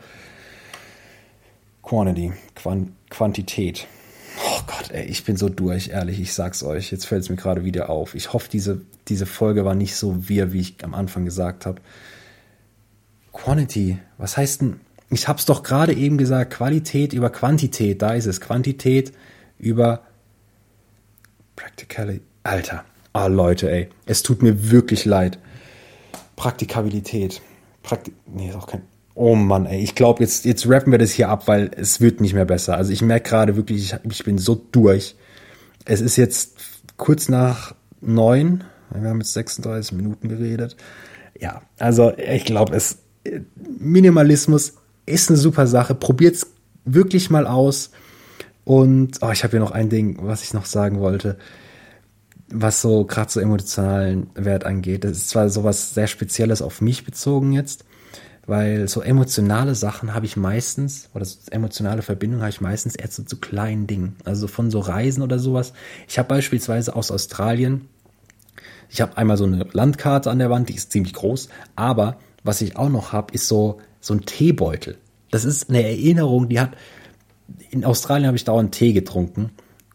Quantity, 1.83 2.33
Quant 2.55 2.93
Quantität. 3.09 3.87
Oh 4.47 4.61
Gott, 4.67 4.91
ey, 4.91 5.05
ich 5.07 5.25
bin 5.25 5.37
so 5.37 5.49
durch, 5.49 5.89
ehrlich, 5.89 6.21
ich 6.21 6.33
sag's 6.33 6.63
euch. 6.63 6.93
Jetzt 6.93 7.07
fällt 7.07 7.23
es 7.23 7.29
mir 7.29 7.37
gerade 7.37 7.65
wieder 7.65 7.91
auf. 7.91 8.15
Ich 8.15 8.33
hoffe, 8.33 8.49
diese, 8.51 8.81
diese 9.09 9.27
Folge 9.27 9.65
war 9.65 9.75
nicht 9.75 9.97
so 9.97 10.29
wir, 10.29 10.53
wie 10.53 10.61
ich 10.61 10.85
am 10.85 10.95
Anfang 10.95 11.25
gesagt 11.25 11.67
habe. 11.67 11.81
Quantity, 13.33 13.99
was 14.19 14.37
heißt 14.37 14.61
denn? 14.61 14.81
Ich 15.11 15.27
hab's 15.27 15.45
doch 15.45 15.63
gerade 15.63 15.93
eben 15.93 16.19
gesagt, 16.19 16.53
Qualität 16.53 17.13
über 17.13 17.31
Quantität, 17.31 18.01
da 18.01 18.15
ist 18.15 18.27
es. 18.27 18.41
Quantität 18.41 19.13
über 19.59 20.03
Practicality. 21.57 22.23
Alter, 22.43 22.85
ah 23.13 23.27
Leute, 23.27 23.71
ey, 23.71 23.89
es 24.07 24.23
tut 24.23 24.43
mir 24.43 24.71
wirklich 24.71 25.05
leid. 25.05 25.39
Praktikabilität. 26.37 27.43
Praktik 27.83 28.15
nee, 28.27 28.49
ist 28.49 28.57
auch 28.57 28.67
kein. 28.67 28.83
Oh 29.23 29.35
Mann, 29.35 29.67
ey, 29.67 29.83
ich 29.83 29.95
glaube, 29.95 30.23
jetzt, 30.23 30.47
jetzt 30.47 30.67
rappen 30.67 30.93
wir 30.93 30.99
das 30.99 31.11
hier 31.11 31.29
ab, 31.29 31.47
weil 31.47 31.71
es 31.77 32.01
wird 32.01 32.23
nicht 32.23 32.33
mehr 32.33 32.47
besser. 32.47 32.79
Also 32.79 32.91
ich 32.91 33.03
merke 33.03 33.29
gerade 33.29 33.55
wirklich, 33.55 33.93
ich, 33.93 34.11
ich 34.11 34.25
bin 34.25 34.39
so 34.39 34.55
durch. 34.73 35.15
Es 35.85 36.01
ist 36.01 36.17
jetzt 36.17 36.57
kurz 36.97 37.29
nach 37.29 37.75
neun. 38.01 38.65
Wir 38.91 39.11
haben 39.11 39.21
jetzt 39.21 39.35
36 39.35 39.93
Minuten 39.93 40.31
geredet. 40.31 40.75
Ja, 41.39 41.61
also 41.79 42.17
ich 42.17 42.47
glaube, 42.47 42.75
es 42.75 43.03
Minimalismus 43.79 44.77
ist 45.05 45.29
eine 45.29 45.37
super 45.37 45.67
Sache. 45.67 45.95
Probiert's 45.95 46.47
wirklich 46.87 47.29
mal 47.29 47.47
aus. 47.47 47.91
Und 48.65 49.19
oh, 49.21 49.33
ich 49.33 49.45
habe 49.45 49.51
hier 49.51 49.61
noch 49.61 49.73
ein 49.73 49.91
Ding, 49.91 50.17
was 50.23 50.45
ich 50.45 50.55
noch 50.55 50.65
sagen 50.65 50.99
wollte 50.99 51.37
was 52.53 52.81
so 52.81 53.05
gerade 53.05 53.31
so 53.31 53.41
emotionalen 53.41 54.29
Wert 54.35 54.65
angeht. 54.65 55.05
Das 55.05 55.13
ist 55.13 55.29
zwar 55.31 55.49
sowas 55.49 55.95
sehr 55.95 56.07
Spezielles 56.07 56.63
auf 56.63 56.81
mich 56.81 57.05
bezogen 57.05 57.53
jetzt, 57.53 57.85
weil 58.51 58.89
so 58.89 59.01
emotionale 59.01 59.77
Sachen 59.77 60.13
habe 60.13 60.27
ich 60.27 60.37
meistens, 60.37 61.09
oder 61.15 61.25
so 61.25 61.39
emotionale 61.53 62.03
Verbindungen 62.03 62.43
habe 62.43 62.51
ich 62.51 62.61
meistens 62.61 62.97
eher 62.97 63.09
zu, 63.09 63.25
zu 63.25 63.37
kleinen 63.37 63.87
Dingen. 63.87 64.17
Also 64.25 64.49
von 64.49 64.73
so 64.73 64.81
Reisen 64.81 65.23
oder 65.23 65.39
sowas. 65.39 65.73
Ich 66.09 66.19
habe 66.19 66.31
beispielsweise 66.31 66.97
aus 66.97 67.13
Australien, 67.13 67.89
ich 68.89 69.01
habe 69.01 69.17
einmal 69.17 69.37
so 69.37 69.45
eine 69.45 69.69
Landkarte 69.71 70.33
an 70.33 70.41
der 70.41 70.51
Wand, 70.51 70.69
die 70.69 70.75
ist 70.75 70.91
ziemlich 70.91 71.15
groß, 71.15 71.49
aber 71.77 72.17
was 72.43 72.61
ich 72.61 72.77
auch 72.77 72.89
noch 72.89 73.13
habe, 73.13 73.33
ist 73.33 73.47
so, 73.47 73.79
so 74.01 74.15
ein 74.15 74.23
Teebeutel. 74.23 74.99
Das 75.31 75.45
ist 75.45 75.71
eine 75.71 75.85
Erinnerung, 75.85 76.49
die 76.49 76.59
hat, 76.59 76.73
in 77.71 77.85
Australien 77.85 78.27
habe 78.27 78.37
ich 78.37 78.45
dauernd 78.45 78.75
Tee 78.75 78.93
getrunken 78.93 79.53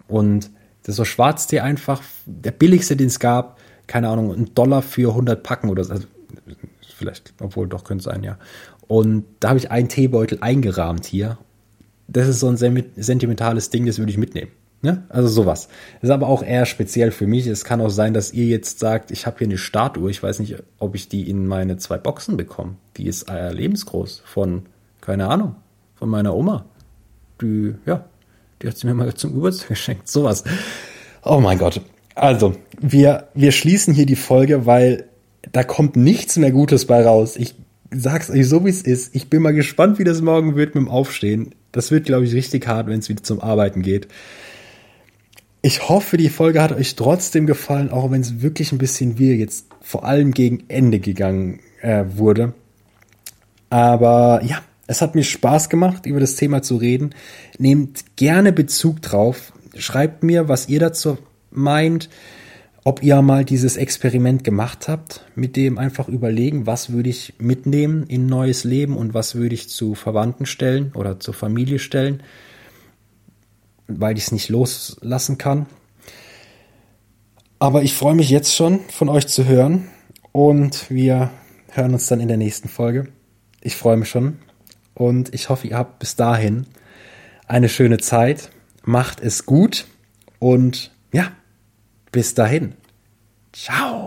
und 0.08 0.50
das 0.84 0.94
ist 0.94 0.96
so 0.96 1.04
Schwarztee 1.04 1.60
einfach, 1.60 2.02
der 2.26 2.52
billigste, 2.52 2.96
den 2.96 3.08
es 3.08 3.20
gab. 3.20 3.60
Keine 3.86 4.08
Ahnung, 4.08 4.34
ein 4.34 4.56
Dollar 4.56 4.82
für 4.82 5.10
100 5.10 5.44
Packen 5.44 5.68
oder 5.68 5.84
so. 5.84 5.92
Also, 5.92 6.08
vielleicht, 7.06 7.34
obwohl 7.40 7.68
doch 7.68 7.84
könnte 7.84 8.04
sein, 8.04 8.24
ja. 8.24 8.38
Und 8.88 9.26
da 9.40 9.50
habe 9.50 9.60
ich 9.60 9.72
einen 9.72 9.90
Teebeutel 9.90 10.40
eingerahmt 10.42 11.06
hier. 11.06 11.38
Das 12.08 12.28
ist 12.28 12.40
so 12.40 12.48
ein 12.48 12.58
sentimentales 12.58 13.70
Ding, 13.70 13.86
das 13.86 13.98
würde 13.98 14.12
ich 14.12 14.18
mitnehmen. 14.18 14.52
Ne? 14.82 15.04
Also 15.10 15.28
sowas. 15.28 15.70
Ist 16.02 16.12
aber 16.12 16.28
auch 16.28 16.44
eher 16.44 16.68
speziell 16.68 17.10
für 17.12 17.26
mich. 17.26 17.48
Es 17.48 17.64
kann 17.66 17.82
auch 17.82 17.90
sein, 17.90 18.14
dass 18.14 18.34
ihr 18.34 18.46
jetzt 18.46 18.78
sagt, 18.78 19.10
ich 19.10 19.26
habe 19.26 19.40
hier 19.40 19.48
eine 19.48 19.58
Statue. 19.58 20.12
Ich 20.12 20.22
weiß 20.22 20.40
nicht, 20.40 20.58
ob 20.78 20.94
ich 20.94 21.10
die 21.10 21.28
in 21.28 21.48
meine 21.48 21.78
zwei 21.78 21.98
Boxen 21.98 22.38
bekomme. 22.38 22.76
Die 22.98 23.08
ist 23.08 23.28
äh, 23.28 23.52
lebensgroß 23.52 24.22
von, 24.26 24.68
keine 25.02 25.28
Ahnung, 25.28 25.56
von 25.96 26.10
meiner 26.10 26.36
Oma. 26.36 26.66
Die, 27.42 27.74
ja, 27.88 28.06
die 28.62 28.68
hat 28.68 28.78
sie 28.78 28.86
mir 28.86 28.94
mal 28.94 29.12
zum 29.16 29.34
Geburtstag 29.34 29.70
geschenkt. 29.70 30.08
Sowas. 30.08 30.44
Oh 31.24 31.40
mein 31.40 31.58
Gott. 31.58 31.82
Also, 32.14 32.56
wir, 32.80 33.30
wir 33.34 33.52
schließen 33.52 33.94
hier 33.94 34.06
die 34.06 34.16
Folge, 34.16 34.68
weil 34.68 35.06
da 35.52 35.64
kommt 35.64 35.96
nichts 35.96 36.38
mehr 36.38 36.52
Gutes 36.52 36.86
bei 36.86 37.04
raus. 37.04 37.36
Ich 37.38 37.56
sag's 37.92 38.30
euch 38.30 38.48
so, 38.48 38.66
wie 38.66 38.70
es 38.70 38.82
ist. 38.82 39.16
Ich 39.16 39.30
bin 39.30 39.42
mal 39.42 39.54
gespannt, 39.54 40.00
wie 40.00 40.04
das 40.04 40.22
morgen 40.22 40.56
wird 40.56 40.76
mit 40.76 40.84
dem 40.84 40.90
Aufstehen. 40.90 41.56
Das 41.72 41.92
wird, 41.92 42.06
glaube 42.06 42.26
ich, 42.26 42.34
richtig 42.34 42.68
hart, 42.68 42.88
wenn 42.88 43.00
es 43.00 43.10
wieder 43.10 43.24
zum 43.24 43.42
Arbeiten 43.42 43.82
geht. 43.82 44.08
Ich 45.62 45.90
hoffe, 45.90 46.18
die 46.18 46.30
Folge 46.30 46.62
hat 46.62 46.72
euch 46.72 46.96
trotzdem 46.96 47.48
gefallen, 47.48 47.90
auch 47.90 48.12
wenn 48.12 48.22
es 48.22 48.42
wirklich 48.42 48.72
ein 48.72 48.78
bisschen 48.78 49.18
wir 49.18 49.36
jetzt 49.36 49.66
vor 49.82 50.06
allem 50.06 50.32
gegen 50.32 50.64
Ende 50.68 51.00
gegangen 51.00 51.60
äh, 51.82 52.06
wurde. 52.08 52.54
Aber 53.70 54.42
ja, 54.44 54.62
es 54.88 55.02
hat 55.02 55.16
mir 55.16 55.24
Spaß 55.24 55.70
gemacht, 55.70 56.06
über 56.06 56.20
das 56.20 56.36
Thema 56.36 56.62
zu 56.62 56.76
reden. 56.78 57.16
Nehmt 57.58 58.16
gerne 58.16 58.54
Bezug 58.54 59.02
drauf. 59.02 59.54
Schreibt 59.76 60.24
mir, 60.24 60.48
was 60.48 60.70
ihr 60.70 60.80
dazu 60.80 61.18
meint. 61.50 62.10
Ob 62.88 63.02
ihr 63.02 63.20
mal 63.24 63.44
dieses 63.44 63.78
Experiment 63.78 64.44
gemacht 64.44 64.88
habt, 64.88 65.26
mit 65.34 65.56
dem 65.56 65.80
einfach 65.80 66.08
überlegen, 66.08 66.68
was 66.68 66.92
würde 66.92 67.10
ich 67.10 67.34
mitnehmen 67.40 68.04
in 68.04 68.28
neues 68.28 68.64
Leben 68.64 68.96
und 68.96 69.16
was 69.16 69.34
würde 69.34 69.56
ich 69.56 69.70
zu 69.70 69.96
Verwandten 69.96 70.46
stellen 70.46 70.92
oder 70.94 71.20
zur 71.20 71.34
Familie 71.34 71.80
stellen, 71.80 72.22
weil 73.88 74.20
ich 74.20 74.26
es 74.26 74.32
nicht 74.32 74.50
loslassen 74.50 75.40
kann. 75.40 75.66
Aber 77.58 77.82
ich 77.82 77.96
freue 77.96 78.14
mich 78.14 78.30
jetzt 78.30 78.56
schon, 78.56 78.82
von 78.90 79.10
euch 79.10 79.26
zu 79.26 79.46
hören 79.46 79.88
und 80.32 80.92
wir 80.92 81.32
hören 81.72 81.94
uns 81.94 82.06
dann 82.06 82.20
in 82.20 82.28
der 82.28 82.38
nächsten 82.38 82.70
Folge. 82.70 83.08
Ich 83.62 83.76
freue 83.76 83.98
mich 83.98 84.10
schon. 84.10 84.38
Und 84.94 85.34
ich 85.34 85.50
hoffe, 85.50 85.68
ihr 85.68 85.78
habt 85.78 85.98
bis 85.98 86.18
dahin 86.18 86.68
eine 87.48 87.68
schöne 87.68 87.98
Zeit. 87.98 88.52
Macht 88.84 89.22
es 89.22 89.48
gut 89.48 89.88
und 90.38 90.92
ja, 91.12 91.32
bis 92.16 92.34
dahin. 92.34 92.74
Ciao. 93.52 94.05